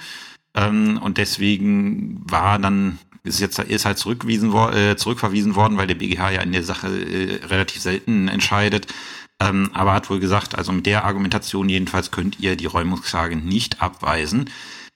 Ähm, 0.55 0.99
und 1.01 1.17
deswegen 1.17 2.21
war 2.29 2.59
dann, 2.59 2.99
ist 3.23 3.39
jetzt 3.39 3.59
ist 3.59 3.85
halt 3.85 3.97
zurückgewiesen, 3.97 4.53
äh, 4.53 4.95
zurückverwiesen 4.97 5.55
worden, 5.55 5.77
weil 5.77 5.87
der 5.87 5.95
BGH 5.95 6.31
ja 6.31 6.41
in 6.41 6.51
der 6.51 6.63
Sache 6.63 6.87
äh, 6.87 7.45
relativ 7.45 7.81
selten 7.81 8.27
entscheidet, 8.27 8.87
Ähm, 9.39 9.69
aber 9.73 9.93
hat 9.93 10.09
wohl 10.09 10.19
gesagt, 10.19 10.55
also 10.57 10.71
mit 10.71 10.87
der 10.87 11.05
Argumentation 11.05 11.69
jedenfalls 11.69 12.09
könnt 12.09 12.39
ihr 12.39 12.55
die 12.55 12.65
Räumungsklage 12.65 13.35
nicht 13.35 13.83
abweisen. 13.83 14.49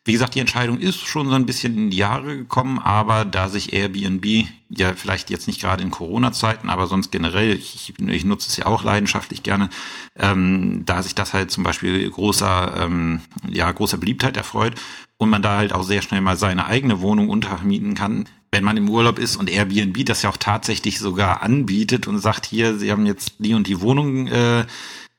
Wie 0.04 0.14
gesagt, 0.14 0.34
die 0.34 0.40
Entscheidung 0.40 0.80
ist 0.80 1.06
schon 1.06 1.30
so 1.30 1.36
ein 1.36 1.46
bisschen 1.46 1.78
in 1.78 1.90
die 1.92 1.98
Jahre 1.98 2.36
gekommen, 2.36 2.80
aber 2.80 3.24
da 3.24 3.50
sich 3.50 3.72
Airbnb 3.72 4.48
ja 4.70 4.94
vielleicht 4.94 5.30
jetzt 5.30 5.46
nicht 5.46 5.62
gerade 5.62 5.84
in 5.84 5.92
Corona-Zeiten, 5.92 6.72
aber 6.72 6.88
sonst 6.88 7.12
generell, 7.12 7.56
ich, 7.56 7.94
ich 8.00 8.26
nutze 8.26 8.50
es 8.50 8.58
ja 8.58 8.66
auch 8.66 8.84
leidenschaftlich 8.84 9.44
gerne, 9.44 9.70
ähm, 10.18 10.84
da 10.88 11.04
sich 11.04 11.14
das 11.14 11.34
halt 11.34 11.52
zum 11.52 11.64
Beispiel 11.64 12.10
großer, 12.10 12.78
ähm, 12.80 13.22
ja, 13.48 13.72
großer 13.72 13.98
Beliebtheit 14.00 14.38
erfreut 14.38 14.74
und 15.18 15.30
man 15.30 15.44
da 15.44 15.58
halt 15.58 15.72
auch 15.72 15.84
sehr 15.84 16.02
schnell 16.02 16.22
mal 16.22 16.36
seine 16.36 16.66
eigene 16.66 17.02
Wohnung 17.02 17.30
untermieten 17.30 17.94
kann, 17.94 18.28
wenn 18.52 18.64
man 18.64 18.78
im 18.78 18.90
Urlaub 18.90 19.20
ist 19.20 19.36
und 19.36 19.52
Airbnb 19.52 20.04
das 20.06 20.24
ja 20.24 20.32
auch 20.32 20.38
tatsächlich 20.38 20.98
sogar 20.98 21.44
anbietet 21.44 22.08
und 22.08 22.18
sagt, 22.18 22.48
hier, 22.48 22.76
Sie 22.78 22.92
haben 22.92 23.06
jetzt 23.06 23.36
die 23.38 23.54
und 23.54 23.68
die 23.68 23.82
Wohnung 23.82 24.26
äh, 24.28 24.66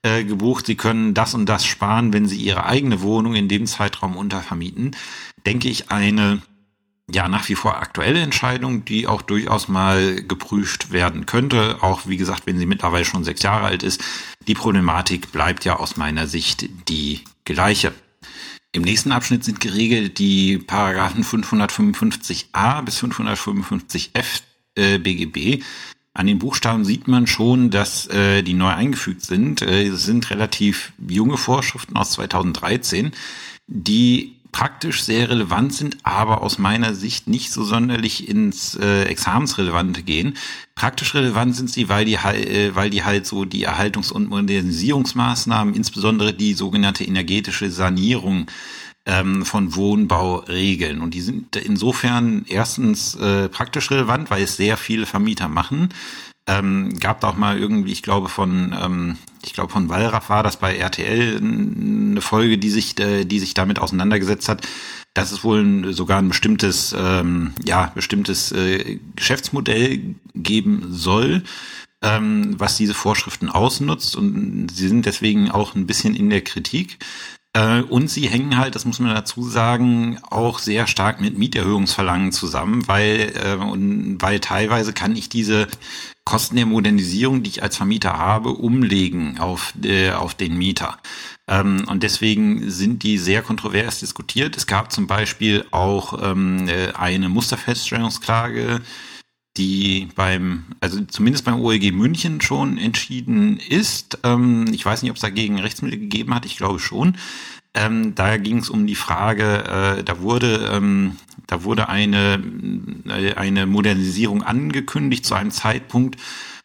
äh, 0.02 0.24
gebucht, 0.24 0.66
sie 0.66 0.76
können 0.76 1.14
das 1.14 1.34
und 1.34 1.46
das 1.46 1.64
sparen, 1.64 2.12
wenn 2.12 2.26
sie 2.26 2.36
ihre 2.36 2.66
eigene 2.66 3.02
Wohnung 3.02 3.34
in 3.34 3.48
dem 3.48 3.66
Zeitraum 3.66 4.16
untervermieten, 4.16 4.96
denke 5.46 5.68
ich 5.68 5.90
eine 5.90 6.42
ja 7.10 7.28
nach 7.28 7.48
wie 7.48 7.54
vor 7.54 7.76
aktuelle 7.76 8.20
Entscheidung, 8.20 8.84
die 8.84 9.06
auch 9.06 9.22
durchaus 9.22 9.68
mal 9.68 10.22
geprüft 10.22 10.92
werden 10.92 11.26
könnte. 11.26 11.82
Auch 11.82 12.06
wie 12.06 12.16
gesagt, 12.16 12.46
wenn 12.46 12.58
sie 12.58 12.66
mittlerweile 12.66 13.04
schon 13.04 13.24
sechs 13.24 13.42
Jahre 13.42 13.66
alt 13.66 13.82
ist. 13.82 14.02
Die 14.46 14.54
Problematik 14.54 15.32
bleibt 15.32 15.64
ja 15.64 15.76
aus 15.76 15.96
meiner 15.96 16.26
Sicht 16.26 16.68
die 16.88 17.22
gleiche. 17.44 17.92
Im 18.72 18.82
nächsten 18.82 19.12
Abschnitt 19.12 19.44
sind 19.44 19.60
geregelt 19.60 20.18
die 20.18 20.58
Paragraphen 20.58 21.24
555a 21.24 22.82
bis 22.82 23.02
555f 23.02 24.42
äh, 24.76 24.98
BGB. 24.98 25.62
An 26.14 26.27
den 26.27 26.38
Buchstaben 26.38 26.85
sieht 26.85 27.09
man 27.09 27.27
schon, 27.27 27.70
dass 27.70 28.07
äh, 28.09 28.42
die 28.42 28.53
neu 28.53 28.68
eingefügt 28.68 29.22
sind. 29.22 29.62
Äh, 29.62 29.87
es 29.87 30.05
sind 30.05 30.31
relativ 30.31 30.92
junge 31.09 31.38
Vorschriften 31.38 31.96
aus 31.96 32.12
2013, 32.12 33.12
die 33.66 34.37
praktisch 34.53 35.03
sehr 35.03 35.31
relevant 35.31 35.72
sind, 35.72 35.96
aber 36.03 36.42
aus 36.42 36.59
meiner 36.59 36.94
Sicht 36.94 37.27
nicht 37.27 37.51
so 37.51 37.64
sonderlich 37.64 38.29
ins 38.29 38.75
äh, 38.75 39.05
Examensrelevante 39.05 40.03
gehen. 40.03 40.35
Praktisch 40.75 41.14
relevant 41.14 41.57
sind 41.57 41.70
sie, 41.70 41.88
weil 41.88 42.05
die, 42.05 42.16
äh, 42.16 42.75
weil 42.75 42.90
die 42.90 43.03
halt 43.03 43.27
so 43.27 43.46
die 43.46 43.66
Erhaltungs- 43.66 44.12
und 44.12 44.29
Modernisierungsmaßnahmen, 44.29 45.72
insbesondere 45.75 46.35
die 46.35 46.53
sogenannte 46.53 47.05
energetische 47.05 47.70
Sanierung 47.70 48.46
ähm, 49.06 49.44
von 49.44 49.74
Wohnbau 49.74 50.36
regeln. 50.48 51.00
Und 51.00 51.14
die 51.14 51.20
sind 51.20 51.56
insofern 51.56 52.44
erstens 52.48 53.14
äh, 53.16 53.48
praktisch 53.48 53.90
relevant, 53.90 54.30
weil 54.30 54.42
es 54.42 54.56
sehr 54.56 54.76
viele 54.76 55.06
Vermieter 55.06 55.48
machen. 55.48 55.88
Ähm, 56.46 56.98
gab 56.98 57.20
da 57.20 57.28
auch 57.28 57.36
mal 57.36 57.58
irgendwie, 57.58 57.92
ich 57.92 58.02
glaube 58.02 58.28
von, 58.28 58.74
ähm, 58.80 59.16
ich 59.44 59.52
glaube 59.52 59.72
von 59.72 59.88
Wallraff 59.88 60.28
war 60.28 60.42
das 60.42 60.56
bei 60.56 60.76
RTL 60.76 61.36
eine 61.36 62.20
Folge, 62.20 62.58
die 62.58 62.70
sich, 62.70 62.98
äh, 62.98 63.24
die 63.24 63.38
sich 63.38 63.54
damit 63.54 63.78
auseinandergesetzt 63.78 64.48
hat, 64.48 64.66
dass 65.14 65.30
es 65.30 65.44
wohl 65.44 65.92
sogar 65.92 66.18
ein 66.18 66.28
bestimmtes, 66.28 66.94
ähm, 66.98 67.52
ja, 67.64 67.92
bestimmtes 67.94 68.50
äh, 68.50 68.98
Geschäftsmodell 69.14 70.16
geben 70.34 70.86
soll, 70.90 71.44
ähm, 72.02 72.58
was 72.58 72.76
diese 72.76 72.94
Vorschriften 72.94 73.48
ausnutzt 73.48 74.16
und 74.16 74.68
sie 74.72 74.88
sind 74.88 75.06
deswegen 75.06 75.48
auch 75.48 75.76
ein 75.76 75.86
bisschen 75.86 76.16
in 76.16 76.28
der 76.28 76.42
Kritik. 76.42 76.98
Äh, 77.54 77.82
und 77.82 78.08
sie 78.08 78.28
hängen 78.28 78.56
halt, 78.56 78.74
das 78.74 78.84
muss 78.84 78.98
man 78.98 79.14
dazu 79.14 79.42
sagen, 79.42 80.18
auch 80.30 80.58
sehr 80.58 80.86
stark 80.86 81.20
mit 81.20 81.36
Mieterhöhungsverlangen 81.38 82.32
zusammen, 82.32 82.88
weil, 82.88 83.32
äh, 83.34 83.56
und, 83.56 84.18
weil 84.20 84.40
teilweise 84.40 84.92
kann 84.92 85.14
ich 85.16 85.28
diese 85.28 85.68
Kosten 86.24 86.56
der 86.56 86.66
Modernisierung, 86.66 87.42
die 87.42 87.50
ich 87.50 87.62
als 87.62 87.76
Vermieter 87.76 88.16
habe, 88.16 88.50
umlegen 88.50 89.38
auf, 89.38 89.74
äh, 89.82 90.12
auf 90.12 90.34
den 90.34 90.56
Mieter. 90.56 90.98
Ähm, 91.48 91.84
und 91.88 92.02
deswegen 92.02 92.70
sind 92.70 93.02
die 93.02 93.18
sehr 93.18 93.42
kontrovers 93.42 94.00
diskutiert. 94.00 94.56
Es 94.56 94.66
gab 94.66 94.92
zum 94.92 95.06
Beispiel 95.06 95.66
auch 95.72 96.22
ähm, 96.22 96.68
äh, 96.68 96.92
eine 96.92 97.28
Musterfeststellungsklage, 97.28 98.80
die 99.56 100.08
beim, 100.14 100.64
also 100.80 101.00
zumindest 101.04 101.44
beim 101.44 101.60
OLG 101.60 101.92
München 101.92 102.40
schon 102.40 102.78
entschieden 102.78 103.58
ist. 103.58 104.18
Ähm, 104.24 104.66
ich 104.72 104.84
weiß 104.84 105.02
nicht, 105.02 105.10
ob 105.10 105.16
es 105.16 105.22
dagegen 105.22 105.60
Rechtsmittel 105.60 105.98
gegeben 105.98 106.34
hat, 106.34 106.46
ich 106.46 106.56
glaube 106.56 106.78
schon. 106.78 107.16
Ähm, 107.74 108.14
da 108.14 108.36
ging 108.36 108.58
es 108.58 108.68
um 108.68 108.86
die 108.86 108.94
Frage, 108.94 109.98
äh, 109.98 110.04
da 110.04 110.20
wurde, 110.20 110.70
ähm, 110.72 111.16
da 111.46 111.64
wurde 111.64 111.88
eine, 111.88 112.42
äh, 113.08 113.34
eine 113.34 113.66
Modernisierung 113.66 114.42
angekündigt 114.42 115.24
zu 115.24 115.34
einem 115.34 115.50
Zeitpunkt, 115.50 116.16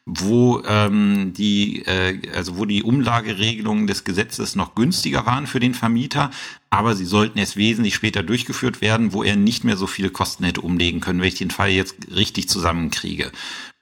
wo 0.09 0.63
ähm, 0.65 1.33
die 1.33 1.85
äh, 1.85 2.17
also 2.33 2.57
wo 2.57 2.63
die 2.63 2.81
Umlageregelungen 2.81 3.87
des 3.87 4.05
Gesetzes 4.05 4.55
noch 4.55 4.73
günstiger 4.73 5.25
waren 5.25 5.47
für 5.47 5.59
den 5.59 5.73
Vermieter, 5.73 6.31
aber 6.69 6.95
sie 6.95 7.05
sollten 7.05 7.37
erst 7.37 7.57
wesentlich 7.57 7.93
später 7.93 8.23
durchgeführt 8.23 8.79
werden, 8.79 9.11
wo 9.11 9.21
er 9.21 9.35
nicht 9.35 9.65
mehr 9.65 9.75
so 9.75 9.85
viele 9.85 10.09
Kosten 10.09 10.45
hätte 10.45 10.61
umlegen 10.61 11.01
können, 11.01 11.19
wenn 11.19 11.27
ich 11.27 11.35
den 11.35 11.51
Fall 11.51 11.71
jetzt 11.71 11.95
richtig 12.15 12.47
zusammenkriege. 12.47 13.33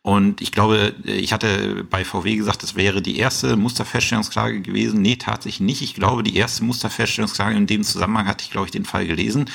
Und 0.02 0.42
ich 0.42 0.52
glaube, 0.52 0.94
ich 1.04 1.32
hatte 1.32 1.84
bei 1.90 2.04
VW 2.04 2.36
gesagt, 2.36 2.64
das 2.64 2.76
wäre 2.76 3.02
die 3.04 3.18
erste 3.18 3.56
Musterfeststellungsklage 3.56 4.62
gewesen. 4.62 5.02
Nee, 5.02 5.16
tatsächlich 5.16 5.62
nicht. 5.62 5.82
Ich 5.82 5.94
glaube, 5.94 6.24
die 6.24 6.36
erste 6.36 6.64
Musterfeststellungsklage 6.64 7.56
in 7.56 7.68
dem 7.68 7.84
Zusammenhang 7.84 8.28
hatte 8.28 8.44
ich, 8.44 8.52
glaube 8.52 8.68
ich, 8.68 8.72
den 8.72 8.86
Fall 8.86 9.08
gelesen, 9.08 9.46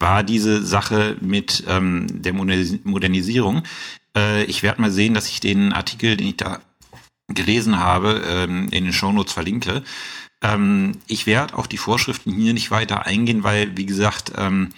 war 0.00 0.24
diese 0.24 0.64
Sache 0.64 1.16
mit 1.20 1.64
ähm, 1.68 2.06
der 2.10 2.32
Modernisierung. 2.32 3.62
Äh, 4.16 4.44
ich 4.44 4.62
werde 4.62 4.80
mal 4.80 4.90
sehen, 4.90 5.14
dass 5.14 5.28
ich 5.28 5.40
den 5.40 5.72
Artikel, 5.72 6.16
den 6.16 6.28
ich 6.28 6.36
da 6.36 6.60
gelesen 7.28 7.78
habe, 7.78 8.22
ähm, 8.26 8.68
in 8.70 8.84
den 8.84 8.92
Shownotes 8.92 9.32
verlinke. 9.32 9.82
Ähm, 10.42 10.92
ich 11.06 11.26
werde 11.26 11.54
auf 11.54 11.68
die 11.68 11.78
Vorschriften 11.78 12.32
hier 12.32 12.52
nicht 12.52 12.70
weiter 12.70 13.06
eingehen, 13.06 13.44
weil, 13.44 13.76
wie 13.76 13.86
gesagt, 13.86 14.32
ähm, 14.36 14.70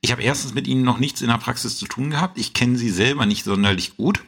ich 0.00 0.10
habe 0.10 0.22
erstens 0.22 0.52
mit 0.54 0.66
ihnen 0.66 0.82
noch 0.82 0.98
nichts 0.98 1.22
in 1.22 1.28
der 1.28 1.38
Praxis 1.38 1.78
zu 1.78 1.86
tun 1.86 2.10
gehabt. 2.10 2.36
Ich 2.38 2.54
kenne 2.54 2.76
sie 2.76 2.90
selber 2.90 3.24
nicht 3.24 3.44
sonderlich 3.44 3.96
gut. 3.96 4.22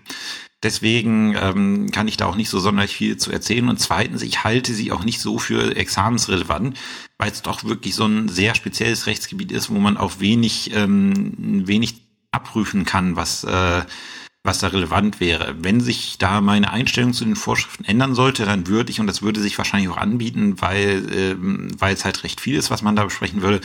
Deswegen 0.63 1.35
ähm, 1.37 1.91
kann 1.91 2.09
ich 2.09 2.17
da 2.17 2.27
auch 2.27 2.37
nicht 2.37 2.49
so 2.49 2.59
sonderlich 2.59 2.97
viel 2.97 3.17
zu 3.19 3.31
erzählen. 3.33 3.69
Und 3.69 3.81
zweitens, 3.81 4.23
ich 4.23 4.45
halte 4.45 4.73
sie 4.73 4.93
auch 4.93 5.05
nicht 5.05 5.21
so 5.21 5.39
für 5.39 5.77
examensrelevant, 5.77 6.79
weil 7.19 7.31
es 7.31 7.43
doch 7.43 7.65
wirklich 7.65 7.95
so 7.95 8.07
ein 8.07 8.29
sehr 8.29 8.55
spezielles 8.55 9.07
Rechtsgebiet 9.07 9.53
ist, 9.53 9.69
wo 9.69 9.75
man 9.75 9.97
auch 9.97 10.21
wenig, 10.21 10.71
ähm, 10.75 11.67
wenig 11.67 11.97
abprüfen 12.31 12.85
kann, 12.85 13.17
was 13.17 13.45
äh, 13.45 13.83
was 14.45 14.59
da 14.59 14.69
relevant 14.69 15.21
wäre. 15.21 15.57
Wenn 15.59 15.81
sich 15.81 16.19
da 16.19 16.43
meine 16.43 16.71
Einstellung 16.71 17.15
zu 17.15 17.25
den 17.25 17.35
Vorschriften 17.35 17.85
ändern 17.85 18.15
sollte, 18.15 18.45
dann 18.45 18.67
würde 18.67 18.91
ich, 18.93 19.01
und 19.01 19.07
das 19.07 19.23
würde 19.23 19.41
sich 19.41 19.57
wahrscheinlich 19.57 19.89
auch 19.89 19.97
anbieten, 19.97 20.61
weil, 20.61 21.07
ähm, 21.13 21.71
weil 21.79 21.95
es 21.95 22.05
halt 22.05 22.23
recht 22.25 22.43
viel 22.43 22.57
ist, 22.57 22.71
was 22.71 22.83
man 22.83 22.95
da 22.95 23.05
besprechen 23.05 23.41
würde, 23.41 23.63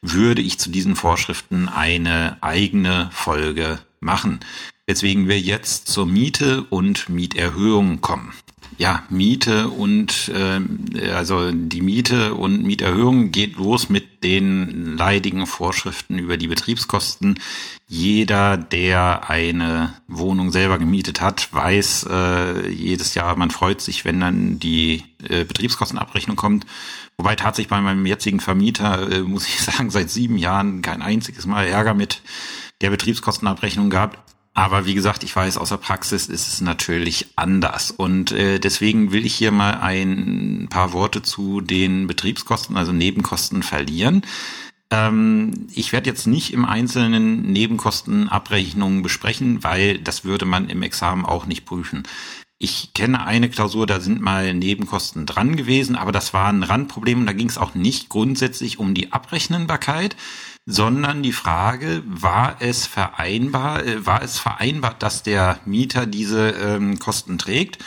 würde 0.00 0.40
ich 0.40 0.58
zu 0.58 0.70
diesen 0.70 0.96
Vorschriften 0.96 1.68
eine 1.68 2.38
eigene 2.40 3.10
Folge 3.12 3.78
machen. 4.00 4.40
Weswegen 4.86 5.28
wir 5.28 5.38
jetzt 5.38 5.88
zur 5.88 6.06
Miete 6.06 6.64
und 6.64 7.10
Mieterhöhung 7.10 8.00
kommen. 8.00 8.32
Ja, 8.78 9.02
Miete 9.10 9.68
und 9.68 10.30
äh, 10.34 11.10
also 11.10 11.50
die 11.52 11.82
Miete 11.82 12.34
und 12.34 12.64
Mieterhöhung 12.64 13.30
geht 13.30 13.56
los 13.56 13.88
mit 13.88 14.24
den 14.24 14.96
leidigen 14.96 15.46
Vorschriften 15.46 16.18
über 16.18 16.36
die 16.36 16.48
Betriebskosten. 16.48 17.38
Jeder, 17.86 18.56
der 18.56 19.28
eine 19.28 19.92
Wohnung 20.08 20.50
selber 20.50 20.78
gemietet 20.78 21.20
hat, 21.20 21.52
weiß 21.52 22.06
äh, 22.10 22.68
jedes 22.70 23.14
Jahr, 23.14 23.36
man 23.36 23.50
freut 23.50 23.80
sich, 23.80 24.04
wenn 24.04 24.20
dann 24.20 24.58
die 24.58 25.04
äh, 25.28 25.44
Betriebskostenabrechnung 25.44 26.36
kommt. 26.36 26.66
Wobei 27.18 27.36
tatsächlich 27.36 27.68
bei 27.68 27.80
meinem 27.80 28.06
jetzigen 28.06 28.40
Vermieter, 28.40 29.10
äh, 29.10 29.20
muss 29.20 29.46
ich 29.46 29.60
sagen, 29.60 29.90
seit 29.90 30.10
sieben 30.10 30.38
Jahren 30.38 30.82
kein 30.82 31.02
einziges 31.02 31.46
Mal 31.46 31.66
Ärger 31.66 31.94
mit 31.94 32.22
der 32.80 32.90
Betriebskostenabrechnung 32.90 33.90
gehabt. 33.90 34.18
Aber 34.54 34.84
wie 34.84 34.94
gesagt, 34.94 35.24
ich 35.24 35.34
weiß, 35.34 35.56
aus 35.56 35.70
der 35.70 35.78
Praxis 35.78 36.26
ist 36.26 36.46
es 36.46 36.60
natürlich 36.60 37.28
anders. 37.36 37.90
Und 37.90 38.32
äh, 38.32 38.58
deswegen 38.58 39.10
will 39.12 39.24
ich 39.24 39.34
hier 39.34 39.50
mal 39.50 39.78
ein 39.80 40.66
paar 40.68 40.92
Worte 40.92 41.22
zu 41.22 41.62
den 41.62 42.06
Betriebskosten, 42.06 42.76
also 42.76 42.92
Nebenkosten 42.92 43.62
verlieren. 43.62 44.22
Ähm, 44.90 45.68
ich 45.74 45.92
werde 45.92 46.10
jetzt 46.10 46.26
nicht 46.26 46.52
im 46.52 46.66
Einzelnen 46.66 47.50
Nebenkostenabrechnungen 47.50 49.02
besprechen, 49.02 49.64
weil 49.64 49.98
das 49.98 50.24
würde 50.24 50.44
man 50.44 50.68
im 50.68 50.82
Examen 50.82 51.24
auch 51.24 51.46
nicht 51.46 51.64
prüfen. 51.64 52.02
Ich 52.58 52.92
kenne 52.94 53.26
eine 53.26 53.48
Klausur, 53.48 53.86
da 53.86 54.00
sind 54.00 54.20
mal 54.20 54.54
Nebenkosten 54.54 55.26
dran 55.26 55.56
gewesen, 55.56 55.96
aber 55.96 56.12
das 56.12 56.32
war 56.32 56.48
ein 56.48 56.62
Randproblem 56.62 57.20
und 57.20 57.26
da 57.26 57.32
ging 57.32 57.48
es 57.48 57.58
auch 57.58 57.74
nicht 57.74 58.08
grundsätzlich 58.08 58.78
um 58.78 58.94
die 58.94 59.12
Abrechnenbarkeit, 59.12 60.14
sondern 60.66 61.22
die 61.22 61.32
Frage, 61.32 62.02
war 62.06 62.56
es 62.60 62.86
vereinbar, 62.86 63.84
äh, 63.84 64.06
war 64.06 64.22
es 64.22 64.38
vereinbart, 64.38 65.02
dass 65.02 65.22
der 65.22 65.58
Mieter 65.64 66.06
diese 66.06 66.50
ähm, 66.50 66.98
Kosten 66.98 67.38
trägt? 67.38 67.78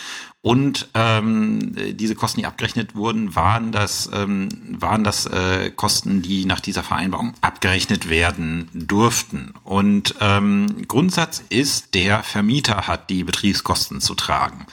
Und 0.45 0.89
ähm, 0.93 1.75
diese 1.97 2.13
Kosten, 2.13 2.41
die 2.41 2.45
abgerechnet 2.45 2.93
wurden, 2.93 3.35
waren 3.35 3.71
das, 3.71 4.07
ähm, 4.13 4.77
waren 4.79 5.03
das 5.03 5.25
äh, 5.25 5.71
Kosten, 5.71 6.21
die 6.21 6.45
nach 6.45 6.59
dieser 6.59 6.83
Vereinbarung 6.83 7.33
abgerechnet 7.41 8.11
werden 8.11 8.69
durften. 8.71 9.55
Und 9.63 10.13
ähm, 10.21 10.87
Grundsatz 10.87 11.41
ist, 11.49 11.95
der 11.95 12.21
Vermieter 12.21 12.85
hat 12.85 13.09
die 13.09 13.23
Betriebskosten 13.23 14.01
zu 14.01 14.13
tragen. 14.13 14.67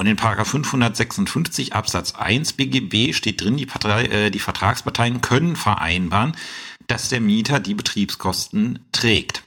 Und 0.00 0.06
in 0.06 0.14
Paragraph 0.14 0.50
556 0.50 1.74
Absatz 1.74 2.14
1 2.14 2.52
BGB 2.52 3.12
steht 3.12 3.40
drin, 3.42 3.56
die, 3.56 3.66
Partei, 3.66 4.04
äh, 4.04 4.30
die 4.30 4.38
Vertragsparteien 4.38 5.20
können 5.20 5.56
vereinbaren, 5.56 6.36
dass 6.88 7.08
der 7.08 7.20
Mieter 7.20 7.60
die 7.60 7.74
Betriebskosten 7.74 8.80
trägt. 8.92 9.44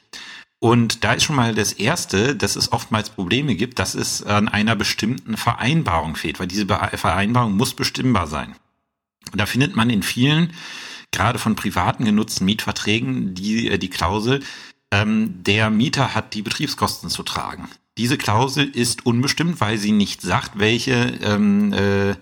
Und 0.59 1.03
da 1.03 1.13
ist 1.13 1.23
schon 1.23 1.35
mal 1.35 1.55
das 1.55 1.73
Erste, 1.73 2.35
dass 2.35 2.55
es 2.55 2.71
oftmals 2.71 3.09
Probleme 3.09 3.55
gibt, 3.55 3.79
dass 3.79 3.95
es 3.95 4.23
an 4.23 4.47
einer 4.47 4.75
bestimmten 4.75 5.35
Vereinbarung 5.35 6.15
fehlt, 6.15 6.39
weil 6.39 6.47
diese 6.47 6.67
Vereinbarung 6.67 7.57
muss 7.57 7.73
bestimmbar 7.73 8.27
sein. 8.27 8.55
Und 9.31 9.41
da 9.41 9.47
findet 9.47 9.75
man 9.75 9.89
in 9.89 10.03
vielen, 10.03 10.53
gerade 11.11 11.39
von 11.39 11.55
privaten 11.55 12.05
genutzten 12.05 12.45
Mietverträgen, 12.45 13.33
die, 13.33 13.69
äh, 13.69 13.77
die 13.79 13.89
Klausel, 13.89 14.41
ähm, 14.91 15.43
der 15.43 15.69
Mieter 15.69 16.13
hat 16.13 16.33
die 16.35 16.43
Betriebskosten 16.43 17.09
zu 17.09 17.23
tragen. 17.23 17.69
Diese 17.97 18.17
Klausel 18.17 18.67
ist 18.67 19.05
unbestimmt, 19.05 19.61
weil 19.61 19.77
sie 19.77 19.91
nicht 19.91 20.21
sagt, 20.21 20.59
welche, 20.59 21.17
ähm, 21.23 21.73
äh, 21.73 22.15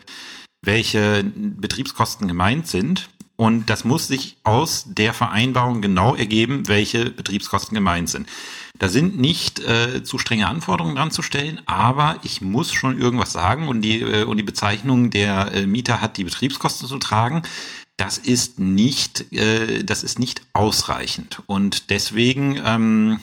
welche 0.61 1.23
Betriebskosten 1.23 2.27
gemeint 2.27 2.67
sind. 2.67 3.09
Und 3.39 3.69
das 3.69 3.85
muss 3.85 4.07
sich 4.07 4.35
aus 4.43 4.83
der 4.85 5.13
Vereinbarung 5.13 5.81
genau 5.81 6.13
ergeben, 6.13 6.67
welche 6.67 7.09
Betriebskosten 7.09 7.73
gemeint 7.73 8.09
sind. 8.09 8.27
Da 8.77 8.89
sind 8.89 9.17
nicht 9.17 9.61
äh, 9.61 10.03
zu 10.03 10.17
strenge 10.17 10.49
Anforderungen 10.49 10.97
dran 10.97 11.09
zu 11.09 11.21
stellen, 11.21 11.61
aber 11.65 12.19
ich 12.23 12.41
muss 12.41 12.73
schon 12.73 12.99
irgendwas 12.99 13.31
sagen 13.31 13.69
und 13.69 13.81
die, 13.81 14.01
äh, 14.01 14.25
und 14.25 14.35
die 14.35 14.43
Bezeichnung 14.43 15.09
der 15.09 15.53
äh, 15.53 15.65
Mieter 15.65 16.01
hat 16.01 16.17
die 16.17 16.25
Betriebskosten 16.25 16.89
zu 16.89 16.97
tragen. 16.97 17.43
Das 17.95 18.17
ist 18.17 18.59
nicht, 18.59 19.31
äh, 19.31 19.85
das 19.85 20.03
ist 20.03 20.19
nicht 20.19 20.41
ausreichend. 20.51 21.41
Und 21.45 21.91
deswegen 21.91 22.61
ähm, 22.65 23.21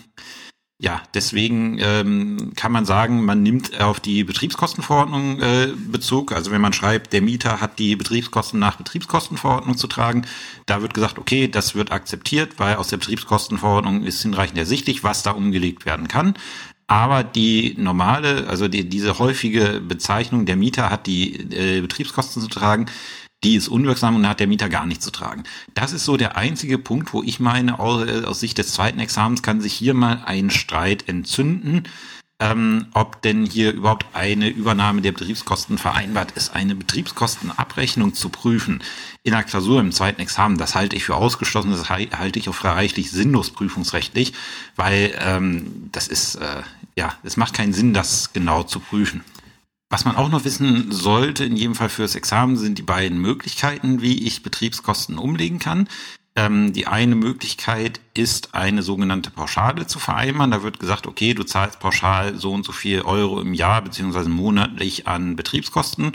ja, 0.79 1.03
deswegen 1.15 1.79
ähm, 1.81 2.53
kann 2.55 2.71
man 2.71 2.85
sagen, 2.85 3.25
man 3.25 3.43
nimmt 3.43 3.81
auf 3.81 3.99
die 3.99 4.25
Betriebskostenverordnung 4.25 5.41
äh, 5.41 5.69
Bezug. 5.75 6.33
Also 6.33 6.51
wenn 6.51 6.61
man 6.61 6.75
schreibt, 6.75 7.15
der 7.15 7.23
Mieter 7.23 7.63
hat 7.63 7.79
die 7.79 7.97
Betriebskosten 7.97 8.61
nach 8.61 8.77
Betriebskostenverordnung 8.77 9.79
zu 9.79 9.87
tragen, 9.87 10.27
da 10.67 10.83
wird 10.83 10.93
gesagt, 10.93 11.19
okay, 11.19 11.49
das 11.49 11.75
wird 11.75 11.93
akzeptiert, 11.93 12.59
weil 12.59 12.77
aus 12.77 12.89
der 12.89 12.99
Betriebskostenverordnung 12.99 14.03
ist 14.03 14.21
hinreichend 14.21 14.59
ersichtlich, 14.59 15.03
was 15.03 15.23
da 15.23 15.31
umgelegt 15.31 15.87
werden 15.87 16.09
kann. 16.09 16.35
Aber 16.89 17.25
die 17.25 17.75
normale, 17.79 18.47
also 18.47 18.69
die, 18.69 18.87
diese 18.87 19.19
häufige 19.19 19.81
Bezeichnung, 19.81 20.45
der 20.45 20.57
Mieter 20.57 20.91
hat 20.91 21.07
die 21.07 21.37
äh, 21.55 21.81
Betriebskosten 21.81 22.43
zu 22.43 22.49
tragen, 22.49 22.87
die 23.45 23.55
ist 23.55 23.69
unwirksam 23.69 24.17
und 24.17 24.23
da 24.23 24.31
hat 24.31 24.41
der 24.41 24.47
Mieter 24.47 24.69
gar 24.69 24.87
nichts 24.87 25.05
zu 25.05 25.11
tragen. 25.11 25.45
Das 25.75 25.93
ist 25.93 26.05
so 26.05 26.17
der 26.17 26.37
einzige 26.37 26.79
Punkt, 26.79 27.13
wo 27.13 27.23
ich 27.23 27.39
meine, 27.41 27.79
aus 27.79 28.41
Sicht 28.41 28.59
des 28.59 28.73
zweiten 28.73 28.99
Examens 28.99 29.43
kann 29.43 29.61
sich 29.61 29.75
hier 29.75 29.95
mal 29.95 30.23
ein 30.25 30.51
Streit 30.51 31.09
entzünden, 31.09 31.85
ähm, 32.39 32.87
ob 32.93 33.23
denn 33.23 33.47
hier 33.47 33.73
überhaupt 33.73 34.07
eine 34.13 34.49
Übernahme 34.49 35.01
der 35.01 35.13
Betriebskosten 35.13 35.79
vereinbart 35.79 36.33
ist. 36.33 36.55
Eine 36.55 36.75
Betriebskostenabrechnung 36.75 38.15
zu 38.15 38.29
prüfen 38.29 38.83
in 39.23 39.33
der 39.33 39.43
Klausur 39.43 39.81
im 39.81 39.93
zweiten 39.93 40.21
Examen, 40.21 40.59
das 40.59 40.75
halte 40.75 40.97
ich 40.97 41.05
für 41.05 41.15
ausgeschlossen, 41.15 41.71
das 41.71 41.89
halte 41.89 42.39
ich 42.39 42.49
auch 42.49 42.55
für 42.55 42.69
reichlich 42.69 43.11
sinnlos 43.11 43.51
prüfungsrechtlich, 43.51 44.35
weil 44.77 45.15
ähm, 45.21 45.89
das 45.93 46.09
ist, 46.09 46.37
äh, 46.37 46.63
ja, 46.95 47.15
es 47.23 47.37
macht 47.37 47.55
keinen 47.55 47.73
Sinn, 47.73 47.95
das 47.95 48.33
genau 48.33 48.65
zu 48.65 48.81
prüfen. 48.81 49.23
Was 49.89 50.05
man 50.05 50.17
auch 50.17 50.29
noch 50.29 50.45
wissen 50.45 50.91
sollte, 50.91 51.45
in 51.45 51.57
jedem 51.57 51.75
Fall 51.75 51.89
fürs 51.89 52.17
Examen, 52.17 52.57
sind 52.57 52.79
die 52.79 52.83
beiden 52.83 53.19
Möglichkeiten, 53.19 54.03
wie 54.03 54.27
ich 54.27 54.43
Betriebskosten 54.43 55.19
umlegen 55.19 55.59
kann. 55.59 55.89
Ähm, 56.35 56.73
die 56.73 56.87
eine 56.87 57.15
Möglichkeit 57.15 58.01
ist, 58.13 58.55
eine 58.55 58.83
sogenannte 58.83 59.31
Pauschale 59.31 59.87
zu 59.87 59.99
vereinbaren. 59.99 60.51
Da 60.51 60.63
wird 60.63 60.81
gesagt, 60.81 61.07
okay, 61.07 61.35
du 61.35 61.45
zahlst 61.45 61.81
pauschal 61.81 62.37
so 62.37 62.53
und 62.53 62.65
so 62.65 62.73
viel 62.73 63.03
Euro 63.03 63.41
im 63.41 63.55
Jahr 63.55 63.81
beziehungsweise 63.81 64.29
monatlich 64.29 65.07
an 65.07 65.37
Betriebskosten 65.37 66.13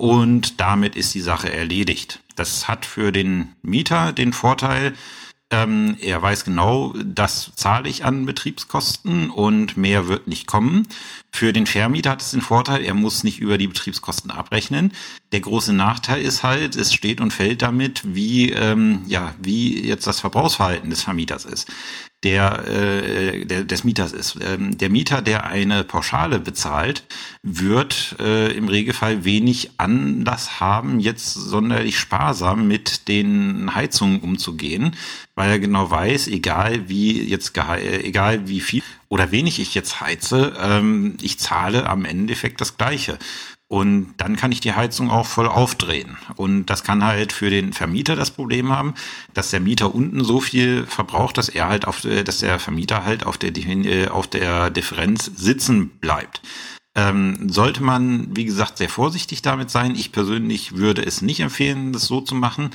und 0.00 0.60
damit 0.60 0.96
ist 0.96 1.12
die 1.12 1.20
Sache 1.20 1.52
erledigt. 1.52 2.20
Das 2.34 2.68
hat 2.68 2.86
für 2.86 3.12
den 3.12 3.54
Mieter 3.60 4.14
den 4.14 4.32
Vorteil, 4.32 4.94
ähm, 5.50 5.96
er 6.00 6.22
weiß 6.22 6.44
genau, 6.44 6.94
das 7.04 7.52
zahle 7.56 7.88
ich 7.88 8.04
an 8.04 8.24
Betriebskosten 8.24 9.30
und 9.30 9.76
mehr 9.76 10.06
wird 10.06 10.28
nicht 10.28 10.46
kommen. 10.46 10.86
Für 11.32 11.52
den 11.52 11.66
Vermieter 11.66 12.10
hat 12.10 12.22
es 12.22 12.30
den 12.30 12.40
Vorteil, 12.40 12.84
er 12.84 12.94
muss 12.94 13.24
nicht 13.24 13.40
über 13.40 13.58
die 13.58 13.66
Betriebskosten 13.66 14.30
abrechnen. 14.30 14.92
Der 15.32 15.40
große 15.40 15.72
Nachteil 15.72 16.22
ist 16.22 16.42
halt, 16.42 16.76
es 16.76 16.94
steht 16.94 17.20
und 17.20 17.32
fällt 17.32 17.62
damit, 17.62 18.14
wie, 18.14 18.50
ähm, 18.50 19.02
ja, 19.06 19.34
wie 19.40 19.86
jetzt 19.86 20.06
das 20.06 20.20
Verbrauchsverhalten 20.20 20.90
des 20.90 21.02
Vermieters 21.02 21.44
ist 21.44 21.68
der, 22.22 22.66
äh, 22.68 23.46
der 23.46 23.64
des 23.64 23.84
Mieters 23.84 24.12
ist. 24.12 24.36
Ähm, 24.42 24.76
der 24.76 24.90
Mieter, 24.90 25.22
der 25.22 25.46
eine 25.46 25.84
Pauschale 25.84 26.38
bezahlt, 26.38 27.04
wird 27.42 28.16
äh, 28.18 28.52
im 28.52 28.68
Regelfall 28.68 29.24
wenig 29.24 29.70
Anlass 29.78 30.60
haben, 30.60 31.00
jetzt 31.00 31.32
sonderlich 31.32 31.98
sparsam 31.98 32.68
mit 32.68 33.08
den 33.08 33.74
Heizungen 33.74 34.20
umzugehen, 34.20 34.96
weil 35.34 35.50
er 35.50 35.58
genau 35.58 35.90
weiß, 35.90 36.28
egal 36.28 36.88
wie 36.88 37.22
jetzt 37.22 37.56
egal 37.56 38.48
wie 38.48 38.60
viel 38.60 38.82
oder 39.08 39.32
wenig 39.32 39.58
ich 39.58 39.74
jetzt 39.74 40.00
heize, 40.00 40.52
ähm, 40.60 41.16
ich 41.22 41.38
zahle 41.38 41.88
am 41.88 42.04
Endeffekt 42.04 42.60
das 42.60 42.76
Gleiche. 42.76 43.18
Und 43.72 44.14
dann 44.16 44.34
kann 44.34 44.50
ich 44.50 44.60
die 44.60 44.72
Heizung 44.72 45.10
auch 45.10 45.26
voll 45.26 45.46
aufdrehen. 45.46 46.16
Und 46.34 46.66
das 46.66 46.82
kann 46.82 47.04
halt 47.04 47.32
für 47.32 47.50
den 47.50 47.72
Vermieter 47.72 48.16
das 48.16 48.32
Problem 48.32 48.70
haben, 48.70 48.94
dass 49.32 49.50
der 49.50 49.60
Mieter 49.60 49.94
unten 49.94 50.24
so 50.24 50.40
viel 50.40 50.86
verbraucht, 50.86 51.38
dass 51.38 51.48
er 51.48 51.68
halt 51.68 51.86
auf, 51.86 52.00
dass 52.00 52.38
der 52.38 52.58
Vermieter 52.58 53.04
halt 53.04 53.24
auf 53.24 53.38
der, 53.38 53.54
äh, 53.54 54.08
auf 54.08 54.26
der 54.26 54.70
Differenz 54.70 55.30
sitzen 55.36 55.88
bleibt. 56.00 56.42
Ähm, 56.96 57.48
sollte 57.48 57.84
man, 57.84 58.36
wie 58.36 58.44
gesagt, 58.44 58.78
sehr 58.78 58.88
vorsichtig 58.88 59.40
damit 59.40 59.70
sein. 59.70 59.94
Ich 59.94 60.10
persönlich 60.10 60.74
würde 60.74 61.06
es 61.06 61.22
nicht 61.22 61.38
empfehlen, 61.38 61.92
das 61.92 62.06
so 62.06 62.20
zu 62.20 62.34
machen. 62.34 62.70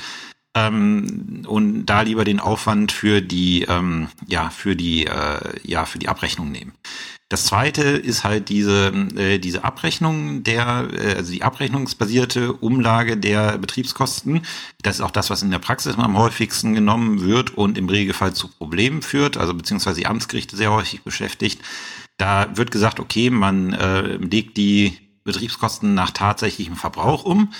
Ähm, 0.55 1.43
und 1.47 1.85
da 1.85 2.01
lieber 2.01 2.23
den 2.23 2.39
Aufwand 2.39 2.93
für 2.93 3.21
die, 3.21 3.63
ähm, 3.63 4.07
ja, 4.25 4.49
für 4.49 4.75
die, 4.75 5.05
äh, 5.05 5.59
ja, 5.63 5.85
für 5.85 5.99
die 5.99 6.07
Abrechnung 6.07 6.51
nehmen. 6.51 6.71
Das 7.27 7.45
zweite 7.45 7.81
ist 7.81 8.23
halt 8.23 8.49
diese, 8.49 8.87
äh, 9.17 9.39
diese 9.39 9.65
Abrechnung 9.65 10.43
der, 10.43 10.87
äh, 10.93 11.15
also 11.15 11.33
die 11.33 11.43
abrechnungsbasierte 11.43 12.53
Umlage 12.53 13.17
der 13.17 13.57
Betriebskosten. 13.57 14.45
Das 14.81 14.95
ist 14.95 15.01
auch 15.01 15.11
das, 15.11 15.29
was 15.29 15.41
in 15.41 15.51
der 15.51 15.59
Praxis 15.59 15.97
am 15.97 16.17
häufigsten 16.17 16.73
genommen 16.73 17.21
wird 17.21 17.57
und 17.57 17.77
im 17.77 17.89
Regelfall 17.89 18.33
zu 18.33 18.47
Problemen 18.47 19.01
führt, 19.01 19.37
also 19.37 19.53
beziehungsweise 19.53 19.99
die 19.99 20.07
Amtsgerichte 20.07 20.55
sehr 20.55 20.71
häufig 20.71 21.01
beschäftigt. 21.01 21.61
Da 22.17 22.55
wird 22.55 22.71
gesagt, 22.71 23.01
okay, 23.01 23.29
man 23.29 23.73
äh, 23.73 24.17
legt 24.17 24.55
die 24.55 24.97
Betriebskosten 25.25 25.95
nach 25.95 26.11
tatsächlichem 26.11 26.77
Verbrauch 26.77 27.25
um. 27.25 27.51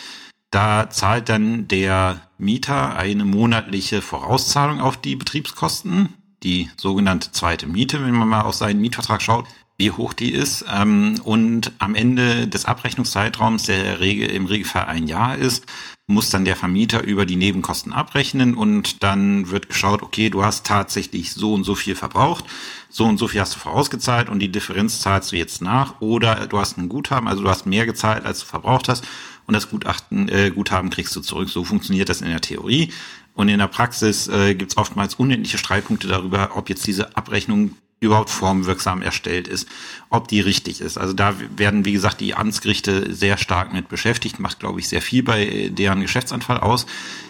Da 0.52 0.90
zahlt 0.90 1.28
dann 1.28 1.68
der 1.68 2.22
Mieter 2.38 2.98
eine 2.98 3.26
monatliche 3.26 4.02
Vorauszahlung 4.02 4.82
auf 4.82 4.98
die 4.98 5.16
Betriebskosten 5.16 6.10
die 6.46 6.70
sogenannte 6.78 7.32
zweite 7.32 7.68
Miete, 7.68 8.06
wenn 8.06 8.14
man 8.14 8.30
mal 8.30 8.42
auf 8.42 8.56
seinen 8.56 8.80
Mietvertrag 8.80 9.22
schaut, 9.22 9.46
wie 9.78 9.92
hoch 9.92 10.14
die 10.14 10.32
ist. 10.32 10.64
Ähm, 10.74 11.20
und 11.24 11.74
am 11.80 11.96
Ende 11.96 12.48
des 12.48 12.66
Abrechnungszeitraums, 12.66 13.64
der 13.64 14.00
Regel, 14.00 14.30
im 14.30 14.46
Regelfall 14.46 14.86
ein 14.86 15.08
Jahr 15.08 15.36
ist, 15.38 15.66
muss 16.08 16.30
dann 16.30 16.46
der 16.46 16.56
Vermieter 16.56 17.04
über 17.04 17.26
die 17.26 17.36
Nebenkosten 17.36 17.92
abrechnen 17.92 18.54
und 18.54 19.02
dann 19.02 19.50
wird 19.50 19.70
geschaut, 19.70 20.04
okay, 20.04 20.30
du 20.30 20.46
hast 20.46 20.66
tatsächlich 20.66 21.34
so 21.34 21.56
und 21.56 21.64
so 21.64 21.74
viel 21.74 21.96
verbraucht, 21.96 22.46
so 22.90 23.06
und 23.06 23.18
so 23.18 23.28
viel 23.28 23.42
hast 23.42 23.56
du 23.56 23.60
vorausgezahlt 23.60 24.30
und 24.30 24.38
die 24.38 24.52
Differenz 24.52 25.02
zahlst 25.02 25.32
du 25.32 25.36
jetzt 25.36 25.64
nach 25.64 26.00
oder 26.02 26.46
du 26.46 26.60
hast 26.60 26.78
ein 26.78 26.90
Guthaben, 26.90 27.28
also 27.28 27.42
du 27.42 27.50
hast 27.50 27.66
mehr 27.66 27.88
gezahlt, 27.88 28.24
als 28.24 28.42
du 28.42 28.46
verbraucht 28.46 28.88
hast 28.88 29.04
und 29.48 29.54
das 29.54 29.70
Gutachten, 29.70 30.30
äh, 30.30 30.52
Guthaben 30.52 30.90
kriegst 30.90 31.16
du 31.16 31.22
zurück. 31.22 31.50
So 31.50 31.64
funktioniert 31.64 32.10
das 32.10 32.22
in 32.22 32.30
der 32.30 32.42
Theorie. 32.42 32.92
Und 33.34 33.50
in 33.50 33.60
der 33.60 33.68
Praxis 33.68 34.28
äh, 34.28 34.56
gibt 34.56 34.72
es 34.72 34.78
oftmals 34.78 35.16
unendliche 35.16 35.58
Streitpunkte 35.58 36.08
darüber, 36.08 36.52
ob 36.56 36.70
jetzt 36.70 36.88
diese 36.88 37.16
Abrechnung 37.18 37.76
überhaupt 38.00 38.30
formwirksam 38.30 39.02
erstellt 39.02 39.48
ist, 39.48 39.68
ob 40.10 40.28
die 40.28 40.42
richtig 40.42 40.82
ist. 40.82 40.98
Also 40.98 41.14
da 41.14 41.36
werden, 41.56 41.86
wie 41.86 41.94
gesagt, 41.94 42.22
die 42.22 42.36
Amtsgerichte 42.36 43.14
sehr 43.14 43.38
stark 43.38 43.74
mit 43.74 43.90
beschäftigt, 43.90 44.40
macht, 44.40 44.60
glaube 44.60 44.80
ich, 44.80 44.90
sehr 44.90 45.02
viel 45.02 45.24
bei 45.24 45.70
deren 45.72 46.02
Geschäftsanfall 46.02 46.60
aus. 46.60 46.86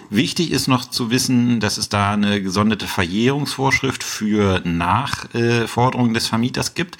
Wichtig 0.09 0.51
ist 0.51 0.67
noch 0.67 0.85
zu 0.85 1.09
wissen, 1.09 1.59
dass 1.59 1.77
es 1.77 1.89
da 1.89 2.13
eine 2.13 2.41
gesonderte 2.41 2.87
Verjährungsvorschrift 2.87 4.03
für 4.03 4.61
Nachforderungen 4.63 6.13
des 6.13 6.27
Vermieters 6.27 6.73
gibt, 6.75 6.97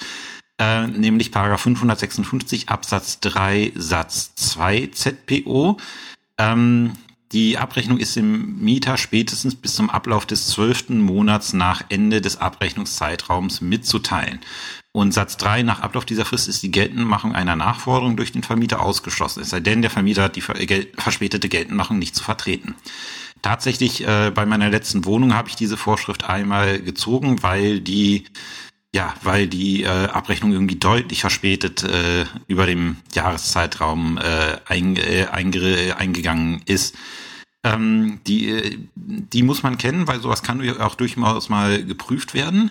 äh, 0.58 0.86
nämlich 0.86 1.32
Paragraph 1.32 1.62
556 1.62 2.68
Absatz 2.68 3.20
3 3.20 3.72
Satz 3.74 4.34
2 4.34 4.90
ZPO. 4.92 5.76
Ähm, 6.38 6.92
die 7.32 7.58
Abrechnung 7.58 7.98
ist 7.98 8.14
dem 8.14 8.60
Mieter 8.62 8.96
spätestens 8.96 9.56
bis 9.56 9.74
zum 9.74 9.90
Ablauf 9.90 10.26
des 10.26 10.46
zwölften 10.46 11.00
Monats 11.00 11.52
nach 11.52 11.82
Ende 11.88 12.20
des 12.20 12.40
Abrechnungszeitraums 12.40 13.60
mitzuteilen. 13.60 14.40
Und 14.92 15.12
Satz 15.12 15.36
3, 15.36 15.62
nach 15.62 15.80
Ablauf 15.80 16.06
dieser 16.06 16.24
Frist 16.24 16.48
ist 16.48 16.62
die 16.62 16.70
Geltendmachung 16.70 17.34
einer 17.34 17.56
Nachforderung 17.56 18.16
durch 18.16 18.32
den 18.32 18.42
Vermieter 18.42 18.80
ausgeschlossen, 18.80 19.42
es 19.42 19.50
sei 19.50 19.60
denn, 19.60 19.82
der 19.82 19.90
Vermieter 19.90 20.22
hat 20.22 20.36
die 20.36 20.40
verspätete 20.40 21.50
Geltendmachung 21.50 21.98
nicht 21.98 22.14
zu 22.14 22.24
vertreten. 22.24 22.76
Tatsächlich, 23.42 24.06
äh, 24.06 24.32
bei 24.34 24.46
meiner 24.46 24.70
letzten 24.70 25.04
Wohnung 25.04 25.34
habe 25.34 25.48
ich 25.50 25.56
diese 25.56 25.76
Vorschrift 25.76 26.24
einmal 26.24 26.80
gezogen, 26.80 27.42
weil 27.42 27.80
die 27.80 28.24
ja, 28.94 29.14
weil 29.22 29.46
die 29.46 29.82
äh, 29.82 29.88
Abrechnung 29.88 30.52
irgendwie 30.52 30.76
deutlich 30.76 31.20
verspätet 31.20 31.82
äh, 31.82 32.24
über 32.46 32.66
dem 32.66 32.96
Jahreszeitraum 33.14 34.18
äh, 34.18 34.58
ein, 34.66 34.96
äh, 34.96 35.26
einge, 35.30 35.96
eingegangen 35.98 36.62
ist. 36.66 36.96
Ähm, 37.62 38.20
die, 38.26 38.48
äh, 38.48 38.78
die 38.94 39.42
muss 39.42 39.62
man 39.62 39.76
kennen, 39.76 40.06
weil 40.06 40.20
sowas 40.20 40.42
kann 40.42 40.66
auch 40.78 40.94
durchaus 40.94 41.48
mal 41.48 41.84
geprüft 41.84 42.32
werden. 42.32 42.70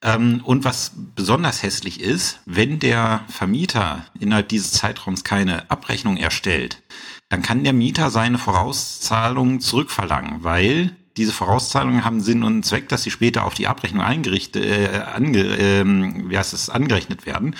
Ähm, 0.00 0.40
und 0.44 0.64
was 0.64 0.92
besonders 1.16 1.62
hässlich 1.62 2.00
ist, 2.00 2.40
wenn 2.46 2.78
der 2.78 3.24
Vermieter 3.28 4.06
innerhalb 4.20 4.48
dieses 4.48 4.72
Zeitraums 4.72 5.24
keine 5.24 5.68
Abrechnung 5.70 6.16
erstellt, 6.16 6.82
dann 7.28 7.42
kann 7.42 7.64
der 7.64 7.72
Mieter 7.72 8.10
seine 8.10 8.38
Vorauszahlungen 8.38 9.60
zurückverlangen, 9.60 10.44
weil 10.44 10.96
diese 11.18 11.32
Vorauszahlungen 11.32 12.04
haben 12.04 12.20
Sinn 12.20 12.44
und 12.44 12.64
Zweck, 12.64 12.88
dass 12.88 13.02
sie 13.02 13.10
später 13.10 13.44
auf 13.44 13.54
die 13.54 13.66
Abrechnung 13.66 14.02
eingerichtet, 14.02 14.64
äh, 14.64 15.02
ange, 15.12 15.40
äh, 15.40 15.84
wie 15.84 16.38
heißt 16.38 16.54
es, 16.54 16.70
angerechnet 16.70 17.26
werden. 17.26 17.56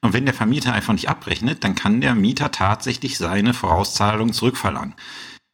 Und 0.00 0.14
wenn 0.14 0.24
der 0.24 0.34
Vermieter 0.34 0.72
einfach 0.72 0.94
nicht 0.94 1.10
abrechnet, 1.10 1.62
dann 1.64 1.74
kann 1.74 2.00
der 2.00 2.14
Mieter 2.14 2.50
tatsächlich 2.50 3.18
seine 3.18 3.52
Vorauszahlung 3.52 4.32
zurückverlangen 4.32 4.94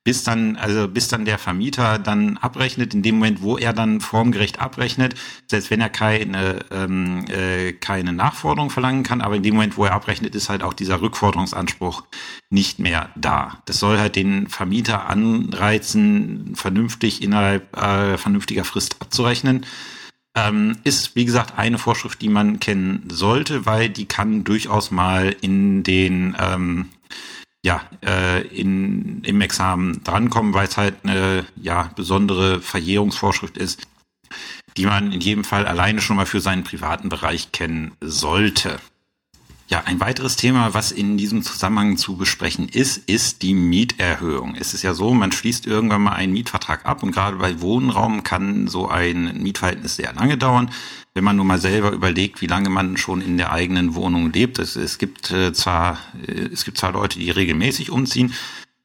bis 0.06 0.22
dann, 0.22 0.54
also 0.54 0.86
bis 0.86 1.08
dann 1.08 1.24
der 1.24 1.36
Vermieter 1.36 1.98
dann 1.98 2.36
abrechnet, 2.36 2.94
in 2.94 3.02
dem 3.02 3.16
Moment, 3.16 3.42
wo 3.42 3.58
er 3.58 3.72
dann 3.72 4.00
formgerecht 4.00 4.60
abrechnet, 4.60 5.16
selbst 5.50 5.68
wenn 5.72 5.80
er 5.80 5.88
keine, 5.88 6.60
ähm, 6.70 7.24
äh, 7.28 7.72
keine 7.72 8.12
Nachforderung 8.12 8.70
verlangen 8.70 9.02
kann, 9.02 9.20
aber 9.20 9.34
in 9.34 9.42
dem 9.42 9.54
Moment, 9.54 9.76
wo 9.76 9.84
er 9.84 9.94
abrechnet, 9.94 10.36
ist 10.36 10.48
halt 10.48 10.62
auch 10.62 10.74
dieser 10.74 11.00
Rückforderungsanspruch 11.00 12.04
nicht 12.50 12.78
mehr 12.78 13.10
da. 13.16 13.60
Das 13.64 13.80
soll 13.80 13.98
halt 13.98 14.14
den 14.14 14.46
Vermieter 14.46 15.08
anreizen, 15.08 16.52
vernünftig 16.54 17.20
innerhalb 17.20 17.76
äh, 17.76 18.16
vernünftiger 18.16 18.62
Frist 18.62 19.02
abzurechnen. 19.02 19.66
Ähm, 20.36 20.76
ist, 20.84 21.16
wie 21.16 21.24
gesagt, 21.24 21.58
eine 21.58 21.78
Vorschrift, 21.78 22.22
die 22.22 22.28
man 22.28 22.60
kennen 22.60 23.08
sollte, 23.10 23.66
weil 23.66 23.88
die 23.88 24.06
kann 24.06 24.44
durchaus 24.44 24.92
mal 24.92 25.34
in 25.40 25.82
den 25.82 26.36
ähm, 26.38 26.90
ja, 27.66 27.82
äh, 28.00 28.46
in, 28.46 29.24
im 29.24 29.40
Examen 29.40 30.04
drankommen, 30.04 30.54
weil 30.54 30.68
es 30.68 30.76
halt 30.76 30.94
eine 31.02 31.44
ja, 31.56 31.90
besondere 31.96 32.60
Verjährungsvorschrift 32.60 33.58
ist, 33.58 33.88
die 34.76 34.86
man 34.86 35.10
in 35.10 35.20
jedem 35.20 35.42
Fall 35.42 35.66
alleine 35.66 36.00
schon 36.00 36.14
mal 36.14 36.26
für 36.26 36.40
seinen 36.40 36.62
privaten 36.62 37.08
Bereich 37.08 37.50
kennen 37.50 37.90
sollte. 38.00 38.78
Ja, 39.68 39.82
ein 39.84 39.98
weiteres 39.98 40.36
Thema, 40.36 40.74
was 40.74 40.92
in 40.92 41.18
diesem 41.18 41.42
Zusammenhang 41.42 41.96
zu 41.96 42.16
besprechen 42.16 42.68
ist, 42.68 42.98
ist 43.08 43.42
die 43.42 43.52
Mieterhöhung. 43.52 44.54
Es 44.54 44.74
ist 44.74 44.82
ja 44.82 44.94
so, 44.94 45.12
man 45.12 45.32
schließt 45.32 45.66
irgendwann 45.66 46.02
mal 46.02 46.12
einen 46.12 46.32
Mietvertrag 46.32 46.86
ab 46.86 47.02
und 47.02 47.10
gerade 47.10 47.36
bei 47.36 47.60
Wohnraum 47.60 48.22
kann 48.22 48.68
so 48.68 48.88
ein 48.88 49.42
Mietverhältnis 49.42 49.96
sehr 49.96 50.12
lange 50.12 50.38
dauern. 50.38 50.70
Wenn 51.14 51.24
man 51.24 51.34
nur 51.34 51.44
mal 51.44 51.58
selber 51.58 51.90
überlegt, 51.90 52.40
wie 52.42 52.46
lange 52.46 52.70
man 52.70 52.96
schon 52.96 53.20
in 53.20 53.38
der 53.38 53.50
eigenen 53.50 53.96
Wohnung 53.96 54.32
lebt. 54.32 54.60
Es, 54.60 54.76
es 54.76 54.98
gibt 54.98 55.32
äh, 55.32 55.52
zwar, 55.52 55.98
äh, 56.24 56.48
es 56.52 56.64
gibt 56.64 56.78
zwar 56.78 56.92
Leute, 56.92 57.18
die 57.18 57.30
regelmäßig 57.30 57.90
umziehen, 57.90 58.34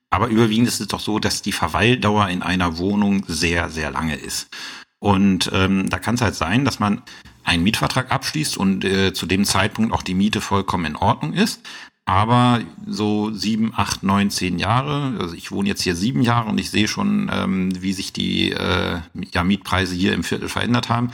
aber 0.09 0.29
überwiegend 0.29 0.67
ist 0.67 0.81
es 0.81 0.87
doch 0.87 0.99
so, 0.99 1.19
dass 1.19 1.43
die 1.43 1.51
Verweildauer 1.51 2.29
in 2.29 2.41
einer 2.41 2.79
Wohnung 2.79 3.23
sehr, 3.27 3.69
sehr 3.69 3.91
lange 3.91 4.15
ist. 4.15 4.49
Und 4.97 5.51
ähm, 5.53 5.89
da 5.89 5.99
kann 5.99 6.15
es 6.15 6.21
halt 6.21 6.35
sein, 6.35 6.65
dass 6.65 6.79
man 6.79 7.03
einen 7.43 7.63
Mietvertrag 7.63 8.11
abschließt 8.11 8.57
und 8.57 8.83
äh, 8.85 9.13
zu 9.13 9.25
dem 9.25 9.45
Zeitpunkt 9.45 9.93
auch 9.93 10.01
die 10.01 10.13
Miete 10.13 10.41
vollkommen 10.41 10.85
in 10.85 10.95
Ordnung 10.95 11.33
ist. 11.33 11.61
Aber 12.05 12.61
so 12.87 13.31
sieben, 13.31 13.73
acht, 13.75 14.03
neun, 14.03 14.31
zehn 14.31 14.59
Jahre, 14.59 15.17
also 15.19 15.35
ich 15.35 15.51
wohne 15.51 15.69
jetzt 15.69 15.83
hier 15.83 15.95
sieben 15.95 16.21
Jahre 16.21 16.49
und 16.49 16.57
ich 16.57 16.71
sehe 16.71 16.87
schon, 16.87 17.29
ähm, 17.31 17.81
wie 17.81 17.93
sich 17.93 18.11
die 18.11 18.51
äh, 18.51 18.99
ja, 19.31 19.43
Mietpreise 19.43 19.95
hier 19.95 20.13
im 20.13 20.23
Viertel 20.23 20.49
verändert 20.49 20.89
haben, 20.89 21.11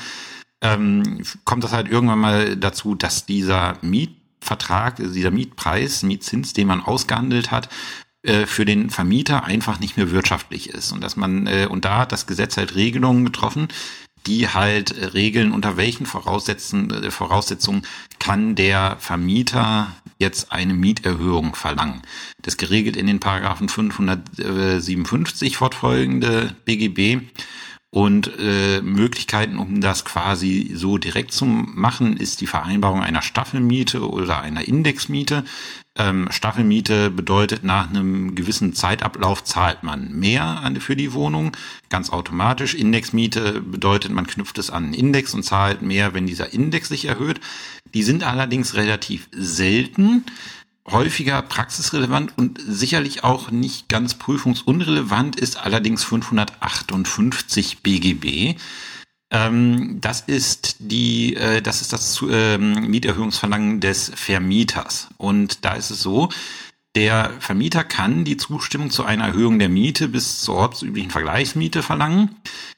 ähm, 0.61 1.21
kommt 1.43 1.63
das 1.63 1.73
halt 1.73 1.89
irgendwann 1.89 2.19
mal 2.19 2.55
dazu, 2.55 2.95
dass 2.95 3.25
dieser 3.25 3.77
Mietvertrag, 3.81 4.95
dieser 4.95 5.29
Mietpreis, 5.29 6.03
Mietzins, 6.03 6.53
den 6.53 6.67
man 6.67 6.81
ausgehandelt 6.81 7.51
hat, 7.51 7.69
äh, 8.23 8.45
für 8.45 8.65
den 8.65 8.89
Vermieter 8.89 9.43
einfach 9.43 9.79
nicht 9.79 9.97
mehr 9.97 10.11
wirtschaftlich 10.11 10.69
ist 10.69 10.91
und 10.91 11.01
dass 11.03 11.15
man 11.15 11.47
äh, 11.47 11.67
und 11.69 11.85
da 11.85 11.99
hat 11.99 12.11
das 12.11 12.27
Gesetz 12.27 12.57
halt 12.57 12.75
Regelungen 12.75 13.23
getroffen, 13.23 13.67
die 14.27 14.49
halt 14.49 14.91
äh, 14.91 15.05
regeln, 15.05 15.51
unter 15.51 15.77
welchen 15.77 16.05
Voraussetzungen, 16.05 16.91
äh, 16.91 17.11
Voraussetzungen 17.11 17.83
kann 18.19 18.55
der 18.55 18.97
Vermieter 18.99 19.95
jetzt 20.19 20.51
eine 20.51 20.73
Mieterhöhung 20.73 21.55
verlangen. 21.55 22.01
Das 22.41 22.57
geregelt 22.57 22.97
in 22.97 23.07
den 23.07 23.19
Paragraphen 23.19 23.69
557 23.69 25.57
fortfolgende 25.57 26.55
BGB. 26.65 27.21
Und 27.89 28.29
äh, 28.37 28.81
Möglichkeiten, 28.81 29.57
um 29.57 29.79
das 29.79 30.03
quasi 30.03 30.71
so 30.75 30.97
direkt 30.97 31.31
zu 31.31 31.45
machen, 31.45 32.17
ist 32.17 32.41
die 32.41 32.47
Vereinbarung 32.47 33.01
einer 33.01 33.21
Staffelmiete 33.21 34.07
oder 34.07 34.41
einer 34.41 34.67
Indexmiete. 34.67 35.45
Ähm, 35.97 36.27
Staffelmiete 36.31 37.09
bedeutet, 37.09 37.63
nach 37.63 37.89
einem 37.89 38.35
gewissen 38.35 38.73
Zeitablauf 38.73 39.43
zahlt 39.43 39.83
man 39.83 40.11
mehr 40.11 40.43
an, 40.43 40.79
für 40.79 40.95
die 40.95 41.13
Wohnung, 41.13 41.55
ganz 41.89 42.11
automatisch. 42.11 42.75
Indexmiete 42.75 43.61
bedeutet, 43.61 44.11
man 44.11 44.27
knüpft 44.27 44.57
es 44.59 44.69
an 44.69 44.85
einen 44.85 44.93
Index 44.93 45.33
und 45.33 45.43
zahlt 45.43 45.81
mehr, 45.81 46.13
wenn 46.13 46.27
dieser 46.27 46.53
Index 46.53 46.89
sich 46.89 47.05
erhöht. 47.05 47.39
Die 47.93 48.03
sind 48.03 48.23
allerdings 48.23 48.75
relativ 48.75 49.27
selten 49.31 50.23
häufiger 50.89 51.41
praxisrelevant 51.41 52.37
und 52.37 52.61
sicherlich 52.65 53.23
auch 53.23 53.51
nicht 53.51 53.89
ganz 53.89 54.15
prüfungsunrelevant 54.15 55.37
ist 55.37 55.57
allerdings 55.57 56.03
558 56.03 57.83
BGB. 57.83 58.55
Ähm, 59.29 59.99
das 59.99 60.21
ist 60.21 60.77
die, 60.79 61.35
äh, 61.35 61.61
das 61.61 61.81
ist 61.81 61.91
das 61.93 62.23
ähm, 62.29 62.89
Mieterhöhungsverlangen 62.89 63.79
des 63.79 64.11
Vermieters. 64.15 65.09
Und 65.17 65.65
da 65.65 65.73
ist 65.73 65.89
es 65.89 66.01
so, 66.01 66.29
der 66.95 67.31
Vermieter 67.39 67.83
kann 67.83 68.23
die 68.23 68.37
Zustimmung 68.37 68.89
zu 68.89 69.03
einer 69.03 69.25
Erhöhung 69.25 69.59
der 69.59 69.69
Miete 69.69 70.07
bis 70.07 70.41
zur 70.41 70.55
ortsüblichen 70.55 71.11
Vergleichsmiete 71.11 71.83
verlangen, 71.83 72.35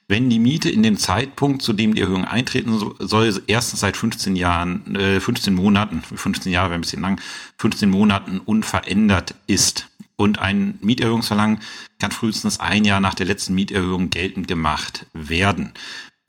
wenn 0.10 0.30
die 0.30 0.40
Miete 0.40 0.70
in 0.70 0.84
dem 0.84 0.98
Zeitpunkt, 0.98 1.62
zu 1.62 1.72
dem 1.72 1.94
die 1.94 2.02
Erhöhung 2.02 2.26
eintreten 2.26 2.78
soll, 3.00 3.44
erstens 3.48 3.80
seit 3.80 3.96
15 3.96 4.36
Jahren, 4.36 4.96
äh, 4.96 5.20
15 5.22 5.54
Monaten, 5.54 6.02
15 6.02 6.52
Jahre 6.52 6.72
wäre 6.72 6.80
ein 6.80 6.82
bisschen 6.82 7.02
lang, 7.02 7.22
15 7.60 7.90
Monaten 7.90 8.40
unverändert 8.40 9.36
ist. 9.48 9.88
Und 10.18 10.40
ein 10.40 10.78
Mieterhöhungsverlangen 10.82 11.60
kann 11.98 12.12
frühestens 12.12 12.60
ein 12.60 12.84
Jahr 12.84 13.00
nach 13.00 13.14
der 13.14 13.26
letzten 13.26 13.56
Mieterhöhung 13.56 14.10
geltend 14.10 14.50
gemacht 14.50 15.06
werden. 15.14 15.72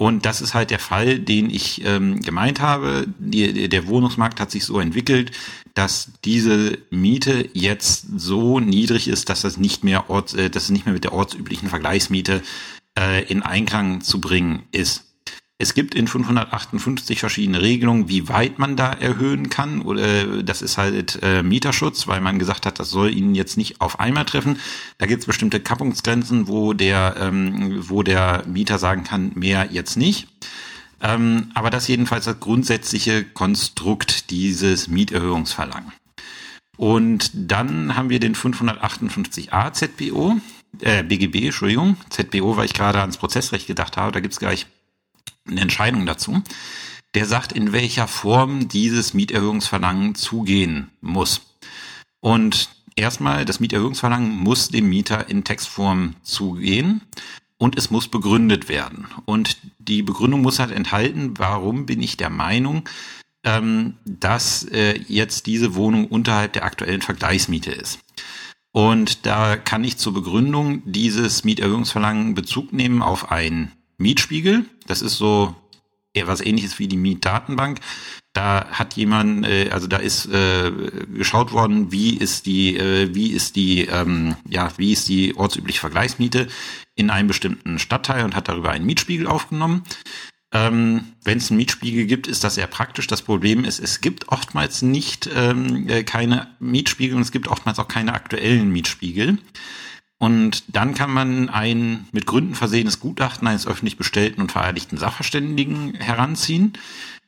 Und 0.01 0.25
das 0.25 0.41
ist 0.41 0.55
halt 0.55 0.71
der 0.71 0.79
Fall, 0.79 1.19
den 1.19 1.51
ich 1.51 1.85
ähm, 1.85 2.23
gemeint 2.23 2.59
habe. 2.59 3.07
Die, 3.19 3.69
der 3.69 3.87
Wohnungsmarkt 3.87 4.41
hat 4.41 4.51
sich 4.51 4.65
so 4.65 4.81
entwickelt, 4.81 5.31
dass 5.75 6.13
diese 6.25 6.79
Miete 6.89 7.51
jetzt 7.53 8.07
so 8.17 8.61
niedrig 8.61 9.09
ist, 9.09 9.29
dass 9.29 9.43
das 9.43 9.59
nicht 9.59 9.85
mehr 9.85 10.09
Orts, 10.09 10.33
äh, 10.33 10.49
dass 10.49 10.65
es 10.65 10.71
nicht 10.71 10.87
mehr 10.87 10.95
mit 10.95 11.05
der 11.05 11.13
ortsüblichen 11.13 11.69
Vergleichsmiete 11.69 12.41
äh, 12.99 13.25
in 13.25 13.43
Einklang 13.43 14.01
zu 14.01 14.23
bringen 14.23 14.63
ist. 14.73 15.10
Es 15.61 15.75
gibt 15.75 15.95
in 15.95 16.09
558 16.09 17.21
verschiedene 17.21 17.61
Regelungen, 17.61 18.09
wie 18.09 18.31
weit 18.31 18.59
man 18.59 18.77
da 18.77 18.95
erhöhen 18.95 19.51
kann. 19.51 19.83
Oder 19.83 20.43
das 20.43 20.63
ist 20.63 20.79
halt 20.79 21.19
äh, 21.21 21.43
Mieterschutz, 21.43 22.09
weil 22.09 22.23
man 22.23 22.39
gesagt 22.39 22.65
hat, 22.65 22.79
das 22.79 22.89
soll 22.89 23.15
ihn 23.15 23.35
jetzt 23.35 23.59
nicht 23.59 23.79
auf 23.83 24.01
einmal 24.01 24.25
treffen. 24.25 24.59
Da 24.97 25.05
gibt 25.05 25.21
es 25.21 25.27
bestimmte 25.27 25.61
Kappungsgrenzen, 25.61 26.49
wo 26.49 26.73
der, 26.73 27.17
ähm, 27.21 27.85
wo 27.91 28.03
der 28.03 28.45
Mieter 28.47 28.79
sagen 28.79 29.05
kann, 29.05 29.33
mehr 29.35 29.69
jetzt 29.71 29.99
nicht. 29.99 30.29
Ähm, 31.03 31.51
aber 31.53 31.69
das 31.69 31.89
jedenfalls 31.89 32.25
das 32.25 32.41
grundsätzliche 32.41 33.25
Konstrukt 33.25 34.31
dieses 34.31 34.89
Mieterhöhungsverlangen. 34.89 35.93
Und 36.79 37.33
dann 37.35 37.97
haben 37.97 38.09
wir 38.09 38.19
den 38.19 38.35
558a 38.35 39.75
ZBO, 39.75 40.37
äh, 40.81 41.03
BGB, 41.03 41.45
Entschuldigung, 41.45 41.99
ZBO, 42.09 42.57
weil 42.57 42.65
ich 42.65 42.73
gerade 42.73 43.03
ans 43.03 43.19
Prozessrecht 43.19 43.67
gedacht 43.67 43.99
habe, 43.99 44.13
da 44.13 44.21
gibt 44.21 44.33
es 44.33 44.41
gleich 44.41 44.67
eine 45.51 45.61
Entscheidung 45.61 46.07
dazu, 46.07 46.43
der 47.15 47.27
sagt, 47.27 47.53
in 47.53 47.73
welcher 47.73 48.07
Form 48.07 48.69
dieses 48.69 49.15
Mieterhöhungsverlangen 49.15 50.15
zugehen 50.15 50.91
muss. 51.01 51.41
Und 52.21 52.71
erstmal, 52.97 53.45
das 53.45 53.61
Mieterhöhungsverlangen 53.61 54.31
muss 54.31 54.69
dem 54.69 54.89
Mieter 54.89 55.29
in 55.29 55.45
Textform 55.45 56.15
zugehen 56.23 57.03
und 57.59 57.77
es 57.77 57.91
muss 57.91 58.09
begründet 58.09 58.69
werden. 58.69 59.07
Und 59.25 59.59
die 59.79 60.03
Begründung 60.03 60.43
muss 60.43 60.59
halt 60.59 60.71
enthalten, 60.71 61.35
warum 61.39 61.87
bin 61.87 62.01
ich 62.01 62.17
der 62.17 62.31
Meinung, 62.31 62.89
ähm, 63.45 63.95
dass 64.05 64.65
äh, 64.65 64.99
jetzt 65.09 65.47
diese 65.47 65.75
Wohnung 65.75 66.07
unterhalb 66.07 66.53
der 66.53 66.65
aktuellen 66.65 67.03
Vergleichsmiete 67.03 67.71
ist. 67.71 67.99
Und 68.73 69.27
da 69.27 69.57
kann 69.57 69.83
ich 69.83 69.97
zur 69.97 70.15
Begründung 70.15 70.83
dieses 70.85 71.43
Mieterhöhungsverlangen 71.43 72.35
Bezug 72.35 72.73
nehmen 72.73 73.03
auf 73.03 73.33
ein 73.33 73.73
Mietspiegel. 74.01 74.65
Das 74.87 75.03
ist 75.03 75.17
so 75.17 75.55
was 76.25 76.41
ähnliches 76.41 76.79
wie 76.79 76.89
die 76.89 76.97
Mietdatenbank. 76.97 77.79
Da 78.33 78.67
hat 78.71 78.95
jemand, 78.95 79.47
äh, 79.47 79.71
also 79.71 79.87
da 79.87 79.97
ist 79.97 80.27
äh, 80.27 80.71
geschaut 81.13 81.53
worden, 81.53 81.91
wie 81.93 82.17
ist 82.17 82.47
die, 82.47 82.77
äh, 82.77 83.15
wie 83.15 83.33
ist 83.33 83.57
die, 83.57 83.87
ähm, 83.87 84.37
ja, 84.49 84.73
wie 84.77 84.93
ist 84.93 85.09
die 85.09 85.37
ortsübliche 85.37 85.81
Vergleichsmiete 85.81 86.49
in 86.95 87.11
einem 87.11 87.29
bestimmten 87.29 87.79
Stadtteil 87.79 88.25
und 88.25 88.37
hat 88.37 88.49
darüber 88.49 88.71
einen 88.71 88.87
Mietspiegel 88.87 89.27
aufgenommen. 89.27 89.83
Ähm, 90.53 91.05
Wenn 91.23 91.39
es 91.39 91.51
einen 91.51 91.59
Mietspiegel 91.59 92.07
gibt, 92.07 92.27
ist 92.27 92.43
das 92.43 92.57
sehr 92.57 92.67
praktisch. 92.67 93.07
Das 93.07 93.23
Problem 93.23 93.65
ist, 93.65 93.79
es 93.79 94.01
gibt 94.01 94.29
oftmals 94.29 94.83
nicht 94.83 95.29
ähm, 95.35 95.89
äh, 95.89 96.03
keine 96.03 96.49
Mietspiegel 96.59 97.17
und 97.17 97.23
es 97.23 97.33
gibt 97.33 97.49
oftmals 97.49 97.79
auch 97.79 97.89
keine 97.89 98.15
aktuellen 98.15 98.71
Mietspiegel. 98.71 99.39
Und 100.21 100.77
dann 100.77 100.93
kann 100.93 101.11
man 101.11 101.49
ein 101.49 102.07
mit 102.13 102.27
Gründen 102.27 102.55
versehenes 102.55 103.01
Gutachten 103.01 103.49
eines 103.49 103.67
öffentlich 103.67 103.97
bestellten 103.97 104.43
und 104.43 104.53
vereidigten 104.53 104.99
Sachverständigen 104.99 105.95
heranziehen. 105.95 106.75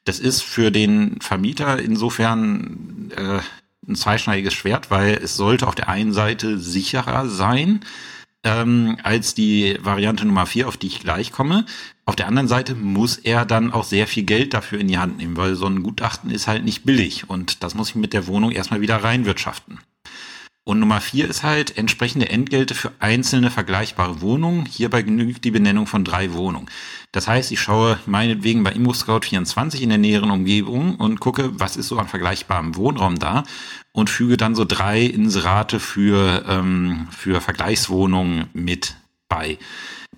Das 0.04 0.18
ist 0.18 0.42
für 0.42 0.70
den 0.70 1.18
Vermieter 1.22 1.80
insofern 1.80 3.10
äh, 3.16 3.40
ein 3.88 3.94
zweischneidiges 3.96 4.52
Schwert, 4.52 4.90
weil 4.90 5.14
es 5.14 5.36
sollte 5.36 5.68
auf 5.68 5.74
der 5.74 5.88
einen 5.88 6.12
Seite 6.12 6.58
sicherer 6.58 7.28
sein 7.28 7.80
ähm, 8.44 8.98
als 9.02 9.32
die 9.32 9.78
Variante 9.80 10.26
Nummer 10.26 10.44
vier, 10.44 10.68
auf 10.68 10.76
die 10.76 10.88
ich 10.88 11.00
gleich 11.00 11.32
komme. 11.32 11.64
Auf 12.04 12.16
der 12.16 12.26
anderen 12.26 12.48
Seite 12.48 12.74
muss 12.74 13.16
er 13.16 13.46
dann 13.46 13.72
auch 13.72 13.84
sehr 13.84 14.06
viel 14.06 14.24
Geld 14.24 14.52
dafür 14.52 14.78
in 14.78 14.88
die 14.88 14.98
Hand 14.98 15.16
nehmen, 15.16 15.38
weil 15.38 15.54
so 15.54 15.66
ein 15.66 15.82
Gutachten 15.82 16.30
ist 16.30 16.46
halt 16.46 16.62
nicht 16.62 16.84
billig 16.84 17.30
und 17.30 17.62
das 17.62 17.74
muss 17.74 17.88
ich 17.88 17.94
mit 17.94 18.12
der 18.12 18.26
Wohnung 18.26 18.50
erstmal 18.50 18.82
wieder 18.82 19.02
reinwirtschaften. 19.02 19.78
Und 20.64 20.78
Nummer 20.78 21.00
vier 21.00 21.28
ist 21.28 21.42
halt 21.42 21.76
entsprechende 21.76 22.28
Entgelte 22.28 22.76
für 22.76 22.92
einzelne 23.00 23.50
vergleichbare 23.50 24.20
Wohnungen. 24.20 24.64
Hierbei 24.64 25.02
genügt 25.02 25.44
die 25.44 25.50
Benennung 25.50 25.88
von 25.88 26.04
drei 26.04 26.34
Wohnungen. 26.34 26.70
Das 27.10 27.26
heißt, 27.26 27.50
ich 27.50 27.60
schaue 27.60 27.98
meinetwegen 28.06 28.62
bei 28.62 28.72
ImmoScout24 28.72 29.80
in 29.80 29.88
der 29.88 29.98
näheren 29.98 30.30
Umgebung 30.30 30.94
und 30.96 31.18
gucke, 31.18 31.50
was 31.58 31.76
ist 31.76 31.88
so 31.88 31.98
an 31.98 32.06
vergleichbarem 32.06 32.76
Wohnraum 32.76 33.18
da 33.18 33.42
und 33.90 34.08
füge 34.08 34.36
dann 34.36 34.54
so 34.54 34.64
drei 34.64 35.02
Inserate 35.02 35.80
für, 35.80 36.44
ähm, 36.48 37.08
für 37.10 37.40
Vergleichswohnungen 37.40 38.46
mit 38.52 38.94
bei. 39.28 39.58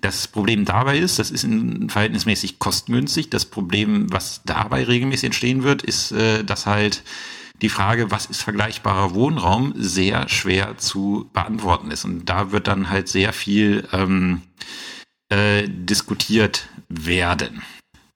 Das 0.01 0.27
Problem 0.27 0.65
dabei 0.65 0.99
ist, 0.99 1.17
das 1.17 1.31
ist 1.31 1.47
verhältnismäßig 1.87 2.59
kostengünstig. 2.59 3.31
Das 3.31 3.45
Problem, 3.45 4.13
was 4.13 4.41
dabei 4.45 4.83
regelmäßig 4.83 5.25
entstehen 5.25 5.63
wird, 5.63 5.81
ist, 5.81 6.11
äh, 6.11 6.43
dass 6.43 6.67
halt 6.67 7.01
die 7.65 7.69
Frage, 7.69 8.11
was 8.11 8.27
ist 8.27 8.43
vergleichbarer 8.43 9.15
Wohnraum, 9.15 9.73
sehr 9.75 10.29
schwer 10.29 10.77
zu 10.77 11.31
beantworten 11.33 11.89
ist. 11.89 12.05
Und 12.05 12.25
da 12.25 12.51
wird 12.51 12.67
dann 12.67 12.91
halt 12.91 13.07
sehr 13.07 13.33
viel 13.33 13.87
ähm, 13.91 14.43
äh, 15.29 15.63
diskutiert 15.67 16.69
werden. 16.89 17.63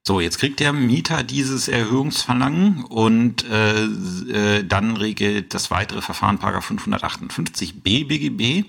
So, 0.06 0.20
jetzt 0.20 0.38
kriegt 0.38 0.60
der 0.60 0.72
Mieter 0.72 1.24
dieses 1.24 1.66
Erhöhungsverlangen 1.66 2.84
und 2.84 3.44
äh, 3.50 3.86
äh, 3.86 4.64
dann 4.64 4.96
regelt 4.96 5.52
das 5.52 5.72
weitere 5.72 6.00
Verfahren 6.00 6.38
Paragraph 6.38 6.70
558b 6.70 8.06
BGB. 8.06 8.68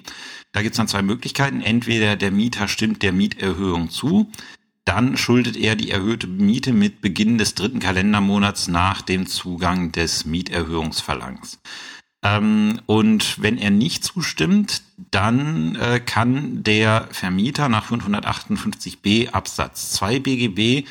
Da 0.51 0.63
gibt 0.63 0.73
es 0.73 0.77
dann 0.77 0.87
zwei 0.87 1.03
Möglichkeiten. 1.03 1.61
Entweder 1.61 2.15
der 2.15 2.31
Mieter 2.31 2.67
stimmt 2.67 3.03
der 3.03 3.13
Mieterhöhung 3.13 3.91
zu, 3.91 4.31
dann 4.91 5.15
schuldet 5.15 5.55
er 5.55 5.77
die 5.77 5.89
erhöhte 5.89 6.27
Miete 6.27 6.73
mit 6.73 6.99
Beginn 6.99 7.37
des 7.37 7.55
dritten 7.55 7.79
Kalendermonats 7.79 8.67
nach 8.67 9.01
dem 9.01 9.25
Zugang 9.25 9.93
des 9.93 10.25
Mieterhöhungsverlangs. 10.25 11.59
Ähm, 12.21 12.81
und 12.87 13.41
wenn 13.41 13.57
er 13.57 13.69
nicht 13.71 14.03
zustimmt, 14.03 14.81
dann 15.09 15.75
äh, 15.77 16.01
kann 16.01 16.61
der 16.63 17.07
Vermieter 17.11 17.69
nach 17.69 17.89
558b 17.89 19.29
Absatz 19.29 19.91
2 19.91 20.19
BGB 20.19 20.85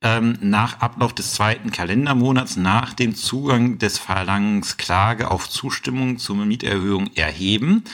ähm, 0.00 0.38
nach 0.40 0.80
Ablauf 0.80 1.12
des 1.12 1.34
zweiten 1.34 1.70
Kalendermonats 1.70 2.56
nach 2.56 2.94
dem 2.94 3.14
Zugang 3.14 3.76
des 3.76 3.98
Verlangens 3.98 4.78
Klage 4.78 5.30
auf 5.30 5.50
Zustimmung 5.50 6.16
zur 6.16 6.36
Mieterhöhung 6.36 7.10
erheben 7.14 7.84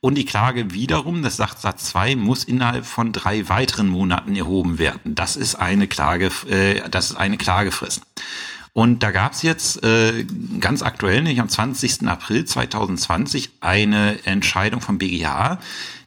und 0.00 0.14
die 0.14 0.24
Klage 0.24 0.72
wiederum, 0.72 1.22
das 1.22 1.36
sagt 1.36 1.60
Satz 1.60 1.84
2, 1.90 2.16
muss 2.16 2.44
innerhalb 2.44 2.86
von 2.86 3.12
drei 3.12 3.48
weiteren 3.48 3.88
Monaten 3.88 4.36
erhoben 4.36 4.78
werden. 4.78 5.14
Das 5.14 5.36
ist 5.36 5.56
eine 5.56 5.88
Klage, 5.88 6.30
äh, 6.48 6.88
das 6.88 7.10
ist 7.10 7.16
eine 7.16 7.36
Klagefrist. 7.36 8.02
Und 8.72 9.02
da 9.02 9.10
gab 9.10 9.32
es 9.32 9.42
jetzt 9.42 9.82
äh, 9.82 10.24
ganz 10.60 10.82
aktuell, 10.82 11.22
nämlich 11.22 11.40
am 11.40 11.48
20. 11.48 12.06
April 12.06 12.44
2020, 12.44 13.50
eine 13.60 14.24
Entscheidung 14.24 14.80
vom 14.80 14.98
BGH, 14.98 15.58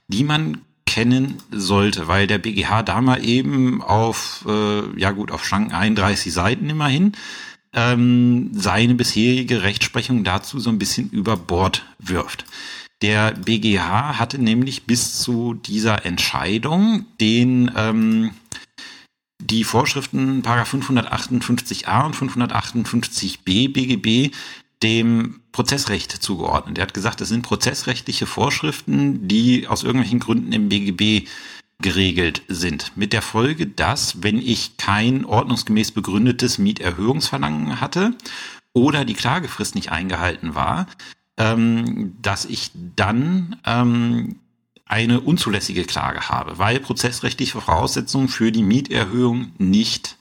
die 0.08 0.24
man 0.24 0.62
kennen 0.86 1.38
sollte, 1.52 2.08
weil 2.08 2.28
der 2.28 2.38
BGH 2.38 2.84
da 2.84 3.02
mal 3.02 3.26
eben 3.26 3.82
auf, 3.82 4.46
äh, 4.48 5.00
ja 5.00 5.12
gut, 5.12 5.32
auf 5.32 5.46
Schranken 5.46 5.74
31 5.74 6.34
Seiten 6.34 6.70
immerhin, 6.70 7.14
ähm, 7.74 8.52
seine 8.54 8.96
bisherige 8.96 9.64
Rechtsprechung 9.64 10.24
dazu 10.24 10.60
so 10.60 10.70
ein 10.70 10.80
bisschen 10.80 11.10
über 11.10 11.38
Bord 11.38 11.86
wirft. 12.00 12.46
Der 13.02 13.32
BGH 13.32 14.20
hatte 14.20 14.38
nämlich 14.38 14.84
bis 14.84 15.20
zu 15.20 15.56
dieser 15.56 16.06
Entscheidung 16.06 17.06
den 17.20 17.72
ähm, 17.76 18.32
die 19.40 19.64
Vorschriften 19.64 20.44
Paragraph 20.44 20.74
558a 20.74 22.06
und 22.06 22.16
558b 22.16 23.74
BGB 23.74 24.36
dem 24.84 25.42
Prozessrecht 25.52 26.12
zugeordnet. 26.12 26.78
Er 26.78 26.84
hat 26.84 26.94
gesagt, 26.94 27.22
es 27.22 27.30
sind 27.30 27.42
prozessrechtliche 27.42 28.26
Vorschriften, 28.26 29.28
die 29.28 29.68
aus 29.68 29.84
irgendwelchen 29.84 30.20
Gründen 30.20 30.54
im 30.54 30.70
BGB 30.70 31.28
geregelt 31.82 32.44
sind. 32.48 32.96
Mit 32.96 33.14
der 33.14 33.22
Folge, 33.22 33.68
dass, 33.68 34.24
wenn 34.24 34.38
ich 34.38 34.78
kein 34.78 35.26
ordnungsgemäß 35.26 35.92
begründetes 35.92 36.60
Mieterhöhungsverlangen 36.60 37.82
hatte 37.82 38.16
oder 38.74 39.06
die 39.06 39.16
Klagefrist 39.16 39.76
nicht 39.76 39.92
eingehalten 39.92 40.56
war, 40.56 40.88
ähm, 41.42 42.16
dass 42.22 42.46
ich 42.46 42.72
dann 42.96 43.56
ähm, 43.66 44.36
eine 44.86 45.22
unzulässige 45.22 45.86
Klage 45.86 46.30
habe, 46.30 46.60
weil 46.60 46.80
prozessrechtliche 46.80 47.60
Voraussetzungen 47.60 48.28
für 48.28 48.52
die 48.52 48.62
Mieterhöhung 48.64 49.52
nicht 49.58 50.18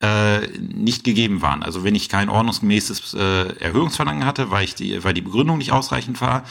äh, 0.00 0.46
nicht 0.58 1.04
gegeben 1.04 1.42
waren. 1.42 1.62
Also 1.62 1.84
wenn 1.84 1.94
ich 1.94 2.08
kein 2.08 2.28
ordnungsgemäßes 2.28 3.14
äh, 3.14 3.58
Erhöhungsverlangen 3.58 4.24
hatte, 4.24 4.50
weil 4.50 4.64
ich 4.64 4.74
die, 4.74 5.02
weil 5.02 5.14
die 5.14 5.22
Begründung 5.22 5.58
nicht 5.58 5.72
ausreichend 5.72 6.20
war, 6.20 6.44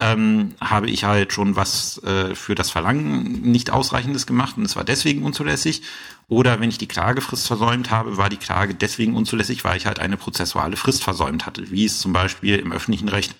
ähm, 0.00 0.54
habe 0.60 0.88
ich 0.88 1.04
halt 1.04 1.32
schon 1.32 1.56
was 1.56 2.02
äh, 2.04 2.34
für 2.34 2.54
das 2.54 2.70
Verlangen 2.70 3.42
nicht 3.42 3.70
ausreichendes 3.70 4.26
gemacht 4.26 4.56
und 4.56 4.64
es 4.64 4.76
war 4.76 4.84
deswegen 4.84 5.22
unzulässig. 5.22 5.82
Oder 6.28 6.60
wenn 6.60 6.70
ich 6.70 6.78
die 6.78 6.86
Klagefrist 6.86 7.46
versäumt 7.46 7.90
habe, 7.90 8.16
war 8.16 8.28
die 8.28 8.36
Klage 8.36 8.74
deswegen 8.74 9.14
unzulässig, 9.14 9.64
weil 9.64 9.76
ich 9.76 9.86
halt 9.86 9.98
eine 9.98 10.16
prozessuale 10.16 10.76
Frist 10.76 11.02
versäumt 11.02 11.44
hatte, 11.44 11.70
wie 11.70 11.84
es 11.84 11.98
zum 11.98 12.12
Beispiel 12.12 12.56
im 12.56 12.72
öffentlichen 12.72 13.08
Recht 13.08 13.34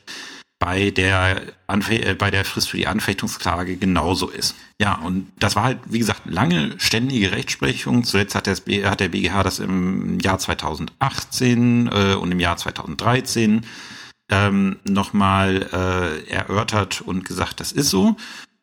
bei 0.61 0.91
der, 0.91 1.41
Anfe 1.67 1.95
äh, 1.95 2.15
bei 2.15 2.31
der 2.31 2.45
Frist 2.45 2.69
für 2.69 2.77
die 2.77 2.87
Anfechtungsklage 2.87 3.77
genauso 3.77 4.29
ist. 4.29 4.55
Ja, 4.79 4.95
und 4.97 5.33
das 5.39 5.57
war 5.57 5.65
halt, 5.65 5.79
wie 5.87 5.99
gesagt, 5.99 6.23
lange 6.27 6.75
ständige 6.79 7.33
Rechtsprechung. 7.33 8.05
Zuletzt 8.05 8.35
hat, 8.35 8.47
das, 8.47 8.63
hat 8.85 9.01
der 9.01 9.09
BGH 9.09 9.43
das 9.43 9.59
im 9.59 10.21
Jahr 10.21 10.39
2018 10.39 11.87
äh, 11.89 12.15
und 12.15 12.31
im 12.31 12.41
Jahr 12.41 12.59
2013 12.59 13.65
ähm, 14.31 14.77
nochmal 14.85 15.69
äh, 15.73 16.31
erörtert 16.31 17.01
und 17.01 17.25
gesagt, 17.25 17.61
das 17.61 17.73
ist 17.73 17.91
so. 17.91 18.17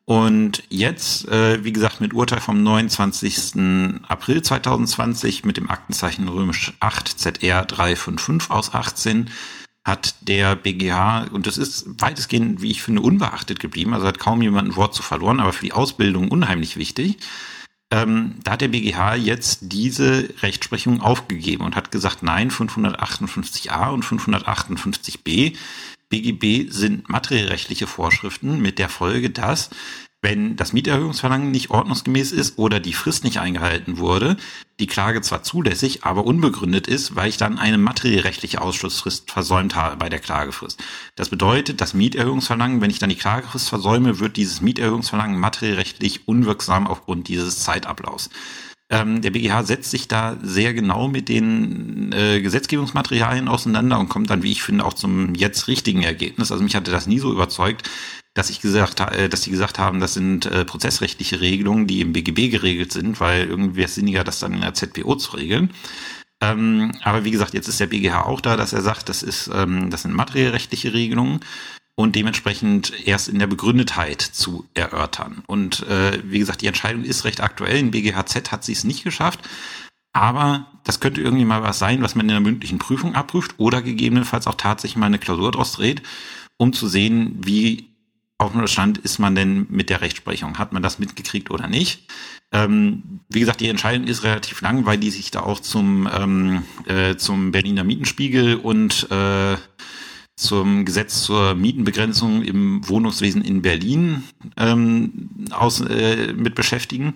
Und 0.04 0.62
jetzt, 0.70 1.28
äh, 1.28 1.62
wie 1.64 1.72
gesagt, 1.72 2.00
mit 2.00 2.14
Urteil 2.14 2.40
vom 2.40 2.62
29. 2.62 4.00
April 4.08 4.40
2020 4.40 5.44
mit 5.44 5.58
dem 5.58 5.68
Aktenzeichen 5.68 6.28
römisch 6.28 6.72
8 6.80 7.08
ZR 7.08 7.66
355 7.66 8.50
aus 8.50 8.72
18 8.74 9.28
hat 9.84 10.14
der 10.22 10.54
BGH, 10.56 11.28
und 11.32 11.46
das 11.46 11.58
ist 11.58 11.86
weitestgehend, 12.00 12.62
wie 12.62 12.70
ich 12.70 12.82
finde, 12.82 13.02
unbeachtet 13.02 13.58
geblieben, 13.58 13.94
also 13.94 14.06
hat 14.06 14.18
kaum 14.18 14.42
jemand 14.42 14.68
ein 14.68 14.76
Wort 14.76 14.94
zu 14.94 15.02
verloren, 15.02 15.40
aber 15.40 15.52
für 15.52 15.64
die 15.64 15.72
Ausbildung 15.72 16.30
unheimlich 16.30 16.76
wichtig, 16.76 17.18
ähm, 17.90 18.34
da 18.44 18.52
hat 18.52 18.60
der 18.60 18.68
BGH 18.68 19.14
jetzt 19.14 19.60
diese 19.62 20.28
Rechtsprechung 20.42 21.00
aufgegeben 21.00 21.64
und 21.64 21.76
hat 21.76 21.90
gesagt, 21.90 22.22
nein, 22.22 22.50
558a 22.50 23.90
und 23.90 24.04
558b 24.04 25.56
BGB 26.10 26.70
sind 26.70 27.08
materiellrechtliche 27.08 27.86
Vorschriften 27.86 28.60
mit 28.60 28.78
der 28.78 28.88
Folge, 28.88 29.30
dass 29.30 29.70
wenn 30.20 30.56
das 30.56 30.72
Mieterhöhungsverlangen 30.72 31.50
nicht 31.52 31.70
ordnungsgemäß 31.70 32.32
ist 32.32 32.58
oder 32.58 32.80
die 32.80 32.92
Frist 32.92 33.22
nicht 33.22 33.38
eingehalten 33.38 33.98
wurde, 33.98 34.36
die 34.80 34.88
Klage 34.88 35.20
zwar 35.22 35.44
zulässig, 35.44 36.04
aber 36.04 36.24
unbegründet 36.24 36.88
ist, 36.88 37.14
weil 37.14 37.28
ich 37.28 37.36
dann 37.36 37.58
eine 37.58 37.78
materiellrechtliche 37.78 38.60
Ausschlussfrist 38.60 39.30
versäumt 39.30 39.76
habe 39.76 39.96
bei 39.96 40.08
der 40.08 40.18
Klagefrist. 40.18 40.82
Das 41.14 41.28
bedeutet, 41.28 41.80
das 41.80 41.94
Mieterhöhungsverlangen, 41.94 42.80
wenn 42.80 42.90
ich 42.90 42.98
dann 42.98 43.10
die 43.10 43.16
Klagefrist 43.16 43.68
versäume, 43.68 44.18
wird 44.18 44.36
dieses 44.36 44.60
Mieterhöhungsverlangen 44.60 45.38
materiellrechtlich 45.38 46.26
unwirksam 46.26 46.88
aufgrund 46.88 47.28
dieses 47.28 47.60
Zeitablaufs. 47.60 48.30
Ähm, 48.90 49.20
der 49.20 49.30
BGH 49.30 49.64
setzt 49.64 49.90
sich 49.90 50.08
da 50.08 50.38
sehr 50.42 50.72
genau 50.72 51.08
mit 51.08 51.28
den 51.28 52.10
äh, 52.12 52.40
Gesetzgebungsmaterialien 52.40 53.46
auseinander 53.46 53.98
und 53.98 54.08
kommt 54.08 54.30
dann, 54.30 54.42
wie 54.42 54.50
ich 54.50 54.62
finde, 54.62 54.86
auch 54.86 54.94
zum 54.94 55.34
jetzt 55.34 55.68
richtigen 55.68 56.02
Ergebnis. 56.02 56.50
Also 56.50 56.64
mich 56.64 56.74
hatte 56.74 56.90
das 56.90 57.06
nie 57.06 57.18
so 57.18 57.30
überzeugt, 57.30 57.88
dass 58.38 58.50
ich 58.50 58.60
gesagt, 58.60 59.00
äh, 59.00 59.28
dass 59.28 59.42
die 59.42 59.50
gesagt 59.50 59.78
haben, 59.78 60.00
das 60.00 60.14
sind 60.14 60.46
äh, 60.46 60.64
prozessrechtliche 60.64 61.40
Regelungen, 61.40 61.86
die 61.86 62.00
im 62.00 62.12
BGB 62.12 62.50
geregelt 62.50 62.92
sind, 62.92 63.20
weil 63.20 63.46
irgendwie 63.46 63.76
wäre 63.76 63.88
es 63.88 63.96
sinniger, 63.96 64.24
das 64.24 64.38
dann 64.38 64.54
in 64.54 64.60
der 64.60 64.74
ZPO 64.74 65.16
zu 65.16 65.36
regeln. 65.36 65.70
Ähm, 66.40 66.92
aber 67.02 67.24
wie 67.24 67.32
gesagt, 67.32 67.52
jetzt 67.54 67.66
ist 67.66 67.80
der 67.80 67.88
BGH 67.88 68.22
auch 68.22 68.40
da, 68.40 68.56
dass 68.56 68.72
er 68.72 68.82
sagt, 68.82 69.08
das 69.08 69.24
ist, 69.24 69.50
ähm, 69.52 69.90
das 69.90 70.02
sind 70.02 70.14
materiellrechtliche 70.14 70.92
Regelungen 70.92 71.40
und 71.96 72.14
dementsprechend 72.14 72.92
erst 73.06 73.28
in 73.28 73.40
der 73.40 73.48
Begründetheit 73.48 74.22
zu 74.22 74.68
erörtern. 74.72 75.42
Und 75.48 75.84
äh, 75.88 76.22
wie 76.22 76.38
gesagt, 76.38 76.62
die 76.62 76.68
Entscheidung 76.68 77.02
ist 77.02 77.24
recht 77.24 77.40
aktuell. 77.40 77.78
In 77.78 77.90
BGHZ 77.90 78.52
hat 78.52 78.62
sie 78.62 78.72
es 78.72 78.84
nicht 78.84 79.02
geschafft. 79.02 79.40
Aber 80.12 80.66
das 80.84 81.00
könnte 81.00 81.20
irgendwie 81.20 81.44
mal 81.44 81.64
was 81.64 81.80
sein, 81.80 82.02
was 82.02 82.14
man 82.14 82.26
in 82.26 82.32
der 82.32 82.40
mündlichen 82.40 82.78
Prüfung 82.78 83.16
abprüft 83.16 83.56
oder 83.58 83.82
gegebenenfalls 83.82 84.46
auch 84.46 84.54
tatsächlich 84.54 84.96
mal 84.96 85.06
eine 85.06 85.18
Klausur 85.18 85.50
draus 85.50 85.72
dreht, 85.72 86.02
um 86.56 86.72
zu 86.72 86.86
sehen, 86.86 87.36
wie 87.40 87.88
auf 88.38 88.52
dem 88.52 88.66
Stand 88.68 88.98
ist 88.98 89.18
man 89.18 89.34
denn 89.34 89.66
mit 89.68 89.90
der 89.90 90.00
Rechtsprechung? 90.00 90.58
Hat 90.58 90.72
man 90.72 90.82
das 90.82 91.00
mitgekriegt 91.00 91.50
oder 91.50 91.66
nicht? 91.66 92.08
Ähm, 92.52 93.20
wie 93.28 93.40
gesagt, 93.40 93.60
die 93.60 93.68
Entscheidung 93.68 94.06
ist 94.06 94.22
relativ 94.22 94.60
lang, 94.60 94.86
weil 94.86 94.96
die 94.96 95.10
sich 95.10 95.30
da 95.30 95.40
auch 95.40 95.60
zum, 95.60 96.08
ähm, 96.12 96.62
äh, 96.86 97.16
zum 97.16 97.50
Berliner 97.50 97.84
Mietenspiegel 97.84 98.54
und 98.54 99.10
äh, 99.10 99.56
zum 100.36 100.84
Gesetz 100.84 101.22
zur 101.24 101.56
Mietenbegrenzung 101.56 102.42
im 102.42 102.88
Wohnungswesen 102.88 103.42
in 103.42 103.60
Berlin 103.60 104.22
ähm, 104.56 105.30
aus, 105.50 105.80
äh, 105.80 106.32
mit 106.32 106.54
beschäftigen. 106.54 107.14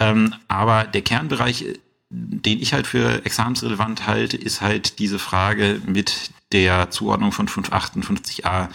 Ähm, 0.00 0.34
aber 0.48 0.84
der 0.84 1.02
Kernbereich, 1.02 1.66
den 2.10 2.60
ich 2.60 2.72
halt 2.72 2.88
für 2.88 3.24
examensrelevant 3.24 4.08
halte, 4.08 4.36
ist 4.36 4.60
halt 4.60 4.98
diese 4.98 5.20
Frage 5.20 5.80
mit 5.86 6.32
der 6.50 6.90
Zuordnung 6.90 7.30
von 7.30 7.46
558a 7.46 8.68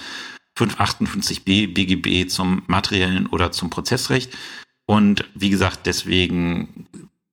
558b 0.57 1.73
BGB 1.73 2.29
zum 2.29 2.63
materiellen 2.67 3.27
oder 3.27 3.51
zum 3.51 3.69
Prozessrecht. 3.69 4.35
Und 4.85 5.25
wie 5.33 5.49
gesagt, 5.49 5.85
deswegen 5.85 6.87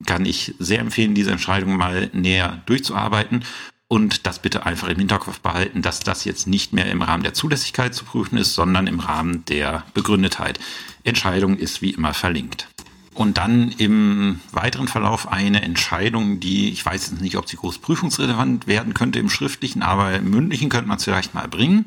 kann 0.07 0.25
ich 0.25 0.55
sehr 0.59 0.79
empfehlen, 0.81 1.15
diese 1.15 1.31
Entscheidung 1.31 1.77
mal 1.77 2.11
näher 2.13 2.63
durchzuarbeiten 2.67 3.45
und 3.93 4.27
das 4.27 4.41
bitte 4.41 4.65
einfach 4.67 4.89
im 4.89 4.99
Hinterkopf 4.99 5.41
behalten, 5.41 5.83
dass 5.83 6.01
das 6.01 6.25
jetzt 6.25 6.47
nicht 6.47 6.73
mehr 6.73 6.87
im 6.87 7.03
Rahmen 7.03 7.25
der 7.25 7.35
Zulässigkeit 7.35 7.93
zu 7.95 8.05
prüfen 8.05 8.39
ist, 8.39 8.55
sondern 8.55 8.87
im 8.87 9.01
Rahmen 9.01 9.45
der 9.47 9.85
Begründetheit. 9.95 10.61
Entscheidung 11.03 11.57
ist 11.59 11.83
wie 11.83 11.91
immer 11.91 12.15
verlinkt. 12.15 12.69
Und 13.15 13.37
dann 13.37 13.73
im 13.73 14.39
weiteren 14.53 14.87
Verlauf 14.87 15.27
eine 15.27 15.63
Entscheidung, 15.63 16.39
die, 16.39 16.71
ich 16.71 16.87
weiß 16.87 17.11
jetzt 17.11 17.21
nicht, 17.21 17.37
ob 17.37 17.49
sie 17.49 17.57
groß 17.57 17.79
prüfungsrelevant 17.79 18.69
werden 18.69 18.95
könnte 18.95 19.19
im 19.19 19.29
schriftlichen, 19.29 19.83
aber 19.83 20.15
im 20.15 20.31
mündlichen 20.31 20.69
könnte 20.69 20.87
man 20.87 20.99
es 20.99 21.05
vielleicht 21.05 21.35
mal 21.35 21.49
bringen. 21.49 21.87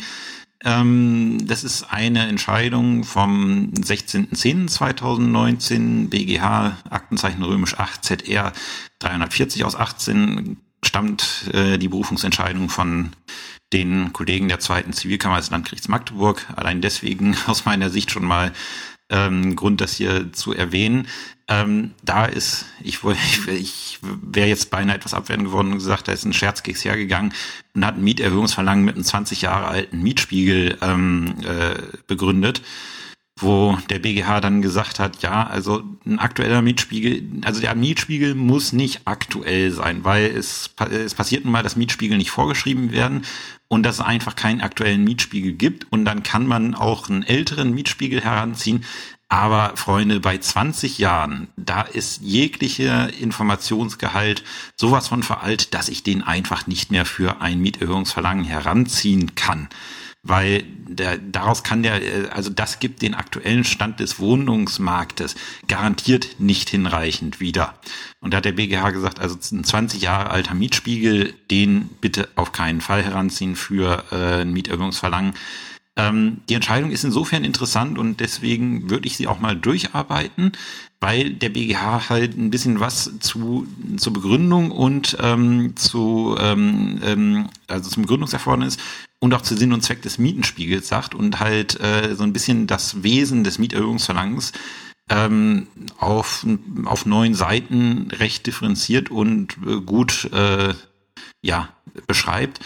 Ähm, 0.65 1.45
das 1.45 1.63
ist 1.63 1.91
eine 1.91 2.27
Entscheidung 2.27 3.03
vom 3.03 3.69
16.10.2019, 3.73 6.09
BGH, 6.09 6.77
Aktenzeichen 6.89 7.43
römisch 7.43 7.77
8, 7.77 8.03
ZR 8.03 8.51
340 8.99 9.65
aus 9.65 9.75
18, 9.75 10.57
stammt 10.83 11.51
äh, 11.53 11.77
die 11.77 11.89
Berufungsentscheidung 11.89 12.69
von 12.69 13.11
den 13.73 14.13
Kollegen 14.13 14.47
der 14.47 14.59
zweiten 14.59 14.93
Zivilkammer 14.93 15.37
des 15.37 15.49
Landgerichts 15.49 15.87
Magdeburg. 15.87 16.45
Allein 16.55 16.81
deswegen 16.81 17.35
aus 17.47 17.65
meiner 17.65 17.89
Sicht 17.89 18.11
schon 18.11 18.25
mal 18.25 18.51
ähm, 19.13 19.55
Grund, 19.55 19.79
das 19.79 19.93
hier 19.95 20.33
zu 20.33 20.53
erwähnen. 20.53 21.07
Ähm, 21.47 21.91
da 22.03 22.25
ist, 22.25 22.65
ich, 22.83 22.99
ich, 23.03 23.47
ich 23.47 23.99
wäre 24.01 24.47
jetzt 24.47 24.71
beinahe 24.71 24.95
etwas 24.95 25.13
abwertend 25.13 25.47
geworden 25.47 25.71
und 25.71 25.77
gesagt, 25.77 26.07
da 26.07 26.11
ist 26.11 26.25
ein 26.25 26.33
Scherzkeks 26.33 26.83
hergegangen 26.83 27.33
und 27.75 27.85
hat 27.85 27.95
ein 27.95 28.03
Mieterhöhungsverlangen 28.03 28.83
mit 28.83 28.95
einem 28.95 29.03
20 29.03 29.43
Jahre 29.43 29.67
alten 29.67 30.01
Mietspiegel 30.01 30.77
ähm, 30.81 31.35
äh, 31.43 31.81
begründet 32.07 32.61
wo 33.39 33.77
der 33.89 33.99
BGH 33.99 34.41
dann 34.41 34.61
gesagt 34.61 34.99
hat, 34.99 35.21
ja, 35.23 35.47
also 35.47 35.83
ein 36.05 36.19
aktueller 36.19 36.61
Mietspiegel, 36.61 37.41
also 37.43 37.61
der 37.61 37.73
Mietspiegel 37.75 38.35
muss 38.35 38.73
nicht 38.73 39.01
aktuell 39.05 39.71
sein, 39.71 40.03
weil 40.03 40.25
es, 40.25 40.69
es 40.91 41.15
passiert 41.15 41.43
nun 41.43 41.53
mal, 41.53 41.63
dass 41.63 41.75
Mietspiegel 41.75 42.17
nicht 42.17 42.29
vorgeschrieben 42.29 42.91
werden 42.91 43.23
und 43.67 43.83
dass 43.83 43.95
es 43.95 44.01
einfach 44.01 44.35
keinen 44.35 44.61
aktuellen 44.61 45.03
Mietspiegel 45.03 45.53
gibt 45.53 45.91
und 45.91 46.05
dann 46.05 46.21
kann 46.21 46.45
man 46.45 46.75
auch 46.75 47.09
einen 47.09 47.23
älteren 47.23 47.73
Mietspiegel 47.73 48.21
heranziehen, 48.21 48.85
aber 49.33 49.75
Freunde, 49.77 50.19
bei 50.19 50.37
20 50.37 50.99
Jahren, 50.99 51.47
da 51.57 51.81
ist 51.81 52.21
jeglicher 52.21 53.11
Informationsgehalt 53.11 54.43
sowas 54.75 55.07
von 55.07 55.23
veraltet, 55.23 55.73
dass 55.73 55.89
ich 55.89 56.03
den 56.03 56.21
einfach 56.21 56.67
nicht 56.67 56.91
mehr 56.91 57.03
für 57.03 57.41
ein 57.41 57.59
Mieterhöhungsverlangen 57.59 58.45
heranziehen 58.45 59.33
kann. 59.33 59.69
Weil 60.25 60.63
der, 60.87 61.17
daraus 61.17 61.63
kann 61.63 61.83
der, 61.83 61.99
also 62.33 62.49
das 62.49 62.79
gibt 62.79 63.01
den 63.01 63.13
aktuellen 63.13 63.65
Stand 63.65 63.99
des 63.99 64.19
Wohnungsmarktes 64.19 65.35
garantiert 65.67 66.39
nicht 66.39 66.69
hinreichend 66.69 67.41
wieder. 67.41 67.75
Und 68.21 68.31
da 68.31 68.37
hat 68.37 68.45
der 68.45 68.53
BGH 68.53 68.91
gesagt, 68.91 69.19
also 69.19 69.35
ein 69.51 69.63
20 69.65 70.01
Jahre 70.01 70.29
alter 70.29 70.53
Mietspiegel, 70.53 71.33
den 71.51 71.89
bitte 71.99 72.29
auf 72.35 72.53
keinen 72.53 72.79
Fall 72.79 73.03
heranziehen 73.03 73.57
für 73.57 74.05
äh, 74.11 74.41
ein 74.41 74.53
Mieterhöhungsverlangen 74.53 75.33
ähm, 75.95 76.41
die 76.49 76.55
Entscheidung 76.55 76.89
ist 76.89 77.03
insofern 77.03 77.43
interessant 77.43 77.99
und 77.99 78.19
deswegen 78.19 78.89
würde 78.89 79.05
ich 79.05 79.15
sie 79.15 79.27
auch 79.27 79.39
mal 79.39 79.55
durcharbeiten, 79.55 80.53
weil 80.99 81.31
der 81.31 81.49
BGH 81.49 82.09
halt 82.09 82.35
ein 82.35 82.49
bisschen 82.49 82.79
was 82.79 83.19
zu 83.19 83.67
zur 83.97 84.13
Begründung 84.13 84.71
und 84.71 85.15
ähm, 85.21 85.75
zu 85.75 86.35
ähm, 86.39 86.99
ähm, 87.03 87.49
also 87.67 87.91
zum 87.91 88.03
Begründungserfordernis 88.03 88.77
und 89.23 89.33
auch 89.33 89.41
zu 89.41 89.55
Sinn 89.55 89.71
und 89.71 89.81
Zweck 89.81 90.01
des 90.01 90.17
Mietenspiegels 90.17 90.89
sagt 90.89 91.15
und 91.15 91.39
halt 91.39 91.79
äh, 91.79 92.13
so 92.13 92.23
ein 92.23 92.33
bisschen 92.33 92.67
das 92.67 93.03
Wesen 93.03 93.45
des 93.45 93.57
Mieterhöhungsverlangens 93.57 94.51
ähm, 95.09 95.67
auf, 95.97 96.45
auf 96.83 97.05
neun 97.05 97.33
Seiten 97.33 98.09
recht 98.11 98.45
differenziert 98.47 99.09
und 99.09 99.55
äh, 99.65 99.79
gut 99.79 100.29
äh, 100.33 100.73
ja, 101.41 101.69
beschreibt 102.05 102.59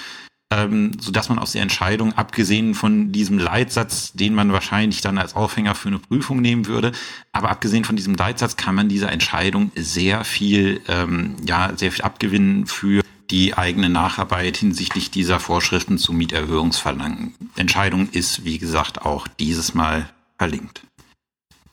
ähm, 0.50 0.94
so 1.00 1.12
dass 1.12 1.30
man 1.30 1.40
aus 1.40 1.52
der 1.52 1.62
Entscheidung, 1.62 2.14
abgesehen 2.14 2.74
von 2.74 3.12
diesem 3.12 3.38
Leitsatz, 3.38 4.14
den 4.14 4.34
man 4.34 4.52
wahrscheinlich 4.54 5.02
dann 5.02 5.18
als 5.18 5.36
Aufhänger 5.36 5.76
für 5.76 5.90
eine 5.90 6.00
Prüfung 6.00 6.42
nehmen 6.42 6.66
würde, 6.68 6.92
aber 7.34 7.50
abgesehen 7.50 7.84
von 7.84 7.98
diesem 7.98 8.16
Leitsatz 8.16 8.56
kann 8.56 8.74
man 8.74 8.88
dieser 8.88 9.12
Entscheidung 9.12 9.72
sehr 9.76 10.24
viel, 10.24 10.82
ähm, 10.88 11.36
ja, 11.46 11.74
sehr 11.76 11.92
viel 11.92 12.04
abgewinnen 12.04 12.66
für 12.66 13.04
die 13.30 13.58
eigene 13.58 13.90
Nacharbeit 13.90 14.58
hinsichtlich 14.58 15.12
dieser 15.12 15.40
Vorschriften 15.40 15.98
zu 15.98 16.14
Mieterhöhungsverlangen. 16.14 17.34
Entscheidung 17.56 18.10
ist, 18.12 18.46
wie 18.46 18.58
gesagt, 18.58 19.02
auch 19.02 19.28
dieses 19.28 19.74
Mal 19.74 20.10
verlinkt. 20.38 20.82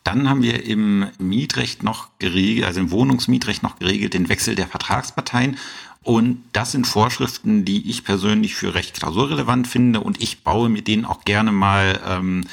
Dann 0.02 0.28
haben 0.28 0.42
wir 0.42 0.64
im 0.64 1.06
Mietrecht 1.18 1.82
noch 1.82 2.10
geregelt, 2.18 2.66
also 2.66 2.80
im 2.80 2.90
Wohnungsmietrecht 2.90 3.62
noch 3.62 3.78
geregelt, 3.78 4.14
den 4.14 4.28
Wechsel 4.28 4.54
der 4.54 4.68
Vertragsparteien. 4.68 5.56
Und 6.02 6.42
das 6.52 6.72
sind 6.72 6.86
Vorschriften, 6.86 7.64
die 7.64 7.88
ich 7.88 8.04
persönlich 8.04 8.54
für 8.54 8.74
recht 8.74 8.94
klausurrelevant 8.94 9.66
finde 9.66 10.00
und 10.00 10.22
ich 10.22 10.42
baue 10.42 10.68
mit 10.68 10.86
denen 10.86 11.06
auch 11.06 11.24
gerne 11.24 11.50
mal 11.50 11.98
ähm, 12.06 12.44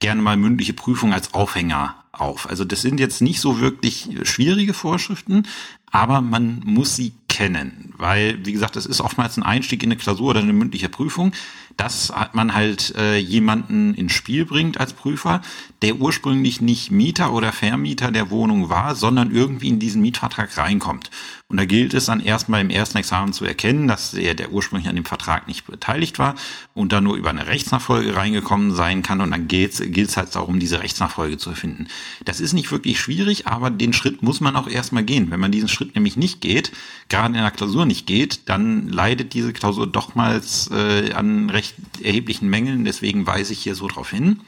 gerne 0.00 0.22
mal 0.22 0.36
mündliche 0.36 0.74
Prüfung 0.74 1.12
als 1.12 1.34
Aufhänger 1.34 1.96
auf. 2.12 2.48
Also 2.48 2.64
das 2.64 2.82
sind 2.82 3.00
jetzt 3.00 3.22
nicht 3.22 3.40
so 3.40 3.60
wirklich 3.60 4.10
schwierige 4.22 4.74
Vorschriften, 4.74 5.46
aber 5.90 6.20
man 6.20 6.60
muss 6.64 6.96
sie 6.96 7.12
kennen, 7.38 7.94
weil 7.96 8.44
wie 8.44 8.52
gesagt, 8.52 8.74
das 8.74 8.84
ist 8.84 9.00
oftmals 9.00 9.36
ein 9.36 9.44
Einstieg 9.44 9.84
in 9.84 9.92
eine 9.92 9.96
Klausur 9.96 10.30
oder 10.30 10.40
eine 10.40 10.52
mündliche 10.52 10.88
Prüfung 10.88 11.32
dass 11.78 12.12
man 12.32 12.54
halt 12.54 12.94
äh, 12.96 13.18
jemanden 13.18 13.94
ins 13.94 14.12
Spiel 14.12 14.44
bringt 14.44 14.80
als 14.80 14.92
Prüfer, 14.92 15.40
der 15.80 15.96
ursprünglich 15.96 16.60
nicht 16.60 16.90
Mieter 16.90 17.32
oder 17.32 17.52
Vermieter 17.52 18.10
der 18.10 18.30
Wohnung 18.30 18.68
war, 18.68 18.96
sondern 18.96 19.30
irgendwie 19.30 19.68
in 19.68 19.78
diesen 19.78 20.02
Mietvertrag 20.02 20.58
reinkommt. 20.58 21.08
Und 21.46 21.56
da 21.56 21.64
gilt 21.64 21.94
es 21.94 22.06
dann 22.06 22.20
erstmal 22.20 22.60
im 22.60 22.68
ersten 22.68 22.98
Examen 22.98 23.32
zu 23.32 23.44
erkennen, 23.44 23.86
dass 23.86 24.10
der, 24.10 24.34
der 24.34 24.52
ursprünglich 24.52 24.88
an 24.88 24.96
dem 24.96 25.04
Vertrag 25.04 25.46
nicht 25.46 25.66
beteiligt 25.66 26.18
war 26.18 26.34
und 26.74 26.92
dann 26.92 27.04
nur 27.04 27.16
über 27.16 27.30
eine 27.30 27.46
Rechtsnachfolge 27.46 28.14
reingekommen 28.16 28.74
sein 28.74 29.02
kann. 29.04 29.20
Und 29.20 29.30
dann 29.30 29.46
gilt 29.46 29.78
es 29.80 30.16
halt 30.16 30.34
darum, 30.34 30.58
diese 30.58 30.82
Rechtsnachfolge 30.82 31.38
zu 31.38 31.54
finden. 31.54 31.86
Das 32.24 32.40
ist 32.40 32.52
nicht 32.52 32.72
wirklich 32.72 33.00
schwierig, 33.00 33.46
aber 33.46 33.70
den 33.70 33.92
Schritt 33.92 34.22
muss 34.22 34.40
man 34.40 34.56
auch 34.56 34.68
erstmal 34.68 35.04
gehen. 35.04 35.30
Wenn 35.30 35.40
man 35.40 35.52
diesen 35.52 35.68
Schritt 35.68 35.94
nämlich 35.94 36.16
nicht 36.16 36.40
geht, 36.40 36.72
gerade 37.08 37.27
in 37.34 37.42
der 37.42 37.50
Klausur 37.50 37.86
nicht 37.86 38.06
geht, 38.06 38.48
dann 38.48 38.88
leidet 38.88 39.34
diese 39.34 39.52
Klausur 39.52 39.86
dochmals 39.86 40.70
äh, 40.70 41.12
an 41.12 41.50
recht 41.50 41.74
erheblichen 42.02 42.48
Mängeln, 42.48 42.84
deswegen 42.84 43.26
weise 43.26 43.52
ich 43.52 43.60
hier 43.60 43.74
so 43.74 43.88
drauf 43.88 44.10
hin. 44.10 44.40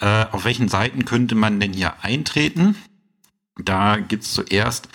Äh, 0.00 0.26
auf 0.32 0.44
welchen 0.44 0.68
Seiten 0.68 1.04
könnte 1.04 1.34
man 1.34 1.60
denn 1.60 1.72
hier 1.72 2.02
eintreten? 2.02 2.76
Da 3.58 3.96
gibt's 3.96 4.34
zuerst 4.34 4.88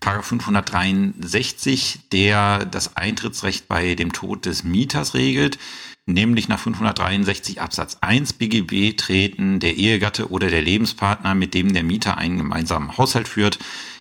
Paragraph 0.00 0.26
563, 0.26 2.08
der 2.12 2.64
das 2.64 2.96
Eintrittsrecht 2.96 3.68
bei 3.68 3.94
dem 3.94 4.12
Tod 4.12 4.46
des 4.46 4.64
Mieters 4.64 5.14
regelt. 5.14 5.58
Nämlich 6.06 6.48
nach 6.48 6.58
563 6.58 7.60
Absatz 7.60 7.98
1 8.00 8.34
BGB 8.34 8.96
treten 8.96 9.60
der 9.60 9.76
Ehegatte 9.76 10.30
oder 10.30 10.48
der 10.48 10.62
Lebenspartner, 10.62 11.34
mit 11.34 11.52
dem 11.52 11.74
der 11.74 11.82
Mieter 11.82 12.16
einen 12.16 12.38
gemeinsamen 12.38 12.96
Haushalt 12.96 13.28
führt, 13.28 13.58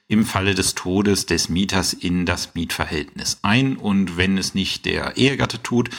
im 0.08 0.26
Falle 0.26 0.56
des 0.56 0.76
Todes 0.76 1.26
des 1.26 1.50
Mieters 1.50 1.94
in 1.94 2.26
das 2.26 2.56
Mietverhältnis 2.56 3.40
ein. 3.42 3.76
Und 3.76 4.18
wenn 4.18 4.38
es 4.38 4.54
nicht 4.54 4.86
der 4.86 5.18
Ehegatte 5.18 5.62
tut, 5.62 5.90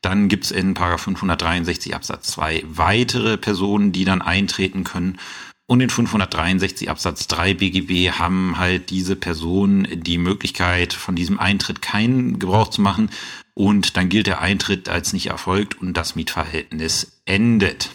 dann 0.00 0.28
gibt 0.28 0.44
es 0.44 0.50
in 0.50 0.74
563 0.76 1.94
Absatz 1.94 2.28
2 2.28 2.64
weitere 2.68 3.36
Personen, 3.36 3.92
die 3.92 4.04
dann 4.04 4.22
eintreten 4.22 4.84
können. 4.84 5.18
Und 5.66 5.82
in 5.82 5.90
563 5.90 6.88
Absatz 6.88 7.26
3 7.26 7.54
BGB 7.54 8.12
haben 8.12 8.56
halt 8.56 8.88
diese 8.88 9.16
Personen 9.16 9.86
die 10.02 10.16
Möglichkeit, 10.16 10.94
von 10.94 11.14
diesem 11.14 11.38
Eintritt 11.38 11.82
keinen 11.82 12.38
Gebrauch 12.38 12.68
zu 12.68 12.80
machen. 12.80 13.10
Und 13.52 13.96
dann 13.96 14.08
gilt 14.08 14.28
der 14.28 14.40
Eintritt 14.40 14.88
als 14.88 15.12
nicht 15.12 15.26
erfolgt 15.26 15.78
und 15.78 15.94
das 15.94 16.14
Mietverhältnis 16.14 17.20
endet. 17.26 17.90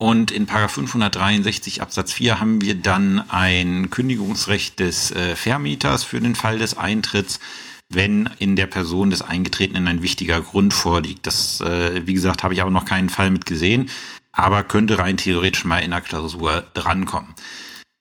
Und 0.00 0.30
in 0.30 0.46
563 0.46 1.82
Absatz 1.82 2.12
4 2.12 2.38
haben 2.38 2.60
wir 2.60 2.76
dann 2.76 3.28
ein 3.30 3.90
Kündigungsrecht 3.90 4.78
des 4.78 5.10
äh, 5.10 5.34
Vermieters 5.34 6.04
für 6.04 6.20
den 6.20 6.36
Fall 6.36 6.58
des 6.58 6.78
Eintritts, 6.78 7.40
wenn 7.88 8.30
in 8.38 8.54
der 8.54 8.66
Person 8.66 9.10
des 9.10 9.22
Eingetretenen 9.22 9.88
ein 9.88 10.02
wichtiger 10.02 10.40
Grund 10.40 10.72
vorliegt. 10.72 11.26
Das, 11.26 11.60
äh, 11.60 12.06
wie 12.06 12.14
gesagt, 12.14 12.44
habe 12.44 12.54
ich 12.54 12.62
aber 12.62 12.70
noch 12.70 12.84
keinen 12.84 13.08
Fall 13.08 13.30
mit 13.32 13.44
gesehen, 13.44 13.90
aber 14.30 14.62
könnte 14.62 15.00
rein 15.00 15.16
theoretisch 15.16 15.64
mal 15.64 15.80
in 15.80 15.90
der 15.90 16.00
Klausur 16.00 16.64
drankommen. 16.74 17.34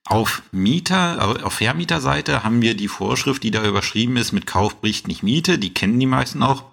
Auf 0.06 0.44
Mieter, 0.52 1.44
auf 1.44 1.54
Vermieterseite 1.54 2.44
haben 2.44 2.62
wir 2.62 2.76
die 2.76 2.88
Vorschrift, 2.88 3.42
die 3.42 3.52
da 3.52 3.66
überschrieben 3.66 4.18
ist 4.18 4.34
mit 4.34 4.46
Kauf 4.46 4.80
bricht 4.80 5.08
nicht 5.08 5.24
Miete. 5.24 5.58
Die 5.58 5.74
kennen 5.74 6.00
die 6.00 6.06
meisten 6.06 6.44
auch. 6.44 6.64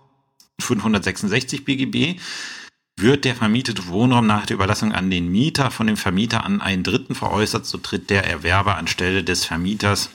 566 0.61 1.65
BGB 1.65 2.21
wird 2.97 3.25
der 3.25 3.35
vermietete 3.35 3.89
Wohnraum 3.89 4.27
nach 4.27 4.47
der 4.47 4.55
Überlassung 4.55 4.93
an 4.93 5.11
den 5.11 5.31
Mieter 5.31 5.71
von 5.71 5.87
dem 5.87 5.97
Vermieter 5.97 6.45
an 6.45 6.61
einen 6.61 6.83
Dritten 6.83 7.15
veräußert, 7.15 7.67
so 7.67 7.79
tritt 7.79 8.11
der 8.11 8.27
Erwerber 8.27 8.77
anstelle 8.77 9.25
des 9.25 9.45
Vermieters 9.45 10.11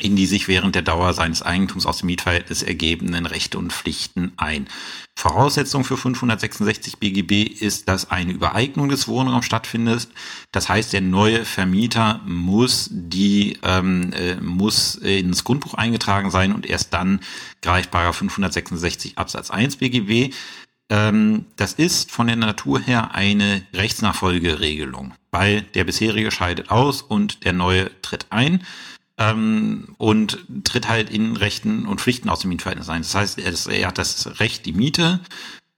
in 0.00 0.16
die 0.16 0.26
sich 0.26 0.48
während 0.48 0.74
der 0.74 0.82
Dauer 0.82 1.14
seines 1.14 1.42
Eigentums 1.42 1.86
aus 1.86 1.98
dem 1.98 2.06
Mietverhältnis 2.06 2.62
ergebenden 2.62 3.26
Rechte 3.26 3.58
und 3.58 3.72
Pflichten 3.72 4.32
ein. 4.36 4.68
Voraussetzung 5.18 5.84
für 5.84 5.96
566 5.96 6.98
BGB 6.98 7.44
ist, 7.44 7.88
dass 7.88 8.10
eine 8.10 8.32
Übereignung 8.32 8.90
des 8.90 9.08
Wohnraums 9.08 9.46
stattfindet. 9.46 10.08
Das 10.52 10.68
heißt, 10.68 10.92
der 10.92 11.00
neue 11.00 11.46
Vermieter 11.46 12.20
muss 12.26 12.90
die 12.92 13.58
ähm, 13.62 14.12
äh, 14.12 14.36
muss 14.36 14.96
ins 14.96 15.44
Grundbuch 15.44 15.74
eingetragen 15.74 16.30
sein 16.30 16.52
und 16.52 16.66
erst 16.66 16.92
dann 16.92 17.20
greift 17.62 17.90
566 17.92 19.16
Absatz 19.16 19.50
1 19.50 19.76
BGB. 19.76 20.34
Ähm, 20.88 21.46
das 21.56 21.72
ist 21.72 22.10
von 22.10 22.28
der 22.28 22.36
Natur 22.36 22.80
her 22.80 23.14
eine 23.14 23.62
Rechtsnachfolgeregelung, 23.74 25.14
weil 25.30 25.62
der 25.62 25.84
bisherige 25.84 26.30
scheidet 26.30 26.70
aus 26.70 27.02
und 27.02 27.44
der 27.44 27.52
neue 27.52 27.90
tritt 28.02 28.26
ein 28.30 28.64
ähm, 29.18 29.94
und 29.98 30.38
tritt 30.64 30.88
halt 30.88 31.10
in 31.10 31.36
Rechten 31.36 31.86
und 31.86 32.00
Pflichten 32.00 32.28
aus 32.28 32.40
dem 32.40 32.50
Mietverhältnis 32.50 32.88
ein. 32.88 33.02
Das 33.02 33.14
heißt, 33.14 33.38
er, 33.38 33.72
er 33.72 33.88
hat 33.88 33.98
das 33.98 34.38
Recht, 34.38 34.64
die 34.64 34.72
Miete 34.72 35.20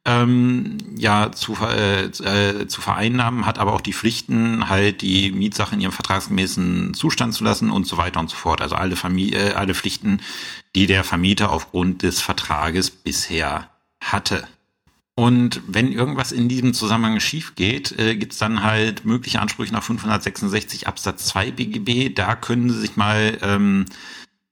ähm, 0.04 0.78
ja 0.96 1.32
zu, 1.32 1.56
äh, 1.62 2.06
äh, 2.06 2.66
zu 2.66 2.80
vereinnahmen, 2.80 3.46
hat 3.46 3.58
aber 3.58 3.74
auch 3.74 3.80
die 3.80 3.92
Pflichten, 3.92 4.68
halt 4.68 5.02
die 5.02 5.32
Mietsache 5.32 5.74
in 5.74 5.80
ihrem 5.80 5.92
vertragsgemäßen 5.92 6.94
Zustand 6.94 7.34
zu 7.34 7.44
lassen 7.44 7.70
und 7.70 7.86
so 7.86 7.96
weiter 7.96 8.20
und 8.20 8.30
so 8.30 8.36
fort. 8.36 8.60
Also 8.60 8.74
alle, 8.74 8.96
Familie, 8.96 9.50
äh, 9.50 9.52
alle 9.54 9.74
Pflichten, 9.74 10.20
die 10.74 10.86
der 10.86 11.04
Vermieter 11.04 11.50
aufgrund 11.50 12.02
des 12.02 12.20
Vertrages 12.20 12.90
bisher 12.90 13.70
hatte. 14.02 14.46
Und 15.18 15.62
wenn 15.66 15.90
irgendwas 15.90 16.30
in 16.30 16.48
diesem 16.48 16.74
Zusammenhang 16.74 17.18
schief 17.18 17.56
geht, 17.56 17.90
äh, 17.98 18.14
gibt 18.14 18.34
es 18.34 18.38
dann 18.38 18.62
halt 18.62 19.04
mögliche 19.04 19.40
Ansprüche 19.40 19.72
nach 19.72 19.82
566 19.82 20.86
Absatz 20.86 21.26
2 21.26 21.50
BGB. 21.50 22.14
Da 22.14 22.36
können 22.36 22.70
Sie 22.70 22.78
sich 22.78 22.94
mal, 22.94 23.36
ähm, 23.42 23.86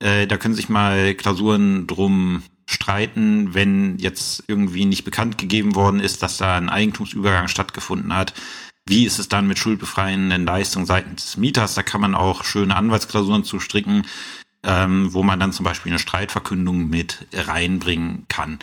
äh, 0.00 0.26
da 0.26 0.36
können 0.36 0.56
sich 0.56 0.68
mal 0.68 1.14
Klausuren 1.14 1.86
drum 1.86 2.42
streiten, 2.66 3.54
wenn 3.54 3.96
jetzt 3.98 4.42
irgendwie 4.48 4.86
nicht 4.86 5.04
bekannt 5.04 5.38
gegeben 5.38 5.76
worden 5.76 6.00
ist, 6.00 6.24
dass 6.24 6.36
da 6.36 6.56
ein 6.56 6.68
Eigentumsübergang 6.68 7.46
stattgefunden 7.46 8.12
hat. 8.12 8.34
Wie 8.88 9.06
ist 9.06 9.20
es 9.20 9.28
dann 9.28 9.46
mit 9.46 9.60
schuldbefreienden 9.60 10.46
Leistungen 10.46 10.84
seitens 10.84 11.26
des 11.26 11.36
Mieters? 11.36 11.76
Da 11.76 11.84
kann 11.84 12.00
man 12.00 12.16
auch 12.16 12.42
schöne 12.42 12.74
Anwaltsklausuren 12.74 13.44
zustricken, 13.44 14.04
ähm, 14.64 15.14
wo 15.14 15.22
man 15.22 15.38
dann 15.38 15.52
zum 15.52 15.62
Beispiel 15.62 15.92
eine 15.92 16.00
Streitverkündung 16.00 16.88
mit 16.88 17.28
reinbringen 17.32 18.24
kann. 18.26 18.58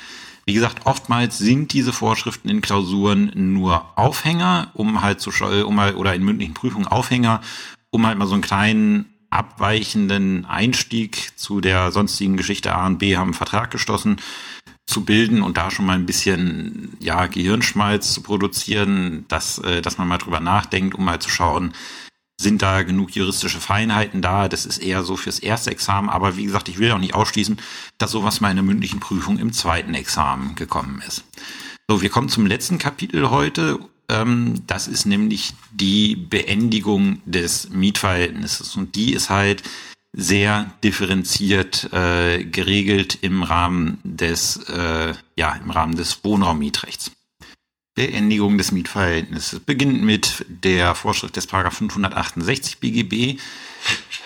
Wie 0.46 0.54
gesagt, 0.54 0.86
oftmals 0.86 1.38
sind 1.38 1.72
diese 1.72 1.94
Vorschriften 1.94 2.50
in 2.50 2.62
Klausuren 2.62 3.32
nur 3.34 3.86
Aufhänger, 3.98 4.72
um 4.74 5.02
halt 5.02 5.22
zu 5.22 5.32
um 5.66 5.76
mal 5.76 5.96
oder 5.96 6.14
in 6.14 6.24
mündlichen 6.24 6.54
Prüfungen 6.54 6.88
Aufhänger, 6.88 7.42
um 7.92 8.06
halt 8.06 8.18
mal 8.18 8.28
so 8.28 8.34
einen 8.34 8.42
kleinen 8.42 9.06
abweichenden 9.30 10.46
Einstieg 10.46 11.32
zu 11.38 11.60
der 11.60 11.92
sonstigen 11.92 12.38
Geschichte 12.38 12.76
A 12.76 12.86
und 12.86 13.00
B 13.00 13.18
haben 13.18 13.30
einen 13.30 13.34
Vertrag 13.34 13.72
geschlossen 13.72 14.18
zu 14.86 15.06
bilden 15.06 15.42
und 15.42 15.58
da 15.58 15.72
schon 15.72 15.86
mal 15.86 15.98
ein 15.98 16.06
bisschen 16.06 16.98
ja 17.00 17.26
Gehirnschmalz 17.28 18.14
zu 18.14 18.22
produzieren, 18.22 19.26
dass 19.30 19.58
äh, 19.60 19.82
dass 19.82 19.98
man 19.98 20.08
mal 20.08 20.18
drüber 20.18 20.42
nachdenkt, 20.42 20.94
um 20.94 21.06
mal 21.06 21.20
zu 21.20 21.30
schauen, 21.30 21.74
sind 22.44 22.62
da 22.62 22.84
genug 22.84 23.16
juristische 23.16 23.60
Feinheiten 23.60 24.22
da. 24.22 24.48
Das 24.48 24.66
ist 24.66 24.78
eher 24.78 25.04
so 25.04 25.16
fürs 25.18 25.40
erste 25.40 25.72
Examen. 25.72 26.10
Aber 26.10 26.38
wie 26.38 26.46
gesagt, 26.46 26.70
ich 26.70 26.78
will 26.78 26.92
auch 26.92 27.00
nicht 27.00 27.16
ausschließen, 27.16 27.58
dass 27.98 28.12
sowas 28.12 28.42
mal 28.42 28.52
in 28.52 28.58
der 28.58 28.64
mündlichen 28.64 29.00
Prüfung 29.00 29.40
im 29.40 29.54
zweiten 29.54 29.96
Examen 29.96 30.56
gekommen 30.56 31.02
ist. 31.08 31.24
So, 31.90 32.02
wir 32.02 32.10
kommen 32.10 32.30
zum 32.30 32.46
letzten 32.46 32.78
Kapitel 32.78 33.32
heute. 33.32 33.80
Ähm, 34.10 34.62
das 34.68 34.88
ist 34.88 35.06
nämlich 35.06 35.54
die 35.72 36.16
Beendigung 36.16 37.22
des 37.26 37.70
Mietverhältnisses. 37.70 38.76
Und 38.76 38.96
die 38.96 39.14
ist 39.14 39.30
halt 39.30 39.64
sehr 40.14 40.72
differenziert 40.84 41.92
äh, 41.92 42.44
geregelt 42.44 43.18
im 43.22 43.42
Rahmen 43.42 43.98
des, 44.04 44.58
äh, 44.70 45.14
ja, 45.36 45.54
im 45.56 45.72
Rahmen 45.72 45.96
des 45.96 46.24
Wohnraummietrechts. 46.24 47.12
Beendigung 47.96 48.58
des 48.58 48.72
Mietverhältnisses 48.72 49.60
beginnt 49.60 50.02
mit 50.02 50.46
der 50.48 50.96
Vorschrift 50.96 51.36
des 51.36 51.46
568 51.46 52.80
BGB, 52.80 53.40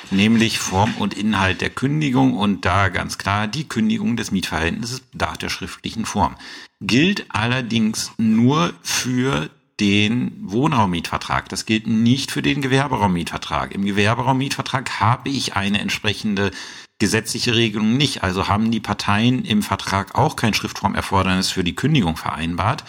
nämlich 0.09 0.59
Form 0.59 0.93
und 0.99 1.13
Inhalt 1.13 1.59
der 1.59 1.69
Kündigung 1.69 2.33
und 2.33 2.63
da 2.63 2.87
ganz 2.87 3.17
klar 3.17 3.47
die 3.47 3.67
Kündigung 3.67 4.15
des 4.15 4.31
Mietverhältnisses 4.31 5.01
bedarf 5.01 5.37
der 5.37 5.49
schriftlichen 5.49 6.05
Form. 6.05 6.37
Gilt 6.79 7.25
allerdings 7.29 8.11
nur 8.17 8.73
für 8.83 9.49
den 9.81 10.31
Wohnraummietvertrag. 10.41 11.49
Das 11.49 11.65
gilt 11.65 11.87
nicht 11.87 12.31
für 12.31 12.41
den 12.41 12.61
Gewerberaummietvertrag. 12.61 13.75
Im 13.75 13.85
Gewerberaummietvertrag 13.85 14.99
habe 14.99 15.29
ich 15.29 15.55
eine 15.55 15.79
entsprechende 15.79 16.51
gesetzliche 16.99 17.53
Regelung 17.53 17.95
nicht. 17.97 18.23
Also 18.23 18.47
haben 18.47 18.71
die 18.71 18.79
Parteien 18.79 19.45
im 19.45 19.61
Vertrag 19.61 20.15
auch 20.15 20.35
kein 20.35 20.53
Schriftformerfordernis 20.53 21.51
für 21.51 21.63
die 21.63 21.75
Kündigung 21.75 22.17
vereinbart 22.17 22.85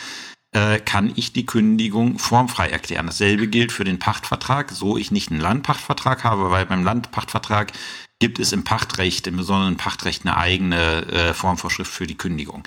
äh, 0.52 0.78
kann 0.78 1.12
ich 1.16 1.32
die 1.32 1.46
Kündigung 1.46 2.18
formfrei 2.18 2.68
erklären. 2.68 3.06
Dasselbe 3.06 3.48
gilt 3.48 3.72
für 3.72 3.84
den 3.84 3.98
Pachtvertrag, 3.98 4.70
so 4.70 4.96
ich 4.96 5.10
nicht 5.10 5.30
einen 5.30 5.40
Landpachtvertrag 5.40 6.24
habe, 6.24 6.50
weil 6.50 6.66
beim 6.66 6.84
Landpachtvertrag 6.84 7.72
gibt 8.18 8.38
es 8.38 8.52
im 8.52 8.64
Pachtrecht, 8.64 9.26
im 9.26 9.36
besonderen 9.36 9.76
Pachtrecht 9.76 10.24
eine 10.24 10.36
eigene 10.36 11.06
äh, 11.06 11.34
Formvorschrift 11.34 11.92
für 11.92 12.06
die 12.06 12.16
Kündigung. 12.16 12.64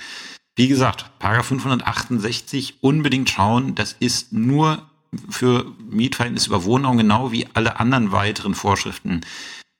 Wie 0.54 0.68
gesagt, 0.68 1.06
Paragraph 1.18 1.46
568 1.46 2.82
unbedingt 2.82 3.30
schauen, 3.30 3.74
das 3.74 3.96
ist 3.98 4.32
nur 4.32 4.86
für 5.28 5.66
Mietverhältnisse 5.90 6.48
über 6.48 6.64
Wohnraum 6.64 6.96
genau 6.96 7.32
wie 7.32 7.46
alle 7.54 7.80
anderen 7.80 8.12
weiteren 8.12 8.54
Vorschriften, 8.54 9.22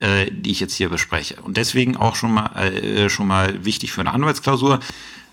äh, 0.01 0.31
die 0.31 0.51
ich 0.51 0.61
jetzt 0.61 0.75
hier 0.75 0.89
bespreche. 0.89 1.41
Und 1.43 1.57
deswegen 1.57 1.97
auch 1.97 2.17
schon 2.17 2.35
mal, 2.35 2.57
äh, 2.57 3.09
schon 3.09 3.27
mal 3.27 3.65
wichtig 3.65 3.93
für 3.93 4.01
eine 4.01 4.13
Anwaltsklausur. 4.13 4.81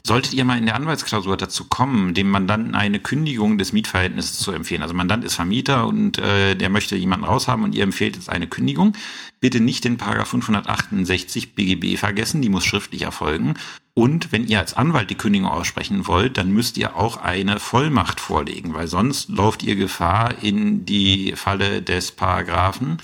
Solltet 0.09 0.33
ihr 0.33 0.43
mal 0.43 0.57
in 0.57 0.65
der 0.65 0.73
Anwaltsklausur 0.73 1.37
dazu 1.37 1.65
kommen, 1.65 2.15
dem 2.15 2.31
Mandanten 2.31 2.73
eine 2.73 2.99
Kündigung 2.99 3.59
des 3.59 3.73
Mietverhältnisses 3.73 4.39
zu 4.39 4.51
empfehlen, 4.51 4.81
also 4.81 4.95
Mandant 4.95 5.23
ist 5.23 5.35
Vermieter 5.35 5.85
und 5.85 6.17
äh, 6.17 6.55
der 6.55 6.71
möchte 6.71 6.95
jemanden 6.95 7.25
raushaben 7.25 7.63
und 7.63 7.75
ihr 7.75 7.83
empfehlt 7.83 8.15
jetzt 8.15 8.27
eine 8.27 8.47
Kündigung, 8.47 8.93
bitte 9.39 9.59
nicht 9.59 9.83
den 9.83 9.97
Paragraph 9.97 10.29
568 10.29 11.53
BGB 11.53 11.95
vergessen, 11.99 12.41
die 12.41 12.49
muss 12.49 12.65
schriftlich 12.65 13.03
erfolgen. 13.03 13.53
Und 13.93 14.31
wenn 14.31 14.47
ihr 14.47 14.57
als 14.57 14.73
Anwalt 14.73 15.11
die 15.11 15.15
Kündigung 15.15 15.47
aussprechen 15.47 16.07
wollt, 16.07 16.39
dann 16.39 16.51
müsst 16.51 16.79
ihr 16.79 16.95
auch 16.95 17.17
eine 17.17 17.59
Vollmacht 17.59 18.19
vorlegen, 18.19 18.73
weil 18.73 18.87
sonst 18.87 19.29
lauft 19.29 19.61
ihr 19.61 19.75
Gefahr 19.75 20.41
in 20.41 20.87
die 20.87 21.33
Falle 21.35 21.83
des 21.83 22.13
Paragraphen 22.13 22.97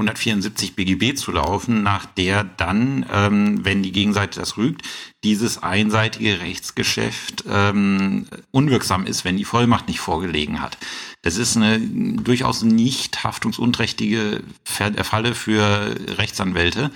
174 0.00 0.74
BGB 0.74 1.16
zu 1.16 1.32
laufen, 1.32 1.82
nach 1.82 2.06
der 2.06 2.44
dann, 2.44 3.06
ähm, 3.12 3.64
wenn 3.64 3.82
die 3.82 3.92
Gegenseite 3.92 4.40
das 4.40 4.56
rügt, 4.56 4.82
dieses 5.22 5.62
einseitige 5.62 6.40
Rechtsgeschäft 6.40 7.44
ähm, 7.48 8.26
unwirksam 8.50 9.06
ist, 9.06 9.24
wenn 9.24 9.36
die 9.36 9.44
Vollmacht 9.44 9.88
nicht 9.88 10.00
vorgelegen 10.00 10.62
hat. 10.62 10.78
Das 11.22 11.36
ist 11.36 11.56
eine 11.56 11.78
durchaus 11.78 12.62
nicht 12.62 13.22
haftungsunträchtige 13.24 14.42
Falle 14.64 15.34
für 15.34 15.94
Rechtsanwälte. 16.16 16.90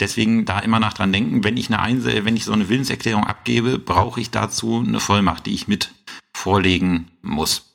Deswegen 0.00 0.44
da 0.44 0.58
immer 0.60 0.80
nach 0.80 0.94
dran 0.94 1.12
denken, 1.12 1.44
wenn 1.44 1.56
ich 1.56 1.68
eine 1.68 1.80
Einse 1.80 2.24
wenn 2.24 2.36
ich 2.36 2.44
so 2.44 2.52
eine 2.52 2.68
Willenserklärung 2.68 3.24
abgebe, 3.24 3.78
brauche 3.78 4.20
ich 4.20 4.30
dazu 4.30 4.82
eine 4.86 5.00
Vollmacht, 5.00 5.46
die 5.46 5.54
ich 5.54 5.68
mit 5.68 5.92
vorlegen 6.34 7.10
muss. 7.22 7.69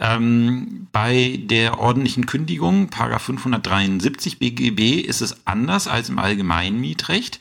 Ähm, 0.00 0.86
bei 0.92 1.40
der 1.42 1.80
ordentlichen 1.80 2.26
Kündigung, 2.26 2.88
Paragraph 2.88 3.22
573 3.22 4.38
BGB, 4.38 5.00
ist 5.00 5.20
es 5.20 5.46
anders 5.46 5.88
als 5.88 6.08
im 6.08 6.18
allgemeinen 6.18 6.80
Mietrecht. 6.80 7.40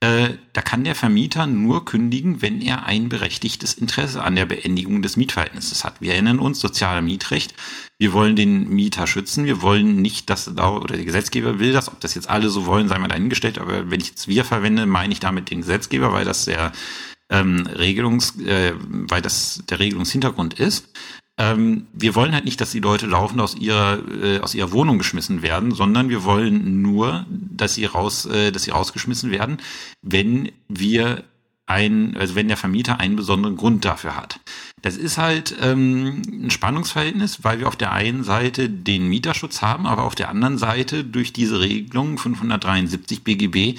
Äh, 0.00 0.34
da 0.52 0.60
kann 0.60 0.84
der 0.84 0.94
Vermieter 0.94 1.46
nur 1.46 1.86
kündigen, 1.86 2.42
wenn 2.42 2.60
er 2.60 2.84
ein 2.84 3.08
berechtigtes 3.08 3.74
Interesse 3.74 4.22
an 4.22 4.36
der 4.36 4.44
Beendigung 4.44 5.00
des 5.00 5.16
Mietverhältnisses 5.16 5.84
hat. 5.84 6.00
Wir 6.00 6.12
erinnern 6.12 6.38
uns, 6.38 6.60
soziale 6.60 7.00
Mietrecht. 7.00 7.54
Wir 7.98 8.12
wollen 8.12 8.36
den 8.36 8.68
Mieter 8.68 9.06
schützen. 9.06 9.46
Wir 9.46 9.62
wollen 9.62 10.02
nicht, 10.02 10.28
dass, 10.28 10.48
oder 10.48 10.96
der 10.96 11.04
Gesetzgeber 11.04 11.58
will 11.58 11.72
das, 11.72 11.88
ob 11.88 11.98
das 12.00 12.14
jetzt 12.14 12.28
alle 12.28 12.50
so 12.50 12.66
wollen, 12.66 12.88
sei 12.88 12.98
mal 12.98 13.08
dahingestellt. 13.08 13.58
Aber 13.58 13.90
wenn 13.90 14.00
ich 14.00 14.08
jetzt 14.08 14.28
wir 14.28 14.44
verwende, 14.44 14.84
meine 14.84 15.14
ich 15.14 15.20
damit 15.20 15.50
den 15.50 15.62
Gesetzgeber, 15.62 16.12
weil 16.12 16.26
das 16.26 16.44
der 16.44 16.72
ähm, 17.30 17.66
Regelungs, 17.66 18.38
äh, 18.40 18.74
weil 18.76 19.22
das 19.22 19.62
der 19.68 19.78
Regelungshintergrund 19.80 20.60
ist. 20.60 20.90
Ähm, 21.38 21.86
wir 21.92 22.14
wollen 22.14 22.32
halt 22.32 22.46
nicht, 22.46 22.60
dass 22.60 22.70
die 22.70 22.80
Leute 22.80 23.06
laufend 23.06 23.40
aus 23.40 23.56
ihrer 23.56 23.98
äh, 24.22 24.40
aus 24.40 24.54
ihrer 24.54 24.72
Wohnung 24.72 24.98
geschmissen 24.98 25.42
werden, 25.42 25.72
sondern 25.72 26.08
wir 26.08 26.24
wollen 26.24 26.80
nur, 26.80 27.26
dass 27.28 27.74
sie 27.74 27.84
raus, 27.84 28.24
äh, 28.26 28.52
dass 28.52 28.62
sie 28.62 28.70
rausgeschmissen 28.70 29.30
werden, 29.30 29.58
wenn 30.02 30.50
wir 30.68 31.24
ein, 31.66 32.16
also 32.16 32.36
wenn 32.36 32.48
der 32.48 32.56
Vermieter 32.56 33.00
einen 33.00 33.16
besonderen 33.16 33.56
Grund 33.56 33.84
dafür 33.84 34.16
hat. 34.16 34.40
Das 34.82 34.96
ist 34.96 35.18
halt 35.18 35.56
ähm, 35.60 36.22
ein 36.26 36.50
Spannungsverhältnis, 36.50 37.42
weil 37.42 37.58
wir 37.58 37.66
auf 37.66 37.76
der 37.76 37.92
einen 37.92 38.22
Seite 38.22 38.70
den 38.70 39.08
Mieterschutz 39.08 39.62
haben, 39.62 39.86
aber 39.86 40.04
auf 40.04 40.14
der 40.14 40.28
anderen 40.28 40.58
Seite 40.58 41.02
durch 41.02 41.32
diese 41.32 41.60
Regelung 41.60 42.18
573 42.18 43.24
BGB 43.24 43.78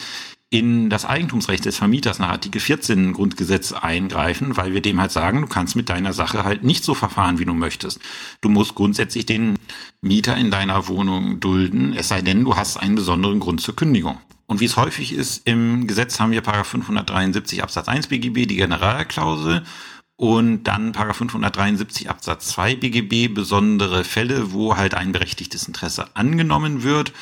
in 0.49 0.89
das 0.89 1.03
Eigentumsrecht 1.03 1.65
des 1.65 1.77
Vermieters 1.77 2.19
nach 2.19 2.29
Artikel 2.29 2.61
14 2.61 3.11
Grundgesetz 3.13 3.73
eingreifen, 3.73 4.55
weil 4.55 4.73
wir 4.73 4.81
dem 4.81 5.01
halt 5.01 5.11
sagen, 5.11 5.41
du 5.41 5.47
kannst 5.47 5.75
mit 5.75 5.89
deiner 5.89 6.13
Sache 6.13 6.45
halt 6.45 6.63
nicht 6.63 6.85
so 6.85 6.93
verfahren, 6.93 7.37
wie 7.37 7.45
du 7.45 7.53
möchtest. 7.53 7.99
Du 8.39 8.47
musst 8.47 8.75
grundsätzlich 8.75 9.25
den 9.25 9.55
Mieter 10.01 10.37
in 10.37 10.49
deiner 10.49 10.87
Wohnung 10.87 11.41
dulden, 11.41 11.93
es 11.93 12.07
sei 12.07 12.21
denn, 12.21 12.45
du 12.45 12.55
hast 12.55 12.77
einen 12.77 12.95
besonderen 12.95 13.41
Grund 13.41 13.59
zur 13.59 13.75
Kündigung. 13.75 14.19
Und 14.45 14.61
wie 14.61 14.65
es 14.65 14.77
häufig 14.77 15.11
ist, 15.11 15.45
im 15.45 15.87
Gesetz 15.87 16.21
haben 16.21 16.31
wir 16.31 16.41
Paragraph 16.41 16.67
573 16.67 17.61
Absatz 17.61 17.89
1 17.89 18.07
BGB, 18.07 18.45
die 18.45 18.55
Generalklausel, 18.55 19.63
und 20.15 20.63
dann 20.63 20.93
Paragraph 20.93 21.17
573 21.17 22.09
Absatz 22.09 22.47
2 22.47 22.75
BGB, 22.77 23.33
besondere 23.33 24.03
Fälle, 24.03 24.51
wo 24.51 24.75
halt 24.75 24.95
ein 24.95 25.11
berechtigtes 25.11 25.67
Interesse 25.67 26.07
angenommen 26.15 26.81
wird. 26.81 27.13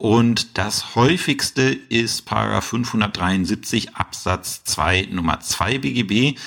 Und 0.00 0.56
das 0.56 0.94
häufigste 0.94 1.76
ist 1.90 2.24
Paragraph 2.24 2.64
573 2.64 3.96
Absatz 3.96 4.64
2 4.64 5.08
Nummer 5.10 5.40
2 5.40 5.76
BGB, 5.76 6.38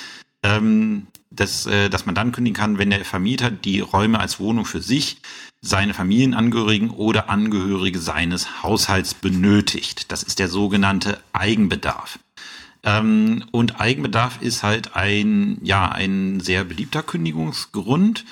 ähm, 0.42 1.06
das, 1.30 1.64
äh, 1.66 1.88
dass 1.88 2.04
man 2.04 2.16
dann 2.16 2.32
kündigen 2.32 2.56
kann, 2.56 2.78
wenn 2.78 2.90
der 2.90 3.04
Vermieter 3.04 3.52
die 3.52 3.78
Räume 3.78 4.18
als 4.18 4.40
Wohnung 4.40 4.64
für 4.64 4.82
sich, 4.82 5.18
seine 5.60 5.94
Familienangehörigen 5.94 6.90
oder 6.90 7.30
Angehörige 7.30 8.00
seines 8.00 8.64
Haushalts 8.64 9.14
benötigt. 9.14 10.10
Das 10.10 10.24
ist 10.24 10.40
der 10.40 10.48
sogenannte 10.48 11.20
Eigenbedarf. 11.32 12.18
Ähm, 12.82 13.44
und 13.52 13.80
Eigenbedarf 13.80 14.42
ist 14.42 14.64
halt 14.64 14.96
ein, 14.96 15.58
ja, 15.62 15.92
ein 15.92 16.40
sehr 16.40 16.64
beliebter 16.64 17.04
Kündigungsgrund. 17.04 18.24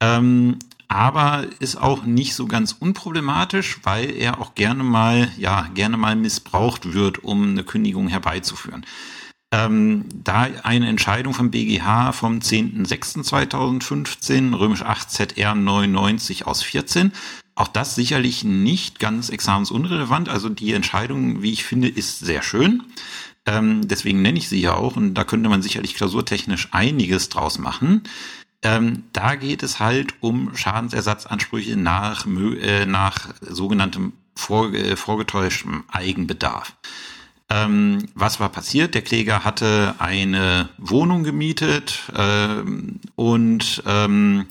Ähm, 0.00 0.58
aber 0.88 1.46
ist 1.60 1.76
auch 1.76 2.04
nicht 2.04 2.34
so 2.34 2.46
ganz 2.46 2.72
unproblematisch, 2.72 3.78
weil 3.82 4.10
er 4.10 4.40
auch 4.40 4.54
gerne 4.54 4.82
mal, 4.82 5.28
ja, 5.36 5.68
gerne 5.74 5.98
mal 5.98 6.16
missbraucht 6.16 6.94
wird, 6.94 7.22
um 7.22 7.50
eine 7.50 7.62
Kündigung 7.62 8.08
herbeizuführen. 8.08 8.86
Ähm, 9.50 10.04
da 10.12 10.46
eine 10.62 10.88
Entscheidung 10.88 11.32
vom 11.34 11.50
BGH 11.50 12.12
vom 12.12 12.38
10.06.2015, 12.38 14.54
römisch 14.54 14.82
8 14.82 15.10
ZR 15.10 15.54
99 15.54 16.46
aus 16.46 16.62
14, 16.62 17.12
auch 17.54 17.68
das 17.68 17.94
sicherlich 17.94 18.44
nicht 18.44 18.98
ganz 18.98 19.30
examensunrelevant. 19.30 20.28
Also 20.28 20.48
die 20.48 20.72
Entscheidung, 20.74 21.42
wie 21.42 21.52
ich 21.52 21.64
finde, 21.64 21.88
ist 21.88 22.20
sehr 22.20 22.42
schön. 22.42 22.82
Ähm, 23.46 23.88
deswegen 23.88 24.22
nenne 24.22 24.38
ich 24.38 24.48
sie 24.48 24.60
ja 24.60 24.74
auch 24.74 24.96
und 24.96 25.14
da 25.14 25.24
könnte 25.24 25.48
man 25.48 25.62
sicherlich 25.62 25.94
klausurtechnisch 25.94 26.68
einiges 26.72 27.30
draus 27.30 27.58
machen. 27.58 28.02
Ähm, 28.62 29.04
da 29.12 29.36
geht 29.36 29.62
es 29.62 29.78
halt 29.78 30.14
um 30.20 30.56
Schadensersatzansprüche 30.56 31.76
nach, 31.76 32.26
äh, 32.26 32.86
nach 32.86 33.28
sogenanntem 33.40 34.14
vor, 34.34 34.72
äh, 34.72 34.96
vorgetäuschtem 34.96 35.84
Eigenbedarf. 35.88 36.76
Ähm, 37.50 38.08
was 38.14 38.40
war 38.40 38.50
passiert? 38.50 38.94
Der 38.94 39.02
Kläger 39.02 39.44
hatte 39.44 39.94
eine 39.98 40.68
Wohnung 40.76 41.24
gemietet 41.24 42.02
ähm, 42.14 43.00
und 43.14 43.82
ähm, 43.86 44.46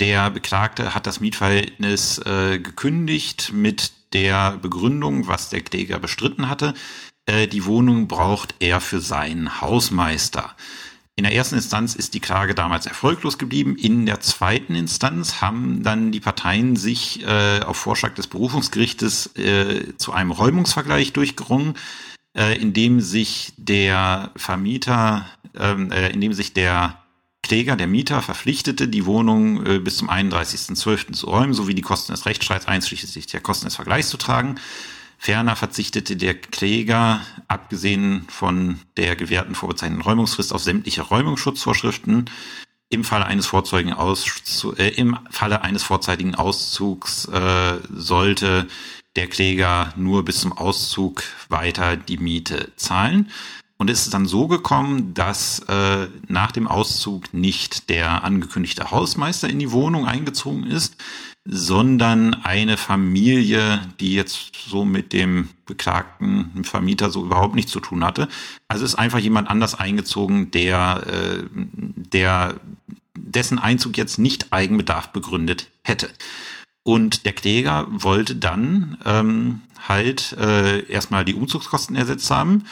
der 0.00 0.30
Beklagte 0.30 0.94
hat 0.94 1.06
das 1.06 1.20
Mietverhältnis 1.20 2.18
äh, 2.18 2.58
gekündigt 2.58 3.52
mit 3.54 3.92
der 4.12 4.52
Begründung, 4.52 5.28
was 5.28 5.50
der 5.50 5.60
Kläger 5.60 5.98
bestritten 5.98 6.48
hatte. 6.48 6.74
Äh, 7.26 7.46
die 7.46 7.64
Wohnung 7.64 8.08
braucht 8.08 8.54
er 8.60 8.80
für 8.80 9.00
seinen 9.00 9.60
Hausmeister. 9.60 10.56
In 11.20 11.24
der 11.24 11.34
ersten 11.34 11.56
Instanz 11.56 11.94
ist 11.94 12.14
die 12.14 12.20
Klage 12.20 12.54
damals 12.54 12.86
erfolglos 12.86 13.36
geblieben. 13.36 13.76
In 13.76 14.06
der 14.06 14.20
zweiten 14.20 14.74
Instanz 14.74 15.42
haben 15.42 15.82
dann 15.82 16.12
die 16.12 16.20
Parteien 16.20 16.76
sich 16.76 17.22
äh, 17.26 17.60
auf 17.60 17.76
Vorschlag 17.76 18.14
des 18.14 18.26
Berufungsgerichtes 18.26 19.36
äh, 19.36 19.98
zu 19.98 20.14
einem 20.14 20.30
Räumungsvergleich 20.30 21.12
durchgerungen, 21.12 21.74
äh, 22.34 22.58
in 22.58 22.72
dem 22.72 23.02
sich 23.02 23.52
der 23.58 24.30
Vermieter, 24.34 25.26
ähm, 25.54 25.92
äh, 25.92 26.08
in 26.08 26.22
dem 26.22 26.32
sich 26.32 26.54
der 26.54 27.02
Kläger, 27.42 27.76
der 27.76 27.86
Mieter, 27.86 28.22
verpflichtete, 28.22 28.88
die 28.88 29.04
Wohnung 29.04 29.66
äh, 29.66 29.78
bis 29.78 29.98
zum 29.98 30.08
31.12. 30.08 31.12
zu 31.12 31.26
räumen, 31.26 31.52
sowie 31.52 31.74
die 31.74 31.82
Kosten 31.82 32.12
des 32.12 32.24
Rechtsstreits 32.24 32.66
einschließlich 32.66 33.26
der 33.26 33.42
Kosten 33.42 33.66
des 33.66 33.76
Vergleichs 33.76 34.08
zu 34.08 34.16
tragen. 34.16 34.54
Ferner 35.22 35.54
verzichtete 35.54 36.16
der 36.16 36.32
Kläger, 36.32 37.20
abgesehen 37.46 38.24
von 38.30 38.80
der 38.96 39.16
gewährten 39.16 39.54
vorbezeichneten 39.54 40.02
Räumungsfrist, 40.02 40.50
auf 40.54 40.62
sämtliche 40.62 41.02
Räumungsschutzvorschriften. 41.02 42.30
Im 42.88 43.04
Falle 43.04 43.26
eines 43.26 43.46
vorzeitigen 43.46 43.92
Auszugs, 43.92 44.66
äh, 44.78 44.88
im 44.88 45.18
Falle 45.28 45.60
eines 45.60 45.82
vorzeitigen 45.82 46.36
Auszugs 46.36 47.26
äh, 47.26 47.80
sollte 47.90 48.66
der 49.14 49.26
Kläger 49.26 49.92
nur 49.94 50.24
bis 50.24 50.40
zum 50.40 50.54
Auszug 50.54 51.22
weiter 51.50 51.98
die 51.98 52.16
Miete 52.16 52.72
zahlen. 52.76 53.30
Und 53.80 53.88
es 53.88 54.02
ist 54.02 54.12
dann 54.12 54.26
so 54.26 54.46
gekommen, 54.46 55.14
dass 55.14 55.60
äh, 55.60 56.06
nach 56.28 56.52
dem 56.52 56.68
Auszug 56.68 57.32
nicht 57.32 57.88
der 57.88 58.24
angekündigte 58.24 58.90
Hausmeister 58.90 59.48
in 59.48 59.58
die 59.58 59.72
Wohnung 59.72 60.04
eingezogen 60.04 60.64
ist, 60.64 60.96
sondern 61.46 62.34
eine 62.34 62.76
Familie, 62.76 63.80
die 63.98 64.12
jetzt 64.12 64.50
so 64.68 64.84
mit 64.84 65.14
dem 65.14 65.48
beklagten 65.64 66.62
Vermieter 66.62 67.10
so 67.10 67.24
überhaupt 67.24 67.54
nichts 67.54 67.72
zu 67.72 67.80
tun 67.80 68.04
hatte. 68.04 68.28
Also 68.68 68.84
ist 68.84 68.96
einfach 68.96 69.18
jemand 69.18 69.48
anders 69.48 69.74
eingezogen, 69.74 70.50
der, 70.50 71.02
äh, 71.06 71.44
der 71.54 72.60
dessen 73.16 73.58
Einzug 73.58 73.96
jetzt 73.96 74.18
nicht 74.18 74.52
Eigenbedarf 74.52 75.08
begründet 75.08 75.68
hätte. 75.84 76.10
Und 76.82 77.24
der 77.24 77.32
Kläger 77.32 77.86
wollte 77.88 78.36
dann 78.36 78.98
ähm, 79.06 79.62
halt 79.88 80.32
äh, 80.32 80.84
erstmal 80.84 81.24
die 81.24 81.34
Umzugskosten 81.34 81.96
ersetzt 81.96 82.30
haben 82.30 82.64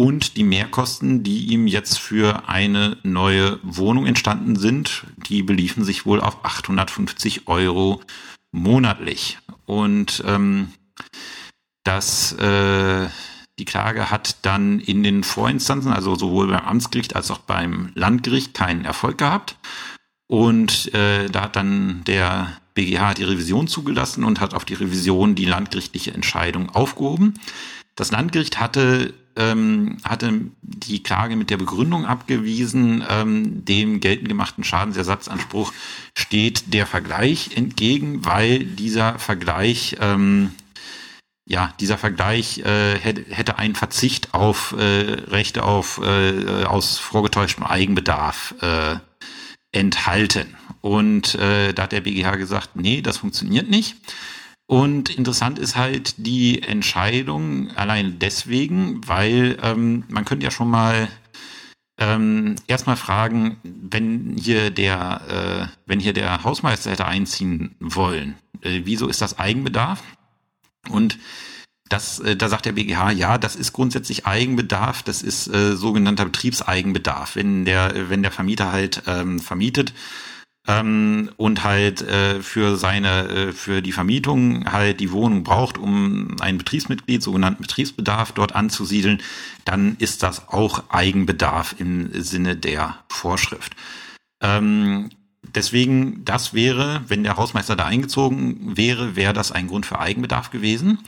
und 0.00 0.38
die 0.38 0.44
Mehrkosten, 0.44 1.24
die 1.24 1.48
ihm 1.52 1.66
jetzt 1.66 1.98
für 1.98 2.48
eine 2.48 2.96
neue 3.02 3.58
Wohnung 3.62 4.06
entstanden 4.06 4.56
sind, 4.56 5.04
die 5.28 5.42
beliefen 5.42 5.84
sich 5.84 6.06
wohl 6.06 6.22
auf 6.22 6.42
850 6.42 7.48
Euro 7.48 8.00
monatlich. 8.50 9.36
Und 9.66 10.24
ähm, 10.26 10.72
das, 11.84 12.32
äh, 12.32 13.08
die 13.58 13.66
Klage 13.66 14.10
hat 14.10 14.38
dann 14.40 14.80
in 14.80 15.02
den 15.02 15.22
Vorinstanzen, 15.22 15.92
also 15.92 16.14
sowohl 16.14 16.46
beim 16.46 16.64
Amtsgericht 16.64 17.14
als 17.14 17.30
auch 17.30 17.40
beim 17.40 17.92
Landgericht, 17.94 18.54
keinen 18.54 18.86
Erfolg 18.86 19.18
gehabt. 19.18 19.58
Und 20.26 20.94
äh, 20.94 21.28
da 21.28 21.42
hat 21.42 21.56
dann 21.56 22.04
der 22.06 22.56
BGH 22.72 23.12
die 23.12 23.24
Revision 23.24 23.68
zugelassen 23.68 24.24
und 24.24 24.40
hat 24.40 24.54
auf 24.54 24.64
die 24.64 24.72
Revision 24.72 25.34
die 25.34 25.44
landgerichtliche 25.44 26.14
Entscheidung 26.14 26.70
aufgehoben. 26.70 27.34
Das 28.00 28.12
Landgericht 28.12 28.58
hatte 28.58 29.12
ähm, 29.36 29.98
hatte 30.04 30.40
die 30.62 31.02
Klage 31.02 31.36
mit 31.36 31.50
der 31.50 31.58
Begründung 31.58 32.06
abgewiesen, 32.06 33.04
ähm, 33.06 33.62
dem 33.66 34.00
geltend 34.00 34.30
gemachten 34.30 34.64
Schadensersatzanspruch 34.64 35.70
steht 36.16 36.72
der 36.72 36.86
Vergleich 36.86 37.58
entgegen, 37.58 38.24
weil 38.24 38.60
dieser 38.60 39.18
Vergleich 39.18 39.98
ähm, 40.00 40.52
ja, 41.44 41.74
dieser 41.78 41.98
Vergleich 41.98 42.60
äh, 42.60 42.98
hätte, 42.98 43.58
einen 43.58 43.74
Verzicht 43.74 44.32
auf 44.32 44.74
äh, 44.78 44.82
Rechte 45.28 45.64
auf 45.64 46.00
äh, 46.02 46.64
aus 46.64 46.96
vorgetäuschtem 46.96 47.66
Eigenbedarf 47.66 48.54
äh, 48.62 48.96
enthalten. 49.72 50.56
Und 50.80 51.34
äh, 51.34 51.74
da 51.74 51.82
hat 51.82 51.92
der 51.92 52.00
BGH 52.00 52.36
gesagt, 52.36 52.76
nee, 52.76 53.02
das 53.02 53.18
funktioniert 53.18 53.68
nicht. 53.68 53.96
Und 54.70 55.10
interessant 55.10 55.58
ist 55.58 55.74
halt 55.74 56.14
die 56.24 56.62
Entscheidung 56.62 57.72
allein 57.72 58.20
deswegen, 58.20 59.00
weil 59.04 59.58
ähm, 59.64 60.04
man 60.06 60.24
könnte 60.24 60.44
ja 60.44 60.52
schon 60.52 60.70
mal 60.70 61.08
ähm, 61.98 62.54
erstmal 62.68 62.94
fragen, 62.94 63.56
wenn 63.64 64.36
hier 64.38 64.70
der, 64.70 65.66
äh, 65.66 65.76
wenn 65.86 65.98
hier 65.98 66.12
der 66.12 66.44
Hausmeister 66.44 66.92
hätte 66.92 67.06
einziehen 67.06 67.74
wollen, 67.80 68.36
äh, 68.60 68.82
wieso 68.84 69.08
ist 69.08 69.20
das 69.20 69.40
Eigenbedarf? 69.40 70.04
Und 70.88 71.18
das, 71.88 72.20
äh, 72.20 72.36
da 72.36 72.48
sagt 72.48 72.64
der 72.64 72.72
BGH, 72.72 73.10
ja, 73.10 73.38
das 73.38 73.56
ist 73.56 73.72
grundsätzlich 73.72 74.24
Eigenbedarf, 74.24 75.02
das 75.02 75.22
ist 75.22 75.48
äh, 75.48 75.74
sogenannter 75.74 76.26
Betriebseigenbedarf. 76.26 77.34
Wenn 77.34 77.64
der, 77.64 78.08
wenn 78.08 78.22
der 78.22 78.30
Vermieter 78.30 78.70
halt 78.70 79.02
ähm, 79.08 79.40
vermietet, 79.40 79.94
ähm, 80.70 81.30
und 81.36 81.64
halt 81.64 82.02
äh, 82.02 82.42
für 82.42 82.76
seine, 82.76 83.28
äh, 83.28 83.52
für 83.52 83.82
die 83.82 83.92
Vermietung 83.92 84.70
halt 84.70 85.00
die 85.00 85.10
Wohnung 85.10 85.42
braucht, 85.42 85.78
um 85.78 86.36
ein 86.40 86.58
Betriebsmitglied, 86.58 87.22
sogenannten 87.22 87.62
Betriebsbedarf 87.62 88.32
dort 88.32 88.54
anzusiedeln, 88.54 89.20
dann 89.64 89.96
ist 89.98 90.22
das 90.22 90.48
auch 90.48 90.84
Eigenbedarf 90.90 91.74
im 91.78 92.10
Sinne 92.22 92.56
der 92.56 92.98
Vorschrift. 93.08 93.74
Ähm, 94.40 95.10
deswegen, 95.42 96.24
das 96.24 96.54
wäre, 96.54 97.02
wenn 97.08 97.24
der 97.24 97.36
Hausmeister 97.36 97.74
da 97.74 97.86
eingezogen 97.86 98.76
wäre, 98.76 99.16
wäre 99.16 99.32
das 99.32 99.50
ein 99.50 99.66
Grund 99.66 99.86
für 99.86 99.98
Eigenbedarf 99.98 100.50
gewesen. 100.50 100.98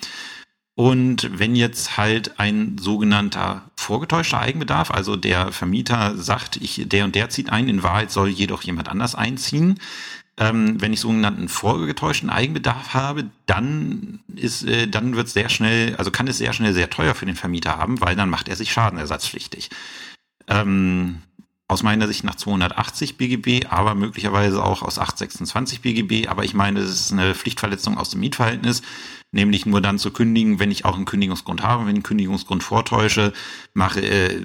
Und 0.75 1.39
wenn 1.39 1.55
jetzt 1.55 1.99
halt 1.99 2.41
ein 2.41 2.79
sogenannter 2.79 3.71
vorgetäuschter 3.83 4.41
Eigenbedarf, 4.41 4.91
also 4.91 5.16
der 5.16 5.53
Vermieter 5.53 6.16
sagt, 6.16 6.57
ich, 6.57 6.83
der 6.87 7.05
und 7.05 7.14
der 7.14 7.28
zieht 7.28 7.51
ein, 7.51 7.68
in 7.68 7.83
Wahrheit 7.83 8.11
soll 8.11 8.28
jedoch 8.28 8.62
jemand 8.62 8.89
anders 8.89 9.14
einziehen, 9.14 9.78
ähm, 10.39 10.80
wenn 10.80 10.93
ich 10.93 11.01
sogenannten 11.01 11.49
vorgetäuschten 11.49 12.30
Eigenbedarf 12.30 12.95
habe, 12.95 13.24
dann 13.47 14.20
ist, 14.35 14.64
äh, 14.64 14.89
dann 14.89 15.14
wird 15.14 15.28
sehr 15.28 15.49
schnell, 15.49 15.95
also 15.97 16.11
kann 16.11 16.26
es 16.26 16.39
sehr 16.39 16.53
schnell 16.53 16.72
sehr 16.72 16.89
teuer 16.89 17.14
für 17.14 17.26
den 17.26 17.37
Vermieter 17.37 17.76
haben, 17.76 18.01
weil 18.01 18.16
dann 18.16 18.30
macht 18.30 18.49
er 18.49 18.57
sich 18.57 18.72
schadenersatzpflichtig. 18.72 19.68
Ähm, 20.49 21.22
aus 21.68 21.83
meiner 21.83 22.07
Sicht 22.07 22.24
nach 22.24 22.35
280 22.35 23.16
BGB, 23.16 23.66
aber 23.68 23.95
möglicherweise 23.95 24.62
auch 24.62 24.83
aus 24.83 24.99
826 24.99 25.80
BGB. 25.80 26.28
Aber 26.28 26.45
ich 26.45 26.55
meine, 26.55 26.80
es 26.80 26.91
ist 26.91 27.12
eine 27.12 27.35
Pflichtverletzung 27.35 27.97
aus 27.99 28.11
dem 28.11 28.20
Mietverhältnis, 28.20 28.83
nämlich 29.33 29.66
nur 29.66 29.80
dann 29.80 29.99
zu 29.99 30.12
kündigen, 30.12 30.61
wenn 30.61 30.70
ich 30.70 30.85
auch 30.85 30.95
einen 30.95 31.07
Kündigungsgrund 31.07 31.62
habe. 31.62 31.83
Wenn 31.83 31.93
ich 31.93 31.97
einen 31.97 32.03
Kündigungsgrund 32.05 32.62
vortäusche, 32.62 33.33
mache, 33.74 34.01
äh, 34.01 34.45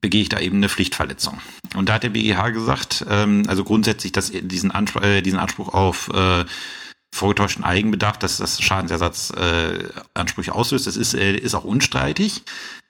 begehe 0.00 0.22
ich 0.22 0.28
da 0.28 0.40
eben 0.40 0.56
eine 0.56 0.68
Pflichtverletzung. 0.68 1.40
Und 1.76 1.88
da 1.88 1.94
hat 1.94 2.02
der 2.02 2.10
BGH 2.10 2.50
gesagt, 2.50 3.06
ähm, 3.08 3.44
also 3.46 3.64
grundsätzlich, 3.64 4.12
dass 4.12 4.32
diesen, 4.32 4.70
Anspruch, 4.72 5.02
äh, 5.02 5.22
diesen 5.22 5.38
Anspruch 5.38 5.72
auf 5.72 6.10
äh, 6.12 6.44
vorgetäuschten 7.14 7.64
Eigenbedarf, 7.64 8.18
dass 8.18 8.38
das 8.38 8.60
Schadensersatzansprüche 8.60 10.50
äh, 10.50 10.54
auslöst, 10.54 10.86
das 10.86 10.96
ist, 10.96 11.14
äh, 11.14 11.36
ist 11.36 11.54
auch 11.54 11.64
unstreitig. 11.64 12.42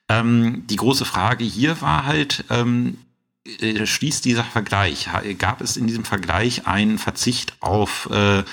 Ähm, 0.09 0.67
die 0.69 0.77
große 0.77 1.05
Frage 1.05 1.45
hier 1.45 1.81
war 1.83 2.07
halt, 2.07 2.45
ähm, 2.49 2.97
äh, 3.45 3.85
schließt 3.85 4.25
dieser 4.25 4.45
Vergleich, 4.45 5.09
gab 5.39 5.61
es 5.61 5.77
in 5.77 5.87
diesem 5.87 6.05
Vergleich 6.05 6.67
einen 6.67 6.99
Verzicht 6.99 7.55
auf 7.61 8.09
äh, 8.11 8.45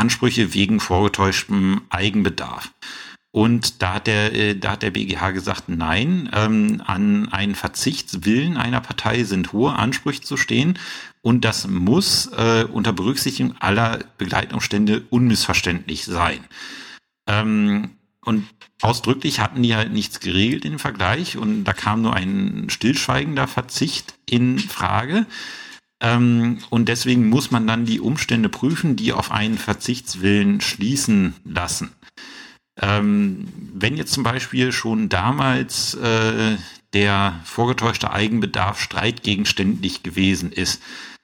Ansprüche 0.00 0.54
wegen 0.54 0.80
vorgetäuschtem 0.80 1.82
Eigenbedarf? 1.90 2.72
Und 3.32 3.80
da 3.80 3.94
hat 3.94 4.08
der, 4.08 4.34
äh, 4.34 4.56
da 4.56 4.72
hat 4.72 4.82
der 4.82 4.90
BGH 4.90 5.30
gesagt, 5.30 5.68
nein, 5.68 6.28
ähm, 6.32 6.82
an 6.84 7.28
einen 7.28 7.54
Verzichtswillen 7.54 8.56
einer 8.56 8.80
Partei 8.80 9.22
sind 9.22 9.52
hohe 9.52 9.72
Ansprüche 9.72 10.22
zu 10.22 10.36
stehen 10.36 10.78
und 11.22 11.44
das 11.44 11.68
muss 11.68 12.26
äh, 12.36 12.64
unter 12.64 12.92
Berücksichtigung 12.92 13.54
aller 13.60 14.00
Begleitumstände 14.18 15.04
unmissverständlich 15.10 16.06
sein. 16.06 16.40
Ähm, 17.28 17.90
und 18.22 18.46
ausdrücklich 18.82 19.38
hatten 19.38 19.62
die 19.62 19.76
halt 19.76 19.92
nichts 19.92 20.18
geregelt 20.18 20.64
im 20.64 20.80
Vergleich 20.80 21.36
und 21.36 21.64
da 21.64 21.72
kam 21.72 22.02
nur 22.02 22.14
ein 22.14 22.66
stillschweigender 22.68 23.46
Verzicht 23.46 24.14
in 24.26 24.58
Frage. 24.58 25.26
Ähm, 26.00 26.58
und 26.70 26.88
deswegen 26.88 27.28
muss 27.28 27.50
man 27.50 27.66
dann 27.66 27.84
die 27.84 28.00
Umstände 28.00 28.48
prüfen, 28.48 28.96
die 28.96 29.12
auf 29.12 29.30
einen 29.30 29.58
Verzichtswillen 29.58 30.60
schließen 30.60 31.34
lassen. 31.44 31.92
Ähm, 32.80 33.48
wenn 33.74 33.96
jetzt 33.96 34.12
zum 34.12 34.22
Beispiel 34.22 34.72
schon 34.72 35.08
damals 35.08 35.94
äh, 35.94 36.56
der 36.94 37.40
vorgetäuschte 37.44 38.10
Eigenbedarf 38.10 38.80
streitgegenständlich 38.80 40.02
gewesen 40.02 40.50
ist, 40.50 40.82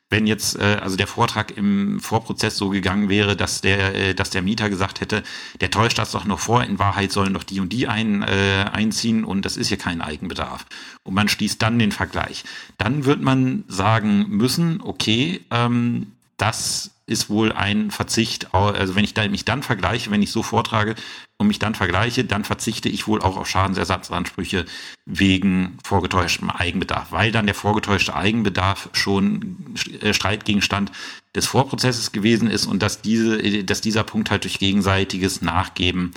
wenn 0.09 0.27
jetzt 0.27 0.57
äh, 0.59 0.79
also 0.81 0.97
der 0.97 1.07
Vortrag 1.07 1.57
im 1.57 1.99
Vorprozess 2.01 2.57
so 2.57 2.69
gegangen 2.69 3.09
wäre, 3.09 3.37
dass 3.37 3.61
der, 3.61 3.95
äh, 3.95 4.15
dass 4.15 4.31
der 4.31 4.43
Mieter 4.43 4.71
gesagt 4.71 5.01
hätte, 5.01 5.23
der 5.61 5.71
täuscht 5.71 5.99
das 5.99 6.13
doch 6.13 6.25
noch 6.25 6.39
vor, 6.39 6.63
in 6.63 6.79
Wahrheit 6.79 7.11
sollen 7.11 7.35
doch 7.35 7.43
die 7.43 7.61
und 7.61 7.73
die 7.73 7.89
ein, 7.89 8.23
äh, 8.23 8.67
einziehen 8.73 9.25
und 9.25 9.45
das 9.45 9.57
ist 9.57 9.69
hier 9.69 9.79
kein 9.79 10.01
Eigenbedarf. 10.01 10.67
Und 11.03 11.15
man 11.15 11.29
schließt 11.29 11.61
dann 11.61 11.79
den 11.79 11.93
Vergleich. 11.93 12.45
Dann 12.79 13.05
wird 13.05 13.21
man 13.21 13.65
sagen 13.69 14.27
müssen, 14.29 14.81
okay, 14.81 15.41
ähm, 15.51 16.13
das 16.37 16.91
ist 17.07 17.31
wohl 17.31 17.53
ein 17.53 17.93
Verzicht, 17.93 18.53
also 18.53 18.97
wenn 18.97 19.05
ich 19.05 19.15
mich 19.31 19.45
dann 19.45 19.63
vergleiche, 19.63 20.11
wenn 20.11 20.23
ich 20.23 20.33
so 20.33 20.43
vortrage 20.43 20.97
und 21.39 21.47
mich 21.47 21.61
dann 21.61 21.77
vergleiche, 21.77 22.25
dann 22.25 22.43
verzichte 22.43 22.89
ich 22.89 23.07
wohl 23.07 23.23
auch 23.23 23.37
auf 23.37 23.49
Schadensersatzansprüche 23.49 24.65
wegen 25.05 25.79
vorgetäuschtem 25.85 26.51
Eigenbedarf, 26.51 27.13
weil 27.13 27.31
dann 27.31 27.47
der 27.47 27.55
vorgetäuschte 27.55 28.17
Eigenbedarf 28.17 28.89
schon 28.93 29.77
äh, 30.01 30.13
Streitgegenstand 30.13 30.91
des 31.35 31.47
Vorprozesses 31.47 32.11
gewesen 32.11 32.51
ist 32.51 32.67
und 32.67 32.83
dass 32.83 33.03
diese, 33.03 33.63
dass 33.63 33.81
dieser 33.81 34.03
Punkt 34.03 34.31
halt 34.33 34.43
durch 34.43 34.59
gegenseitiges 34.59 35.43
Nachgeben 35.43 36.13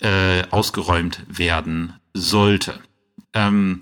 äh, 0.00 0.44
ausgeräumt 0.50 1.24
werden 1.28 1.94
sollte. 2.14 2.80
Ähm, 3.34 3.80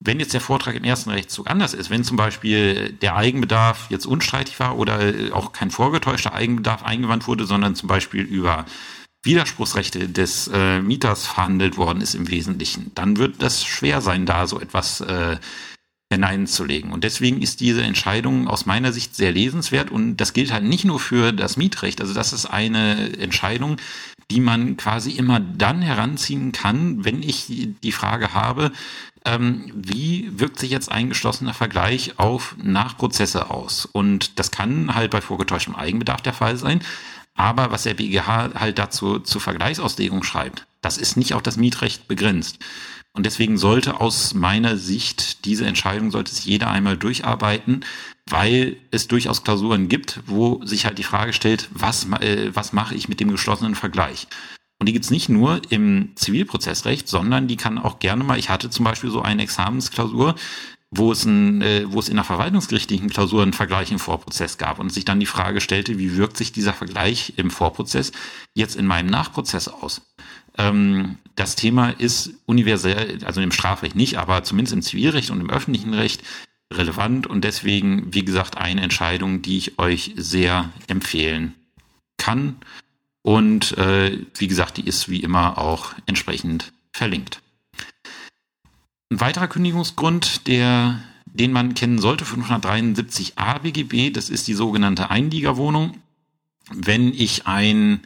wenn 0.00 0.20
jetzt 0.20 0.34
der 0.34 0.40
Vortrag 0.40 0.76
im 0.76 0.84
ersten 0.84 1.10
Rechtszug 1.10 1.50
anders 1.50 1.74
ist, 1.74 1.90
wenn 1.90 2.04
zum 2.04 2.16
Beispiel 2.16 2.92
der 2.92 3.16
Eigenbedarf 3.16 3.86
jetzt 3.90 4.06
unstreitig 4.06 4.58
war 4.60 4.78
oder 4.78 5.12
auch 5.32 5.52
kein 5.52 5.70
vorgetäuschter 5.70 6.34
Eigenbedarf 6.34 6.84
eingewandt 6.84 7.26
wurde, 7.26 7.46
sondern 7.46 7.74
zum 7.74 7.88
Beispiel 7.88 8.22
über 8.22 8.64
Widerspruchsrechte 9.24 10.08
des 10.08 10.48
äh, 10.52 10.80
Mieters 10.80 11.26
verhandelt 11.26 11.76
worden 11.76 12.00
ist 12.00 12.14
im 12.14 12.30
Wesentlichen, 12.30 12.92
dann 12.94 13.16
wird 13.16 13.42
das 13.42 13.64
schwer 13.64 14.00
sein, 14.00 14.26
da 14.26 14.46
so 14.46 14.60
etwas 14.60 15.00
äh, 15.00 15.38
hineinzulegen. 16.10 16.92
Und 16.92 17.04
deswegen 17.04 17.42
ist 17.42 17.60
diese 17.60 17.82
Entscheidung 17.82 18.48
aus 18.48 18.64
meiner 18.64 18.92
Sicht 18.92 19.16
sehr 19.16 19.32
lesenswert 19.32 19.90
und 19.90 20.16
das 20.16 20.32
gilt 20.32 20.52
halt 20.52 20.64
nicht 20.64 20.84
nur 20.84 21.00
für 21.00 21.32
das 21.32 21.56
Mietrecht. 21.56 22.00
Also 22.00 22.14
das 22.14 22.32
ist 22.32 22.46
eine 22.46 23.18
Entscheidung, 23.18 23.76
die 24.30 24.40
man 24.40 24.76
quasi 24.76 25.12
immer 25.12 25.40
dann 25.40 25.80
heranziehen 25.80 26.52
kann, 26.52 27.04
wenn 27.04 27.22
ich 27.22 27.46
die 27.82 27.92
Frage 27.92 28.34
habe, 28.34 28.72
ähm, 29.24 29.72
wie 29.74 30.30
wirkt 30.38 30.58
sich 30.58 30.70
jetzt 30.70 30.90
ein 30.90 31.08
geschlossener 31.08 31.54
Vergleich 31.54 32.18
auf 32.18 32.54
Nachprozesse 32.62 33.50
aus? 33.50 33.86
Und 33.86 34.38
das 34.38 34.50
kann 34.50 34.94
halt 34.94 35.10
bei 35.10 35.20
vorgetäuschtem 35.20 35.74
Eigenbedarf 35.74 36.20
der 36.20 36.34
Fall 36.34 36.56
sein. 36.56 36.80
Aber 37.34 37.70
was 37.70 37.84
der 37.84 37.94
BGH 37.94 38.54
halt 38.54 38.78
dazu 38.78 39.20
zur 39.20 39.40
Vergleichsauslegung 39.40 40.24
schreibt, 40.24 40.66
das 40.80 40.98
ist 40.98 41.16
nicht 41.16 41.34
auf 41.34 41.42
das 41.42 41.56
Mietrecht 41.56 42.08
begrenzt. 42.08 42.58
Und 43.12 43.26
deswegen 43.26 43.58
sollte 43.58 44.00
aus 44.00 44.34
meiner 44.34 44.76
Sicht 44.76 45.44
diese 45.44 45.66
Entscheidung, 45.66 46.10
sollte 46.10 46.32
sich 46.32 46.44
jeder 46.44 46.70
einmal 46.70 46.96
durcharbeiten, 46.96 47.84
weil 48.30 48.76
es 48.90 49.08
durchaus 49.08 49.44
Klausuren 49.44 49.88
gibt, 49.88 50.20
wo 50.26 50.64
sich 50.64 50.86
halt 50.86 50.98
die 50.98 51.04
Frage 51.04 51.32
stellt, 51.32 51.68
was, 51.72 52.06
äh, 52.20 52.50
was 52.54 52.72
mache 52.72 52.94
ich 52.94 53.08
mit 53.08 53.20
dem 53.20 53.30
geschlossenen 53.30 53.74
Vergleich? 53.74 54.26
Und 54.78 54.88
die 54.88 54.92
gibt's 54.92 55.10
nicht 55.10 55.28
nur 55.28 55.60
im 55.70 56.12
Zivilprozessrecht, 56.14 57.08
sondern 57.08 57.48
die 57.48 57.56
kann 57.56 57.78
auch 57.78 57.98
gerne 57.98 58.22
mal, 58.22 58.38
ich 58.38 58.48
hatte 58.48 58.70
zum 58.70 58.84
Beispiel 58.84 59.10
so 59.10 59.22
eine 59.22 59.42
Examensklausur, 59.42 60.36
wo 60.90 61.12
es, 61.12 61.24
ein, 61.24 61.60
äh, 61.62 61.84
wo 61.86 61.98
es 61.98 62.08
in 62.08 62.16
der 62.16 62.24
verwaltungsgerichtlichen 62.24 63.10
Klausur 63.10 63.42
einen 63.42 63.52
Vergleich 63.52 63.90
im 63.92 63.98
Vorprozess 63.98 64.56
gab 64.56 64.78
und 64.78 64.90
sich 64.90 65.04
dann 65.04 65.20
die 65.20 65.26
Frage 65.26 65.60
stellte, 65.60 65.98
wie 65.98 66.16
wirkt 66.16 66.36
sich 66.36 66.52
dieser 66.52 66.72
Vergleich 66.72 67.34
im 67.36 67.50
Vorprozess 67.50 68.12
jetzt 68.54 68.76
in 68.76 68.86
meinem 68.86 69.10
Nachprozess 69.10 69.68
aus? 69.68 70.02
Ähm, 70.56 71.18
das 71.36 71.56
Thema 71.56 71.90
ist 71.90 72.32
universell, 72.46 73.18
also 73.24 73.40
im 73.40 73.52
Strafrecht 73.52 73.96
nicht, 73.96 74.16
aber 74.16 74.44
zumindest 74.44 74.74
im 74.74 74.82
Zivilrecht 74.82 75.30
und 75.30 75.40
im 75.40 75.50
öffentlichen 75.50 75.92
Recht 75.92 76.22
relevant 76.72 77.26
und 77.26 77.44
deswegen, 77.44 78.12
wie 78.12 78.24
gesagt, 78.24 78.58
eine 78.58 78.82
Entscheidung, 78.82 79.42
die 79.42 79.58
ich 79.58 79.78
euch 79.78 80.12
sehr 80.16 80.70
empfehlen 80.86 81.54
kann. 82.18 82.56
Und 83.22 83.76
äh, 83.78 84.18
wie 84.36 84.48
gesagt, 84.48 84.76
die 84.76 84.86
ist 84.86 85.08
wie 85.08 85.20
immer 85.20 85.58
auch 85.58 85.94
entsprechend 86.06 86.72
verlinkt. 86.92 87.40
Ein 89.10 89.20
weiterer 89.20 89.48
Kündigungsgrund, 89.48 90.46
der, 90.46 91.00
den 91.24 91.52
man 91.52 91.74
kennen 91.74 91.98
sollte, 91.98 92.24
573a 92.24 93.60
BGB, 93.60 94.12
das 94.12 94.28
ist 94.28 94.48
die 94.48 94.54
sogenannte 94.54 95.10
Einliegerwohnung. 95.10 95.96
Wenn 96.70 97.14
ich 97.14 97.46
ein 97.46 98.00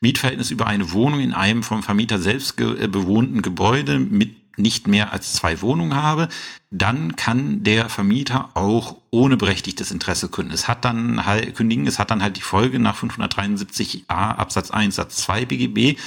Mietverhältnis 0.00 0.52
über 0.52 0.68
eine 0.68 0.92
Wohnung 0.92 1.20
in 1.20 1.32
einem 1.32 1.64
vom 1.64 1.82
Vermieter 1.82 2.20
selbst 2.20 2.60
äh, 2.60 2.86
bewohnten 2.86 3.42
Gebäude 3.42 3.98
mit 3.98 4.45
nicht 4.56 4.86
mehr 4.86 5.12
als 5.12 5.32
zwei 5.34 5.60
Wohnungen 5.60 5.94
habe, 5.94 6.28
dann 6.70 7.16
kann 7.16 7.62
der 7.62 7.88
Vermieter 7.88 8.50
auch 8.54 8.96
ohne 9.10 9.36
berechtigtes 9.36 9.90
Interesse 9.90 10.28
kündigen. 10.28 10.54
Es 10.54 10.68
hat 10.68 10.84
dann 10.84 11.26
halt, 11.26 11.54
kündigen, 11.54 11.86
es 11.86 11.98
hat 11.98 12.10
dann 12.10 12.22
halt 12.22 12.36
die 12.36 12.42
Folge 12.42 12.78
nach 12.78 12.96
573a 12.96 14.06
Absatz 14.08 14.70
1 14.70 14.96
Satz 14.96 15.16
2 15.16 15.46
BGB, 15.46 15.98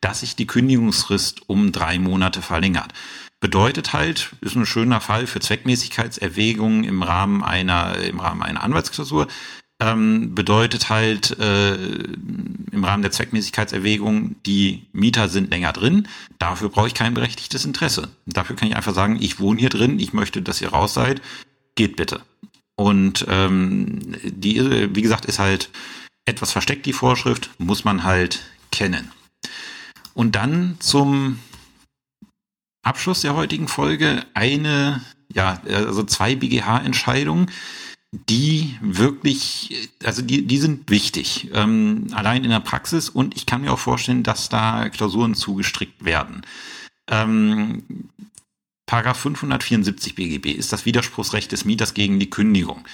dass 0.00 0.20
sich 0.20 0.36
die 0.36 0.46
Kündigungsfrist 0.46 1.48
um 1.48 1.72
drei 1.72 1.98
Monate 1.98 2.42
verlängert. 2.42 2.92
Bedeutet 3.40 3.92
halt, 3.92 4.34
ist 4.40 4.56
ein 4.56 4.66
schöner 4.66 5.00
Fall 5.00 5.26
für 5.26 5.40
Zweckmäßigkeitserwägungen 5.40 6.84
im 6.84 7.02
Rahmen 7.02 7.44
einer, 7.44 7.96
im 7.98 8.20
Rahmen 8.20 8.42
einer 8.42 8.62
Anwaltsklausur 8.62 9.26
ähm, 9.80 10.34
bedeutet 10.34 10.88
halt 10.88 11.38
äh, 11.38 11.74
im 11.74 12.84
Rahmen 12.84 13.02
der 13.02 13.12
Zweckmäßigkeitserwägung, 13.12 14.36
die 14.44 14.86
Mieter 14.92 15.28
sind 15.28 15.50
länger 15.50 15.72
drin, 15.72 16.08
dafür 16.38 16.70
brauche 16.70 16.88
ich 16.88 16.94
kein 16.94 17.14
berechtigtes 17.14 17.64
Interesse. 17.64 18.08
Dafür 18.24 18.56
kann 18.56 18.68
ich 18.68 18.76
einfach 18.76 18.94
sagen, 18.94 19.18
ich 19.20 19.38
wohne 19.38 19.60
hier 19.60 19.68
drin, 19.68 19.98
ich 19.98 20.12
möchte, 20.12 20.40
dass 20.42 20.60
ihr 20.60 20.70
raus 20.70 20.94
seid, 20.94 21.20
geht 21.74 21.96
bitte. 21.96 22.22
Und 22.76 23.26
ähm, 23.28 24.16
die, 24.22 24.94
wie 24.94 25.02
gesagt, 25.02 25.26
ist 25.26 25.38
halt 25.38 25.70
etwas 26.24 26.52
versteckt, 26.52 26.86
die 26.86 26.92
Vorschrift, 26.92 27.50
muss 27.58 27.84
man 27.84 28.04
halt 28.04 28.42
kennen. 28.70 29.10
Und 30.14 30.34
dann 30.34 30.76
zum 30.80 31.38
Abschluss 32.82 33.20
der 33.20 33.34
heutigen 33.34 33.68
Folge 33.68 34.24
eine, 34.34 35.02
ja, 35.32 35.60
also 35.66 36.02
zwei 36.04 36.34
BGH-Entscheidungen, 36.34 37.50
die 38.12 38.78
wirklich, 38.80 39.90
also 40.04 40.22
die, 40.22 40.46
die 40.46 40.58
sind 40.58 40.90
wichtig, 40.90 41.50
ähm, 41.52 42.06
allein 42.12 42.44
in 42.44 42.50
der 42.50 42.60
Praxis 42.60 43.08
und 43.08 43.36
ich 43.36 43.46
kann 43.46 43.62
mir 43.62 43.72
auch 43.72 43.78
vorstellen, 43.78 44.22
dass 44.22 44.48
da 44.48 44.88
Klausuren 44.88 45.34
zugestrickt 45.34 46.04
werden. 46.04 46.42
Ähm, 47.08 47.82
Paragraph 48.86 49.18
574 49.18 50.14
BGB 50.14 50.52
ist 50.52 50.72
das 50.72 50.86
Widerspruchsrecht 50.86 51.50
des 51.50 51.64
Mieters 51.64 51.92
gegen 51.92 52.20
die 52.20 52.30
Kündigung. 52.30 52.84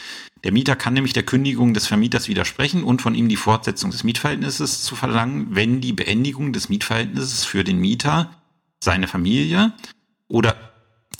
Der 0.42 0.50
Mieter 0.50 0.74
kann 0.74 0.94
nämlich 0.94 1.12
der 1.12 1.22
Kündigung 1.22 1.74
des 1.74 1.86
Vermieters 1.86 2.28
widersprechen 2.28 2.82
und 2.82 3.02
von 3.02 3.14
ihm 3.14 3.28
die 3.28 3.36
Fortsetzung 3.36 3.90
des 3.90 4.02
Mietverhältnisses 4.02 4.82
zu 4.82 4.96
verlangen, 4.96 5.48
wenn 5.50 5.80
die 5.80 5.92
Beendigung 5.92 6.52
des 6.52 6.68
Mietverhältnisses 6.68 7.44
für 7.44 7.62
den 7.62 7.78
Mieter, 7.78 8.34
seine 8.82 9.06
Familie 9.06 9.72
oder 10.26 10.71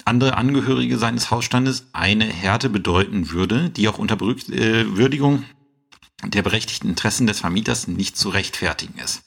andere 0.05 0.37
Angehörige 0.37 0.99
seines 0.99 1.31
Hausstandes 1.31 1.87
eine 1.93 2.25
Härte 2.25 2.69
bedeuten 2.69 3.31
würde, 3.31 3.71
die 3.71 3.89
auch 3.89 3.99
unter 3.99 4.17
Berücksichtigung 4.17 5.45
der 6.25 6.43
berechtigten 6.43 6.89
Interessen 6.89 7.27
des 7.27 7.41
Vermieters 7.41 7.89
nicht 7.89 8.17
zu 8.17 8.29
rechtfertigen 8.29 8.99
ist. 8.99 9.23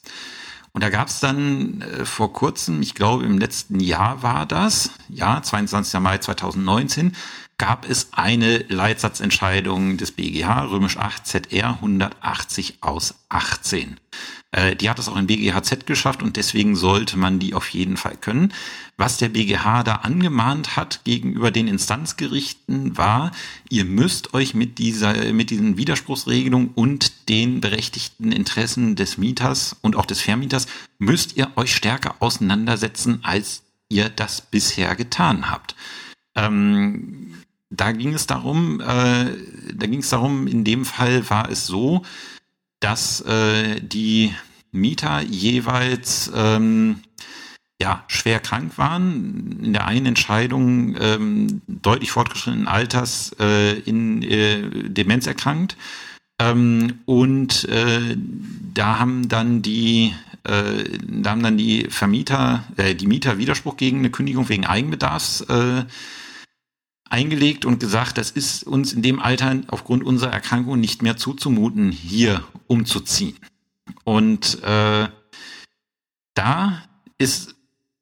Und 0.72 0.82
da 0.82 0.90
gab 0.90 1.08
es 1.08 1.20
dann 1.20 1.80
äh, 1.80 2.04
vor 2.04 2.34
kurzem, 2.34 2.82
ich 2.82 2.94
glaube 2.94 3.24
im 3.24 3.38
letzten 3.38 3.80
Jahr 3.80 4.22
war 4.22 4.44
das, 4.44 4.90
ja, 5.08 5.42
22. 5.42 6.00
Mai 6.00 6.18
2019, 6.18 7.16
gab 7.56 7.88
es 7.88 8.08
eine 8.12 8.58
Leitsatzentscheidung 8.68 9.96
des 9.96 10.12
BGH, 10.12 10.64
römisch 10.64 10.98
8 10.98 11.26
ZR 11.26 11.68
180 11.70 12.82
aus 12.82 13.14
18. 13.30 13.98
Äh, 14.52 14.76
die 14.76 14.88
hat 14.88 14.98
es 14.98 15.08
auch 15.08 15.16
in 15.16 15.26
BGHZ 15.26 15.86
geschafft 15.86 16.22
und 16.22 16.36
deswegen 16.36 16.76
sollte 16.76 17.18
man 17.18 17.38
die 17.38 17.54
auf 17.54 17.68
jeden 17.68 17.96
Fall 17.96 18.16
können. 18.16 18.52
Was 18.96 19.18
der 19.18 19.28
BGH 19.28 19.82
da 19.82 19.96
angemahnt 19.96 20.76
hat 20.76 21.00
gegenüber 21.04 21.50
den 21.50 21.68
Instanzgerichten 21.68 22.96
war, 22.96 23.32
ihr 23.68 23.84
müsst 23.84 24.34
euch 24.34 24.54
mit 24.54 24.78
dieser, 24.78 25.32
mit 25.32 25.50
diesen 25.50 25.76
Widerspruchsregelungen 25.76 26.70
und 26.74 27.28
den 27.28 27.60
berechtigten 27.60 28.32
Interessen 28.32 28.96
des 28.96 29.18
Mieters 29.18 29.76
und 29.82 29.96
auch 29.96 30.06
des 30.06 30.20
Vermieters 30.20 30.66
müsst 30.98 31.36
ihr 31.36 31.50
euch 31.56 31.74
stärker 31.74 32.16
auseinandersetzen, 32.20 33.20
als 33.22 33.62
ihr 33.88 34.08
das 34.08 34.40
bisher 34.40 34.96
getan 34.96 35.50
habt. 35.50 35.76
Ähm, 36.34 37.34
da 37.70 37.92
ging 37.92 38.14
es 38.14 38.26
darum, 38.26 38.80
äh, 38.80 39.32
da 39.74 39.86
ging 39.86 40.00
es 40.00 40.10
darum, 40.10 40.46
in 40.46 40.64
dem 40.64 40.84
Fall 40.84 41.28
war 41.28 41.50
es 41.50 41.66
so, 41.66 42.02
dass 42.80 43.20
äh, 43.22 43.80
die 43.80 44.34
Mieter 44.72 45.22
jeweils 45.22 46.30
ähm, 46.34 47.00
ja, 47.80 48.04
schwer 48.08 48.40
krank 48.40 48.78
waren, 48.78 49.58
in 49.62 49.72
der 49.72 49.86
einen 49.86 50.06
Entscheidung 50.06 50.96
ähm, 50.98 51.60
deutlich 51.66 52.10
fortgeschrittenen 52.10 52.68
Alters 52.68 53.36
äh, 53.38 53.78
in 53.80 54.22
äh, 54.22 54.88
Demenz 54.88 55.26
erkrankt. 55.26 55.76
Ähm, 56.40 57.00
und 57.04 57.64
äh, 57.68 58.16
da 58.74 58.98
haben 58.98 59.28
dann 59.28 59.62
die 59.62 60.14
äh, 60.44 60.84
da 61.06 61.30
haben 61.30 61.42
dann 61.42 61.58
die 61.58 61.86
Vermieter, 61.90 62.64
äh, 62.76 62.94
die 62.94 63.06
Mieter 63.06 63.38
Widerspruch 63.38 63.76
gegen 63.76 63.98
eine 63.98 64.10
Kündigung 64.10 64.48
wegen 64.48 64.64
Eigenbedarfs 64.64 65.42
äh, 65.42 65.84
eingelegt 67.10 67.64
und 67.64 67.80
gesagt, 67.80 68.18
das 68.18 68.30
ist 68.30 68.64
uns 68.64 68.92
in 68.92 69.02
dem 69.02 69.20
Alter 69.20 69.60
aufgrund 69.68 70.04
unserer 70.04 70.32
Erkrankung 70.32 70.80
nicht 70.80 71.02
mehr 71.02 71.16
zuzumuten, 71.16 71.90
hier 71.90 72.44
umzuziehen. 72.66 73.36
Und 74.04 74.62
äh, 74.62 75.08
da 76.34 76.82
ist 77.18 77.54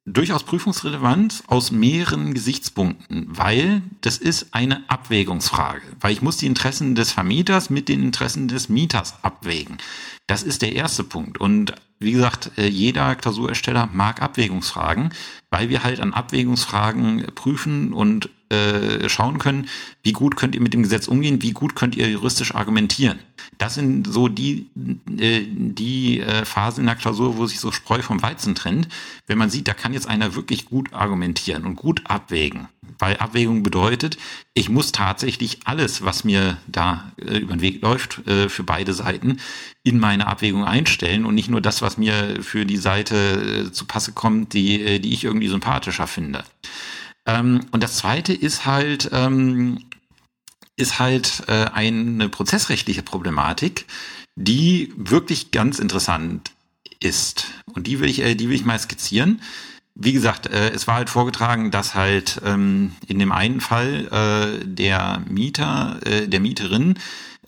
durchaus 0.07 0.45
prüfungsrelevant 0.45 1.45
aus 1.47 1.71
mehreren 1.71 2.35
Gesichtspunkten, 2.35 3.27
weil 3.29 3.83
das 4.03 4.19
ist 4.19 4.49
eine 4.53 4.89
Abwägungsfrage, 4.89 5.83
weil 6.01 6.13
ich 6.13 6.21
muss 6.21 6.37
die 6.37 6.47
Interessen 6.47 6.95
des 6.95 7.13
Vermieters 7.13 7.71
mit 7.71 7.89
den 7.89 8.03
Interessen 8.03 8.49
des 8.49 8.69
Mieters 8.69 9.15
abwägen. 9.23 9.79
Das 10.27 10.43
ist 10.43 10.63
der 10.63 10.75
erste 10.75 11.05
Punkt. 11.05 11.39
Und 11.39 11.75
wie 11.99 12.13
gesagt, 12.13 12.53
äh, 12.59 12.67
jeder 12.67 13.15
Klausurersteller 13.15 13.89
mag 13.93 14.21
Abwägungsfragen, 14.21 15.11
weil 15.51 15.71
wir 15.71 15.85
halt 15.85 16.01
an 16.01 16.13
Abwägungsfragen 16.13 17.27
prüfen 17.35 17.93
und 17.93 18.29
äh, 18.55 19.09
schauen 19.09 19.39
können, 19.39 19.69
wie 20.03 20.13
gut 20.13 20.37
könnt 20.37 20.55
ihr 20.55 20.61
mit 20.61 20.75
dem 20.75 20.83
Gesetz 20.83 21.09
umgehen, 21.09 21.43
wie 21.43 21.53
gut 21.53 21.75
könnt 21.75 21.97
ihr 21.97 22.09
juristisch 22.09 22.55
argumentieren. 22.55 23.19
Das 23.59 23.75
sind 23.75 24.07
so 24.07 24.29
die, 24.29 24.67
äh, 25.19 25.43
die 25.47 26.21
äh, 26.21 26.45
Phasen 26.45 26.81
in 26.81 26.87
der 26.87 26.97
Klausur, 26.97 27.37
wo 27.37 27.47
sich 27.47 27.61
so 27.61 27.73
Spreu 27.73 28.03
vom 28.03 28.23
Weizen 28.23 28.55
trennt. 28.55 28.89
Wenn 29.27 29.39
man 29.39 29.51
sieht, 29.51 29.69
da 29.69 29.75
kann 29.75 29.93
jetzt 29.93 30.09
einer 30.09 30.35
wirklich 30.35 30.67
gut 30.67 30.93
argumentieren 30.93 31.65
und 31.65 31.77
gut 31.77 32.03
abwägen. 32.05 32.69
Weil 32.99 33.17
Abwägung 33.17 33.63
bedeutet, 33.63 34.19
ich 34.55 34.69
muss 34.69 34.93
tatsächlich 34.93 35.61
alles, 35.65 36.05
was 36.05 36.25
mir 36.25 36.59
da 36.67 37.13
äh, 37.17 37.39
über 37.39 37.55
den 37.55 37.61
Weg 37.61 37.83
läuft, 37.83 38.27
äh, 38.27 38.49
für 38.49 38.63
beide 38.63 38.95
Seiten 38.95 39.39
in 39.83 39.99
meine 39.99 40.27
Abwägung 40.27 40.65
einstellen 40.65 41.25
und 41.25 41.35
nicht 41.35 41.51
nur 41.51 41.61
das, 41.61 41.83
was 41.83 41.99
mir 41.99 42.43
für 42.43 42.65
die 42.65 42.77
Seite 42.77 43.67
äh, 43.69 43.73
zu 43.73 43.85
Passe 43.87 44.13
kommt, 44.13 44.53
die, 44.53 44.81
äh, 44.81 44.99
die 44.99 45.13
ich 45.13 45.25
irgendwie 45.25 45.49
sympathischer 45.49 46.07
finde. 46.07 46.45
Ähm, 47.27 47.61
und 47.71 47.83
das 47.83 47.97
zweite 47.97 48.33
ist 48.33 48.67
halt, 48.67 49.11
ähm, 49.13 49.85
ist 50.77 50.99
halt 50.99 51.45
äh, 51.47 51.67
eine 51.73 52.29
prozessrechtliche 52.29 53.03
Problematik, 53.03 53.87
die 54.37 54.93
wirklich 54.97 55.51
ganz 55.51 55.79
interessant 55.79 56.53
ist. 57.01 57.47
Und 57.73 57.87
die 57.87 58.01
will 58.01 58.09
ich, 58.09 58.21
äh, 58.21 58.35
die 58.35 58.49
will 58.49 58.57
ich 58.57 58.65
mal 58.65 58.79
skizzieren. 58.79 59.41
Wie 59.95 60.13
gesagt, 60.13 60.47
äh, 60.47 60.71
es 60.71 60.87
war 60.89 60.97
halt 60.97 61.11
vorgetragen, 61.11 61.71
dass 61.71 61.95
halt 61.95 62.41
ähm, 62.45 62.93
in 63.07 63.19
dem 63.21 63.31
einen 63.31 63.61
Fall 63.61 64.09
äh, 64.11 64.67
der 64.67 65.23
Mieter, 65.29 66.01
äh, 66.05 66.27
der 66.27 66.41
Mieterin 66.41 66.99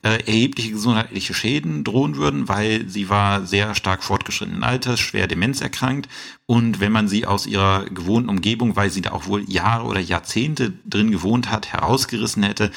äh, 0.02 0.18
erhebliche 0.26 0.70
gesundheitliche 0.72 1.34
Schäden 1.34 1.84
drohen 1.84 2.16
würden, 2.16 2.48
weil 2.48 2.88
sie 2.88 3.08
war 3.08 3.46
sehr 3.46 3.74
stark 3.74 4.04
fortgeschrittenen 4.04 4.64
Alters, 4.64 5.00
schwer 5.00 5.26
demenzerkrankt 5.26 6.08
und 6.46 6.80
wenn 6.80 6.92
man 6.92 7.08
sie 7.08 7.26
aus 7.26 7.46
ihrer 7.46 7.84
gewohnten 7.86 8.28
Umgebung, 8.28 8.76
weil 8.76 8.90
sie 8.90 9.02
da 9.02 9.12
auch 9.12 9.26
wohl 9.26 9.48
Jahre 9.50 9.86
oder 9.86 10.00
Jahrzehnte 10.00 10.72
drin 10.84 11.10
gewohnt 11.10 11.50
hat, 11.50 11.72
herausgerissen 11.72 12.42
hätte, 12.42 12.70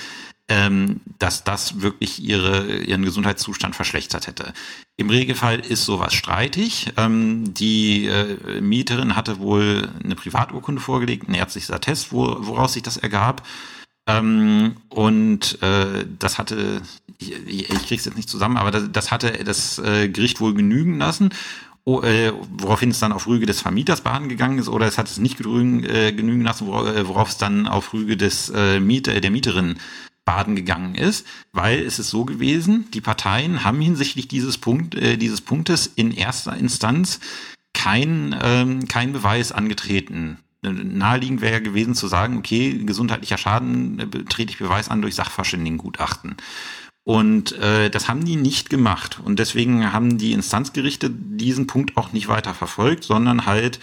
ähm, 0.50 1.02
dass 1.20 1.44
das 1.44 1.82
wirklich 1.82 2.24
ihre, 2.24 2.78
ihren 2.80 3.04
Gesundheitszustand 3.04 3.76
verschlechtert 3.76 4.26
hätte. 4.26 4.54
Im 4.98 5.12
Regelfall 5.12 5.60
ist 5.60 5.86
sowas 5.86 6.14
streitig. 6.14 6.88
Ähm, 6.98 7.54
die 7.54 8.08
äh, 8.08 8.60
Mieterin 8.60 9.16
hatte 9.16 9.40
wohl 9.40 9.90
eine 10.04 10.16
Privaturkunde 10.16 10.82
vorgelegt, 10.82 11.30
ein 11.30 11.36
ärztliches 11.36 11.70
Attest, 11.70 12.12
wo, 12.12 12.36
woraus 12.40 12.74
sich 12.74 12.82
das 12.82 12.98
ergab. 12.98 13.46
Ähm, 14.10 14.76
und 14.90 15.62
äh, 15.62 16.06
das 16.18 16.38
hatte, 16.38 16.82
ich, 17.20 17.70
ich 17.70 17.88
krieg's 17.88 18.06
jetzt 18.06 18.18
nicht 18.18 18.30
zusammen, 18.30 18.58
aber 18.58 18.72
das, 18.72 18.92
das 18.92 19.12
hatte 19.12 19.32
das 19.44 19.78
äh, 19.80 20.10
Gericht 20.10 20.42
wohl 20.42 20.54
genügen 20.54 20.98
lassen. 20.98 21.30
Oh, 21.86 22.02
äh, 22.02 22.34
woraufhin 22.58 22.92
es 22.92 23.00
dann 23.00 23.12
auf 23.12 23.28
Rüge 23.28 23.46
des 23.46 23.62
Vermieters 23.62 24.02
baden 24.02 24.30
gegangen 24.30 24.60
ist, 24.60 24.68
oder 24.68 24.86
es 24.86 24.98
hat 24.98 25.08
es 25.08 25.18
nicht 25.18 25.38
genügen, 25.38 25.84
äh, 25.84 26.12
genügen 26.12 26.44
lassen, 26.44 26.68
worauf, 26.68 26.88
äh, 26.88 27.08
worauf 27.08 27.30
es 27.30 27.38
dann 27.38 27.68
auf 27.68 27.94
Rüge 27.94 28.18
des 28.18 28.50
äh, 28.50 28.80
Mieter, 28.80 29.20
der 29.20 29.32
Mieterin 29.32 29.78
baden 30.26 30.56
gegangen 30.56 30.94
ist, 30.94 31.26
weil 31.54 31.80
es 31.80 31.98
ist 31.98 32.10
so 32.10 32.26
gewesen, 32.26 32.86
die 32.94 33.02
Parteien 33.02 33.64
haben 33.64 33.82
hinsichtlich 33.82 34.28
dieses 34.28 34.60
Punkt, 34.60 34.94
äh, 34.94 35.18
dieses 35.18 35.42
Punktes 35.42 35.88
in 35.96 36.12
erster 36.12 36.56
Instanz 36.56 37.20
kein, 37.74 38.36
ähm, 38.42 38.88
kein 38.88 39.14
Beweis 39.14 39.52
angetreten. 39.52 40.38
Naheliegend 40.62 41.42
wäre 41.42 41.62
gewesen 41.62 41.96
zu 41.96 42.08
sagen, 42.08 42.38
okay, 42.38 42.84
gesundheitlicher 42.84 43.38
Schaden 43.38 44.00
äh, 44.00 44.08
trete 44.26 44.52
ich 44.52 44.60
Beweis 44.60 44.90
an 44.90 45.02
durch 45.02 45.16
Sachverständigengutachten. 45.16 46.36
Und 47.06 47.54
äh, 47.54 47.90
das 47.90 48.08
haben 48.08 48.26
die 48.26 48.36
nicht 48.36 48.70
gemacht. 48.70 49.20
Und 49.24 49.40
deswegen 49.40 49.94
haben 49.94 50.18
die 50.18 50.34
Instanzgerichte 50.34 51.10
diesen 51.10 51.66
Punkt 51.66 51.98
auch 51.98 52.14
nicht 52.14 52.28
weiter 52.28 52.54
verfolgt, 52.54 53.04
sondern 53.04 53.46
halt 53.46 53.80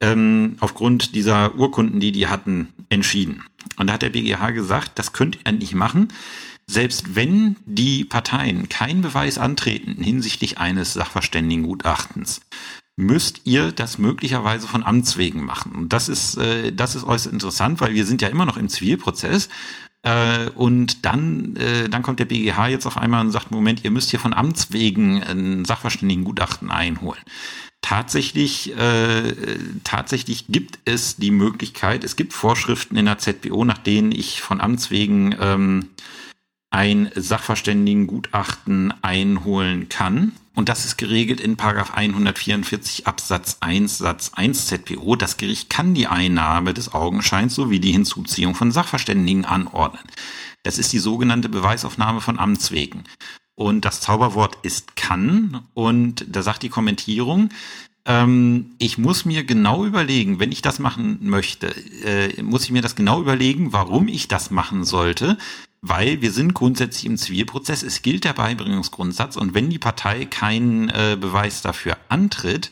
ähm, 0.00 0.56
aufgrund 0.60 1.14
dieser 1.14 1.54
Urkunden, 1.54 2.00
die 2.00 2.12
die 2.12 2.26
hatten, 2.26 2.68
entschieden. 2.88 3.44
Und 3.76 3.86
da 3.86 3.94
hat 3.94 4.02
der 4.02 4.10
BGH 4.10 4.50
gesagt, 4.50 4.98
das 4.98 5.12
könnt 5.12 5.38
ihr 5.44 5.52
nicht 5.52 5.74
machen. 5.74 6.08
Selbst 6.66 7.14
wenn 7.14 7.56
die 7.66 8.04
Parteien 8.04 8.68
keinen 8.68 9.02
Beweis 9.02 9.38
antreten 9.38 10.02
hinsichtlich 10.02 10.58
eines 10.58 10.94
Sachverständigengutachtens, 10.94 12.40
müsst 12.96 13.40
ihr 13.44 13.72
das 13.72 13.98
möglicherweise 13.98 14.68
von 14.68 14.84
Amts 14.84 15.16
wegen 15.16 15.44
machen. 15.44 15.72
Und 15.72 15.92
das 15.92 16.08
ist, 16.08 16.36
äh, 16.36 16.72
das 16.72 16.94
ist 16.94 17.04
äußerst 17.04 17.32
interessant, 17.32 17.80
weil 17.80 17.94
wir 17.94 18.06
sind 18.06 18.22
ja 18.22 18.28
immer 18.28 18.46
noch 18.46 18.56
im 18.56 18.68
Zivilprozess. 18.68 19.48
Äh, 20.02 20.50
und 20.54 21.04
dann, 21.04 21.56
äh, 21.56 21.88
dann 21.88 22.02
kommt 22.02 22.20
der 22.20 22.26
BGH 22.26 22.68
jetzt 22.68 22.86
auf 22.86 22.96
einmal 22.96 23.22
und 23.22 23.32
sagt, 23.32 23.50
Moment, 23.50 23.84
ihr 23.84 23.90
müsst 23.90 24.10
hier 24.10 24.20
von 24.20 24.34
Amts 24.34 24.72
wegen 24.72 25.22
ein 25.22 25.64
Sachverständigengutachten 25.64 26.70
einholen. 26.70 27.22
Tatsächlich, 27.80 28.76
äh, 28.78 29.34
tatsächlich 29.82 30.46
gibt 30.48 30.78
es 30.84 31.16
die 31.16 31.30
Möglichkeit, 31.30 32.04
es 32.04 32.16
gibt 32.16 32.32
Vorschriften 32.32 32.96
in 32.96 33.06
der 33.06 33.18
ZBO, 33.18 33.64
nach 33.64 33.78
denen 33.78 34.12
ich 34.12 34.40
von 34.40 34.60
Amts 34.60 34.90
wegen 34.90 35.34
ähm, 35.40 35.90
ein 36.74 37.08
Sachverständigengutachten 37.14 38.92
einholen 39.00 39.88
kann. 39.88 40.32
Und 40.56 40.68
das 40.68 40.84
ist 40.84 40.96
geregelt 40.96 41.40
in 41.40 41.56
Paragraph 41.56 41.94
144 41.94 43.06
Absatz 43.06 43.58
1 43.60 43.98
Satz 43.98 44.32
1 44.34 44.66
ZPO. 44.66 45.14
Das 45.14 45.36
Gericht 45.36 45.70
kann 45.70 45.94
die 45.94 46.08
Einnahme 46.08 46.74
des 46.74 46.92
Augenscheins 46.92 47.54
sowie 47.54 47.78
die 47.78 47.92
Hinzuziehung 47.92 48.56
von 48.56 48.72
Sachverständigen 48.72 49.44
anordnen. 49.44 50.02
Das 50.64 50.78
ist 50.78 50.92
die 50.92 50.98
sogenannte 50.98 51.48
Beweisaufnahme 51.48 52.20
von 52.20 52.40
Amts 52.40 52.72
wegen. 52.72 53.04
Und 53.54 53.84
das 53.84 54.00
Zauberwort 54.00 54.58
ist 54.62 54.96
kann. 54.96 55.60
Und 55.74 56.26
da 56.28 56.42
sagt 56.42 56.64
die 56.64 56.70
Kommentierung, 56.70 57.50
ähm, 58.04 58.72
ich 58.78 58.98
muss 58.98 59.24
mir 59.24 59.44
genau 59.44 59.84
überlegen, 59.84 60.40
wenn 60.40 60.50
ich 60.50 60.60
das 60.60 60.80
machen 60.80 61.18
möchte, 61.22 61.68
äh, 62.04 62.42
muss 62.42 62.64
ich 62.64 62.72
mir 62.72 62.82
das 62.82 62.96
genau 62.96 63.20
überlegen, 63.20 63.72
warum 63.72 64.08
ich 64.08 64.26
das 64.26 64.50
machen 64.50 64.84
sollte, 64.84 65.38
weil 65.86 66.22
wir 66.22 66.32
sind 66.32 66.54
grundsätzlich 66.54 67.04
im 67.04 67.18
Zivilprozess. 67.18 67.82
Es 67.82 68.00
gilt 68.00 68.24
der 68.24 68.32
Beibringungsgrundsatz 68.32 69.36
und 69.36 69.52
wenn 69.52 69.68
die 69.68 69.78
Partei 69.78 70.24
keinen 70.24 70.88
äh, 70.88 71.16
Beweis 71.20 71.60
dafür 71.60 71.98
antritt, 72.08 72.70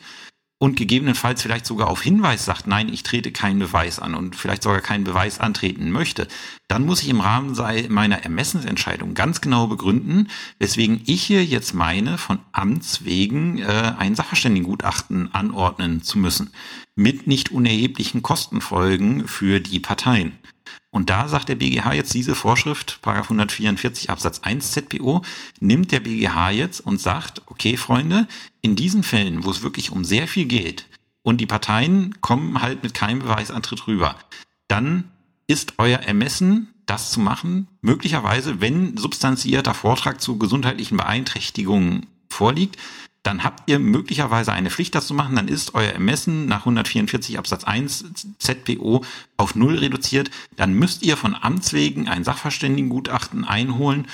und 0.63 0.77
gegebenenfalls 0.77 1.41
vielleicht 1.41 1.65
sogar 1.65 1.89
auf 1.89 2.01
Hinweis 2.01 2.45
sagt, 2.45 2.67
nein, 2.67 2.87
ich 2.87 3.03
trete 3.03 3.33
keinen 3.33 3.59
Beweis 3.59 3.99
an 3.99 4.15
und 4.15 4.37
vielleicht 4.37 4.63
sogar 4.63 4.79
keinen 4.79 5.03
Beweis 5.03 5.41
antreten 5.41 5.91
möchte, 5.91 6.25
dann 6.69 6.85
muss 6.85 7.01
ich 7.01 7.09
im 7.09 7.19
Rahmen 7.19 7.57
meiner 7.89 8.23
Ermessensentscheidung 8.23 9.13
ganz 9.13 9.41
genau 9.41 9.67
begründen, 9.67 10.29
weswegen 10.59 11.01
ich 11.05 11.21
hier 11.21 11.43
jetzt 11.43 11.73
meine, 11.73 12.17
von 12.17 12.39
Amts 12.53 13.03
wegen 13.03 13.57
äh, 13.59 13.93
ein 13.97 14.15
Sachverständigengutachten 14.15 15.35
anordnen 15.35 16.01
zu 16.01 16.17
müssen, 16.17 16.53
mit 16.95 17.27
nicht 17.27 17.51
unerheblichen 17.51 18.21
Kostenfolgen 18.21 19.27
für 19.27 19.59
die 19.59 19.81
Parteien. 19.81 20.31
Und 20.91 21.09
da 21.09 21.27
sagt 21.27 21.49
der 21.49 21.55
BGH 21.55 21.93
jetzt 21.93 22.13
diese 22.13 22.35
Vorschrift, 22.35 22.99
Paragraph 23.01 23.25
144 23.25 24.09
Absatz 24.09 24.39
1 24.39 24.71
ZPO, 24.71 25.21
nimmt 25.59 25.91
der 25.91 26.01
BGH 26.01 26.51
jetzt 26.51 26.81
und 26.81 27.01
sagt, 27.01 27.41
okay, 27.47 27.77
Freunde, 27.77 28.27
in 28.61 28.75
diesen 28.75 29.03
Fällen, 29.03 29.43
wo 29.43 29.51
es 29.51 29.63
wirklich 29.63 29.91
um 29.91 30.03
sehr 30.05 30.27
viel 30.27 30.45
geht 30.45 30.85
und 31.23 31.41
die 31.41 31.47
Parteien 31.47 32.21
kommen 32.21 32.61
halt 32.61 32.83
mit 32.83 32.93
keinem 32.93 33.19
Beweisantritt 33.19 33.87
rüber, 33.87 34.15
dann 34.67 35.05
ist 35.47 35.73
euer 35.77 35.99
Ermessen, 35.99 36.73
das 36.85 37.11
zu 37.11 37.19
machen, 37.19 37.67
möglicherweise, 37.81 38.61
wenn 38.61 38.97
substanzierter 38.97 39.73
Vortrag 39.73 40.21
zu 40.21 40.37
gesundheitlichen 40.37 40.97
Beeinträchtigungen 40.97 42.07
vorliegt, 42.29 42.77
dann 43.23 43.45
habt 43.45 43.69
ihr 43.69 43.79
möglicherweise 43.79 44.51
eine 44.51 44.69
Pflicht, 44.69 44.93
das 44.95 45.07
zu 45.07 45.13
machen. 45.13 45.37
Dann 45.37 45.47
ist 45.47 45.73
euer 45.73 45.91
Ermessen 45.91 46.45
nach 46.45 46.59
144 46.59 47.37
Absatz 47.37 47.63
1 47.63 48.05
ZPO 48.37 49.03
auf 49.37 49.55
Null 49.55 49.77
reduziert. 49.77 50.29
Dann 50.57 50.73
müsst 50.73 51.03
ihr 51.03 51.15
von 51.15 51.33
Amts 51.33 51.71
wegen 51.71 52.09
ein 52.09 52.25
Sachverständigengutachten 52.25 53.45
einholen 53.45 54.07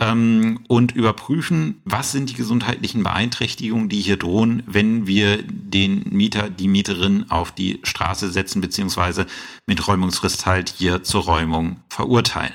ähm, 0.00 0.60
und 0.66 0.92
überprüfen, 0.92 1.80
was 1.84 2.10
sind 2.10 2.30
die 2.30 2.34
gesundheitlichen 2.34 3.04
Beeinträchtigungen, 3.04 3.88
die 3.88 4.00
hier 4.00 4.16
drohen, 4.16 4.64
wenn 4.66 5.06
wir 5.06 5.42
den 5.42 6.02
Mieter, 6.10 6.50
die 6.50 6.68
Mieterin 6.68 7.30
auf 7.30 7.52
die 7.52 7.78
Straße 7.84 8.30
setzen, 8.30 8.60
beziehungsweise 8.60 9.26
mit 9.66 9.86
Räumungsfrist 9.86 10.44
halt 10.44 10.74
hier 10.76 11.04
zur 11.04 11.22
Räumung 11.22 11.80
verurteilen. 11.88 12.54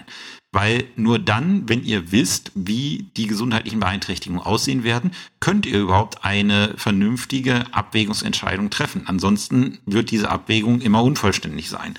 Weil 0.54 0.84
nur 0.98 1.18
dann, 1.18 1.70
wenn 1.70 1.84
ihr 1.84 2.12
wisst, 2.12 2.52
wie 2.56 3.10
die 3.16 3.28
gesundheitlichen 3.28 3.80
Beeinträchtigungen 3.80 4.44
aussehen 4.44 4.84
werden, 4.84 5.12
könnt 5.40 5.66
ihr 5.66 5.80
überhaupt 5.80 6.26
eine 6.26 6.74
vernünftige 6.76 7.74
Abwägungsentscheidung 7.74 8.70
treffen. 8.70 9.04
Ansonsten 9.06 9.80
wird 9.86 10.12
diese 10.12 10.30
Abwägung 10.30 10.82
immer 10.82 11.04
unvollständig 11.04 11.70
sein. 11.70 11.96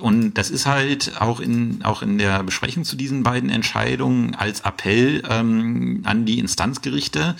Und 0.00 0.34
das 0.34 0.50
ist 0.50 0.66
halt 0.66 1.20
auch 1.20 1.40
in, 1.40 1.84
auch 1.84 2.02
in 2.02 2.18
der 2.18 2.42
Besprechung 2.42 2.84
zu 2.84 2.96
diesen 2.96 3.22
beiden 3.22 3.50
Entscheidungen 3.50 4.34
als 4.34 4.60
Appell 4.60 5.22
ähm, 5.28 6.02
an 6.04 6.24
die 6.24 6.38
Instanzgerichte 6.38 7.36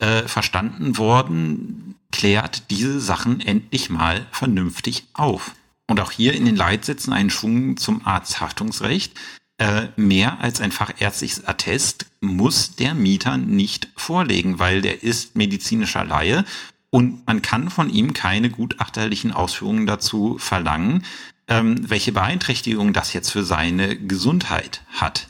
äh, 0.00 0.22
verstanden 0.22 0.98
worden, 0.98 1.94
klärt 2.10 2.70
diese 2.70 3.00
Sachen 3.00 3.40
endlich 3.40 3.90
mal 3.90 4.26
vernünftig 4.32 5.04
auf. 5.12 5.54
Und 5.86 6.00
auch 6.00 6.10
hier 6.10 6.34
in 6.34 6.44
den 6.44 6.56
Leitsätzen 6.56 7.12
einen 7.12 7.30
Schwung 7.30 7.76
zum 7.76 8.06
Arzthaftungsrecht. 8.06 9.12
Äh, 9.60 9.88
mehr 9.96 10.40
als 10.40 10.62
ein 10.62 10.72
fachärztliches 10.72 11.46
Attest 11.46 12.06
muss 12.22 12.76
der 12.76 12.94
Mieter 12.94 13.36
nicht 13.36 13.88
vorlegen, 13.94 14.58
weil 14.58 14.80
der 14.80 15.02
ist 15.02 15.36
medizinischer 15.36 16.02
Laie 16.02 16.46
und 16.88 17.26
man 17.26 17.42
kann 17.42 17.68
von 17.68 17.90
ihm 17.90 18.14
keine 18.14 18.48
gutachterlichen 18.48 19.32
Ausführungen 19.32 19.86
dazu 19.86 20.38
verlangen, 20.38 21.04
ähm, 21.46 21.76
welche 21.90 22.12
Beeinträchtigung 22.12 22.94
das 22.94 23.12
jetzt 23.12 23.28
für 23.28 23.44
seine 23.44 23.98
Gesundheit 23.98 24.80
hat. 24.92 25.28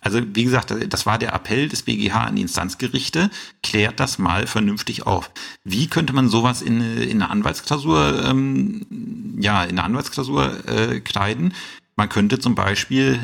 Also 0.00 0.22
wie 0.34 0.42
gesagt, 0.42 0.74
das 0.88 1.06
war 1.06 1.18
der 1.18 1.32
Appell 1.32 1.68
des 1.68 1.82
BGH 1.82 2.24
an 2.24 2.34
die 2.34 2.42
Instanzgerichte, 2.42 3.30
klärt 3.62 4.00
das 4.00 4.18
mal 4.18 4.48
vernünftig 4.48 5.06
auf. 5.06 5.30
Wie 5.62 5.86
könnte 5.86 6.12
man 6.12 6.28
sowas 6.28 6.62
in, 6.62 6.80
in 6.80 7.22
eine 7.22 7.30
Anwaltsklausur, 7.30 8.24
ähm, 8.24 9.38
ja, 9.38 9.62
in 9.62 9.78
eine 9.78 9.84
Anwaltsklausur 9.84 10.68
äh, 10.68 10.98
kleiden? 10.98 11.54
Man 11.98 12.08
könnte 12.08 12.38
zum 12.38 12.54
Beispiel, 12.54 13.18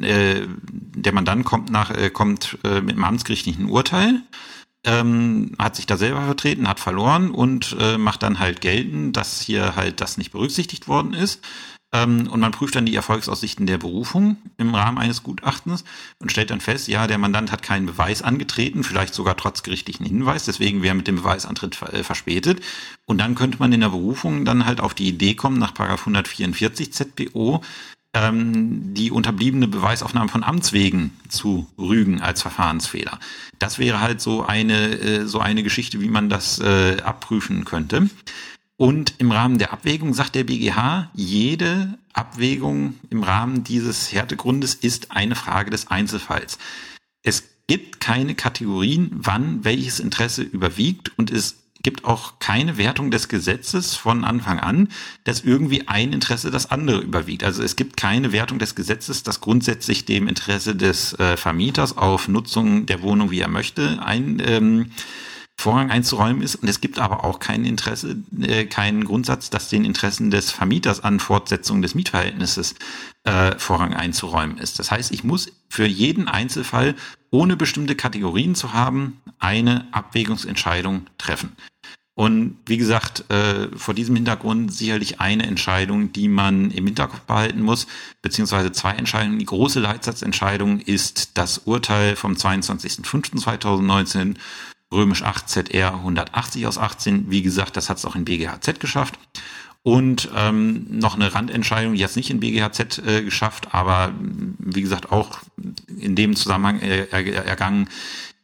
äh, 0.00 0.46
der 0.68 1.12
Mandant 1.12 1.44
kommt 1.44 1.68
nach, 1.68 1.90
äh, 1.90 2.10
kommt 2.10 2.56
äh, 2.62 2.80
mit 2.80 2.92
einem 2.94 3.02
amtsgerichtlichen 3.02 3.68
Urteil, 3.68 4.22
ähm, 4.84 5.56
hat 5.58 5.74
sich 5.74 5.86
da 5.86 5.96
selber 5.96 6.22
vertreten, 6.22 6.68
hat 6.68 6.78
verloren 6.78 7.32
und 7.32 7.76
äh, 7.80 7.98
macht 7.98 8.22
dann 8.22 8.38
halt 8.38 8.60
gelten, 8.60 9.12
dass 9.12 9.40
hier 9.40 9.74
halt 9.74 10.00
das 10.00 10.16
nicht 10.16 10.30
berücksichtigt 10.30 10.86
worden 10.86 11.12
ist. 11.12 11.44
Ähm, 11.92 12.28
und 12.28 12.40
man 12.40 12.52
prüft 12.52 12.74
dann 12.74 12.84
die 12.86 12.94
Erfolgsaussichten 12.94 13.66
der 13.66 13.78
Berufung 13.78 14.36
im 14.58 14.74
Rahmen 14.74 14.98
eines 14.98 15.22
Gutachtens 15.22 15.84
und 16.18 16.30
stellt 16.30 16.50
dann 16.50 16.60
fest, 16.60 16.86
ja, 16.88 17.06
der 17.06 17.18
Mandant 17.18 17.50
hat 17.50 17.62
keinen 17.62 17.86
Beweis 17.86 18.20
angetreten, 18.22 18.84
vielleicht 18.84 19.14
sogar 19.14 19.36
trotz 19.36 19.62
gerichtlichen 19.62 20.04
Hinweis, 20.04 20.44
deswegen 20.44 20.82
wäre 20.82 20.94
mit 20.94 21.06
dem 21.06 21.16
Beweisantritt 21.16 21.80
äh, 21.82 22.04
verspätet. 22.04 22.60
Und 23.06 23.18
dann 23.18 23.34
könnte 23.34 23.58
man 23.58 23.72
in 23.72 23.80
der 23.80 23.88
Berufung 23.88 24.44
dann 24.44 24.66
halt 24.66 24.80
auf 24.80 24.92
die 24.92 25.08
Idee 25.08 25.34
kommen, 25.34 25.58
nach 25.58 25.72
144 25.78 26.92
ZBO, 26.92 27.62
ähm, 28.14 28.94
die 28.94 29.10
unterbliebene 29.10 29.68
Beweisaufnahme 29.68 30.28
von 30.28 30.42
Amts 30.42 30.72
wegen 30.72 31.12
zu 31.28 31.66
rügen 31.78 32.20
als 32.20 32.42
Verfahrensfehler. 32.42 33.18
Das 33.58 33.78
wäre 33.78 34.00
halt 34.00 34.20
so 34.20 34.44
eine, 34.44 34.98
äh, 34.98 35.26
so 35.26 35.40
eine 35.40 35.62
Geschichte, 35.62 36.00
wie 36.00 36.08
man 36.08 36.28
das 36.28 36.58
äh, 36.58 37.00
abprüfen 37.02 37.64
könnte. 37.64 38.08
Und 38.78 39.14
im 39.18 39.32
Rahmen 39.32 39.58
der 39.58 39.72
Abwägung 39.72 40.14
sagt 40.14 40.36
der 40.36 40.44
BGH, 40.44 41.10
jede 41.12 41.98
Abwägung 42.12 42.94
im 43.10 43.24
Rahmen 43.24 43.64
dieses 43.64 44.12
Härtegrundes 44.12 44.76
ist 44.76 45.10
eine 45.10 45.34
Frage 45.34 45.70
des 45.70 45.88
Einzelfalls. 45.88 46.58
Es 47.24 47.42
gibt 47.66 48.00
keine 48.00 48.36
Kategorien, 48.36 49.10
wann 49.12 49.64
welches 49.64 49.98
Interesse 49.98 50.42
überwiegt 50.42 51.10
und 51.18 51.32
es 51.32 51.56
gibt 51.82 52.04
auch 52.04 52.38
keine 52.38 52.76
Wertung 52.76 53.10
des 53.10 53.28
Gesetzes 53.28 53.96
von 53.96 54.24
Anfang 54.24 54.60
an, 54.60 54.88
dass 55.24 55.40
irgendwie 55.40 55.88
ein 55.88 56.12
Interesse 56.12 56.52
das 56.52 56.70
andere 56.70 57.00
überwiegt. 57.00 57.42
Also 57.42 57.64
es 57.64 57.74
gibt 57.74 57.96
keine 57.96 58.30
Wertung 58.30 58.60
des 58.60 58.76
Gesetzes, 58.76 59.24
das 59.24 59.40
grundsätzlich 59.40 60.04
dem 60.04 60.28
Interesse 60.28 60.76
des 60.76 61.14
äh, 61.14 61.36
Vermieters 61.36 61.96
auf 61.96 62.28
Nutzung 62.28 62.86
der 62.86 63.02
Wohnung, 63.02 63.32
wie 63.32 63.40
er 63.40 63.48
möchte, 63.48 64.00
ein 64.02 64.40
ähm, 64.44 64.92
Vorrang 65.60 65.90
einzuräumen 65.90 66.40
ist. 66.40 66.54
Und 66.54 66.68
es 66.68 66.80
gibt 66.80 67.00
aber 67.00 67.24
auch 67.24 67.40
kein 67.40 67.64
Interesse, 67.64 68.16
äh, 68.40 68.66
keinen 68.66 69.04
Grundsatz, 69.04 69.50
dass 69.50 69.68
den 69.68 69.84
Interessen 69.84 70.30
des 70.30 70.52
Vermieters 70.52 71.02
an 71.02 71.18
Fortsetzung 71.18 71.82
des 71.82 71.96
Mietverhältnisses 71.96 72.76
äh, 73.24 73.58
Vorrang 73.58 73.92
einzuräumen 73.92 74.58
ist. 74.58 74.78
Das 74.78 74.92
heißt, 74.92 75.10
ich 75.10 75.24
muss 75.24 75.50
für 75.68 75.86
jeden 75.86 76.28
Einzelfall, 76.28 76.94
ohne 77.32 77.56
bestimmte 77.56 77.96
Kategorien 77.96 78.54
zu 78.54 78.72
haben, 78.72 79.20
eine 79.40 79.88
Abwägungsentscheidung 79.90 81.08
treffen. 81.18 81.56
Und 82.14 82.58
wie 82.66 82.76
gesagt, 82.76 83.28
äh, 83.30 83.66
vor 83.76 83.94
diesem 83.94 84.14
Hintergrund 84.14 84.72
sicherlich 84.72 85.20
eine 85.20 85.44
Entscheidung, 85.44 86.12
die 86.12 86.28
man 86.28 86.70
im 86.70 86.86
Hinterkopf 86.86 87.22
behalten 87.22 87.62
muss, 87.62 87.88
beziehungsweise 88.22 88.70
zwei 88.70 88.92
Entscheidungen. 88.92 89.40
Die 89.40 89.44
große 89.44 89.80
Leitsatzentscheidung 89.80 90.78
ist 90.78 91.36
das 91.36 91.58
Urteil 91.58 92.14
vom 92.14 92.34
22.05.2019 92.34 94.36
römisch 94.92 95.22
8 95.22 95.48
ZR 95.48 95.94
180 95.94 96.66
aus 96.66 96.78
18. 96.78 97.30
Wie 97.30 97.42
gesagt, 97.42 97.76
das 97.76 97.90
hat 97.90 97.98
es 97.98 98.04
auch 98.04 98.16
in 98.16 98.24
BGHZ 98.24 98.80
geschafft. 98.80 99.18
Und 99.82 100.28
ähm, 100.34 100.86
noch 100.90 101.14
eine 101.14 101.34
Randentscheidung, 101.34 101.94
die 101.94 102.00
jetzt 102.00 102.16
nicht 102.16 102.30
in 102.30 102.40
BGHZ 102.40 102.98
äh, 102.98 103.22
geschafft, 103.22 103.74
aber 103.74 104.12
wie 104.58 104.82
gesagt 104.82 105.12
auch 105.12 105.38
in 105.98 106.14
dem 106.14 106.36
Zusammenhang 106.36 106.80
äh, 106.80 107.06
ergangen, 107.06 107.88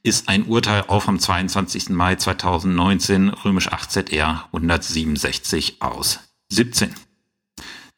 ist 0.03 0.29
ein 0.29 0.45
Urteil 0.45 0.85
auch 0.87 1.03
vom 1.03 1.19
22. 1.19 1.89
Mai 1.91 2.17
2019, 2.17 3.31
römisch 3.31 3.69
8 3.73 3.91
ZR 3.91 4.45
167 4.53 5.83
aus 5.83 6.21
17. 6.51 6.95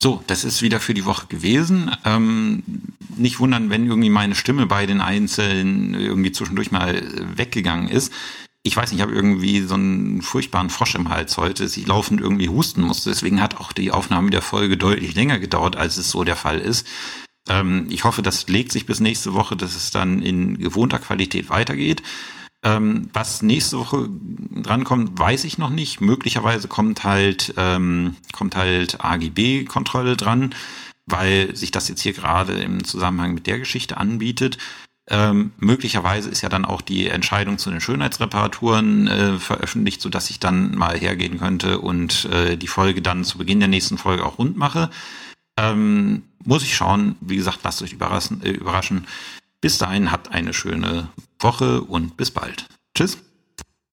So, 0.03 0.23
das 0.27 0.45
ist 0.45 0.63
wieder 0.63 0.79
für 0.79 0.95
die 0.95 1.07
Woche 1.07 1.27
gewesen. 1.27 1.91
Ähm, 2.05 2.63
nicht 3.17 3.41
wundern, 3.41 3.71
wenn 3.71 3.87
irgendwie 3.87 4.11
meine 4.11 4.35
Stimme 4.35 4.67
bei 4.67 4.87
den 4.87 5.01
Einzelnen 5.01 5.95
irgendwie 5.95 6.33
zwischendurch 6.33 6.71
mal 6.71 7.03
weggegangen 7.37 7.89
ist. 7.89 8.13
Ich 8.63 8.77
weiß 8.77 8.91
nicht, 8.91 8.99
ich 8.99 9.03
habe 9.03 9.15
irgendwie 9.15 9.61
so 9.61 9.75
einen 9.75 10.23
furchtbaren 10.23 10.71
Frosch 10.71 10.97
im 10.97 11.09
Hals 11.09 11.37
heute, 11.39 11.63
dass 11.63 11.77
ich 11.77 11.87
laufend 11.87 12.21
irgendwie 12.21 12.49
husten 12.49 12.83
musste. 12.83 13.11
Deswegen 13.11 13.41
hat 13.41 13.57
auch 13.59 13.73
die 13.73 13.91
Aufnahme 13.91 14.31
der 14.31 14.43
Folge 14.43 14.77
deutlich 14.77 15.15
länger 15.15 15.39
gedauert, 15.39 15.77
als 15.77 15.97
es 15.97 16.11
so 16.11 16.25
der 16.25 16.37
Fall 16.37 16.59
ist. 16.59 16.87
Ähm, 17.49 17.87
ich 17.89 18.05
hoffe, 18.05 18.23
das 18.23 18.49
legt 18.49 18.73
sich 18.73 18.85
bis 18.85 19.01
nächste 19.01 19.35
Woche, 19.35 19.57
dass 19.57 19.77
es 19.77 19.93
dann 19.93 20.21
in 20.21 20.59
gewohnter 20.59 20.99
Qualität 20.99 21.49
weitergeht. 21.49 22.03
Ähm, 22.67 23.11
was 23.13 23.43
nächste 23.43 23.79
Woche 23.79 24.09
drankommt, 24.51 25.17
weiß 25.17 25.45
ich 25.45 25.57
noch 25.57 25.71
nicht. 25.71 26.01
Möglicherweise 26.01 26.67
kommt 26.67 27.05
halt, 27.05 27.55
ähm, 27.57 28.17
kommt 28.33 28.57
halt 28.57 29.05
AGB-Kontrolle 29.05 30.17
dran. 30.17 30.53
weil 31.09 31.55
sich 31.55 31.71
das 31.71 31.87
jetzt 31.89 32.01
hier 32.03 32.15
gerade 32.15 32.55
im 32.55 32.83
Zusammenhang 32.83 33.33
mit 33.33 33.47
der 33.47 33.61
Geschichte 33.61 33.97
anbietet. 33.97 34.59
Ähm, 35.09 35.53
möglicherweise 35.59 36.29
ist 36.29 36.43
ja 36.43 36.49
dann 36.49 36.65
auch 36.65 36.81
die 36.83 37.07
Entscheidung 37.07 37.59
zu 37.59 37.71
den 37.71 37.81
Schönheitsreparaturen 37.81 39.07
äh, 39.07 39.39
veröffentlicht, 39.39 40.01
so 40.01 40.09
dass 40.09 40.31
ich 40.31 40.41
dann 40.41 40.75
mal 40.75 40.99
hergehen 40.99 41.39
könnte 41.39 41.79
und 41.79 42.25
äh, 42.33 42.57
die 42.57 42.67
Folge 42.67 43.03
dann 43.03 43.23
zu 43.23 43.39
Beginn 43.39 43.61
der 43.61 43.69
nächsten 43.69 43.99
Folge 43.99 44.27
auch 44.27 44.39
rund 44.39 44.57
mache. 44.57 44.91
Ähm, 45.57 46.25
muss 46.45 46.65
ich 46.65 46.75
schauen. 46.75 47.15
Wie 47.21 47.37
gesagt, 47.37 47.61
lasst 47.63 47.83
euch 47.83 47.93
überraschen. 47.93 48.43
Äh, 48.43 48.51
überraschen. 48.51 49.07
Bis 49.67 49.79
dahin 49.79 50.13
habt 50.13 50.31
eine 50.31 50.53
schöne 50.53 51.09
Woche 51.41 51.81
und 51.81 52.17
bis 52.17 52.31
bald. 52.31 52.69
Tschüss. 52.97 53.19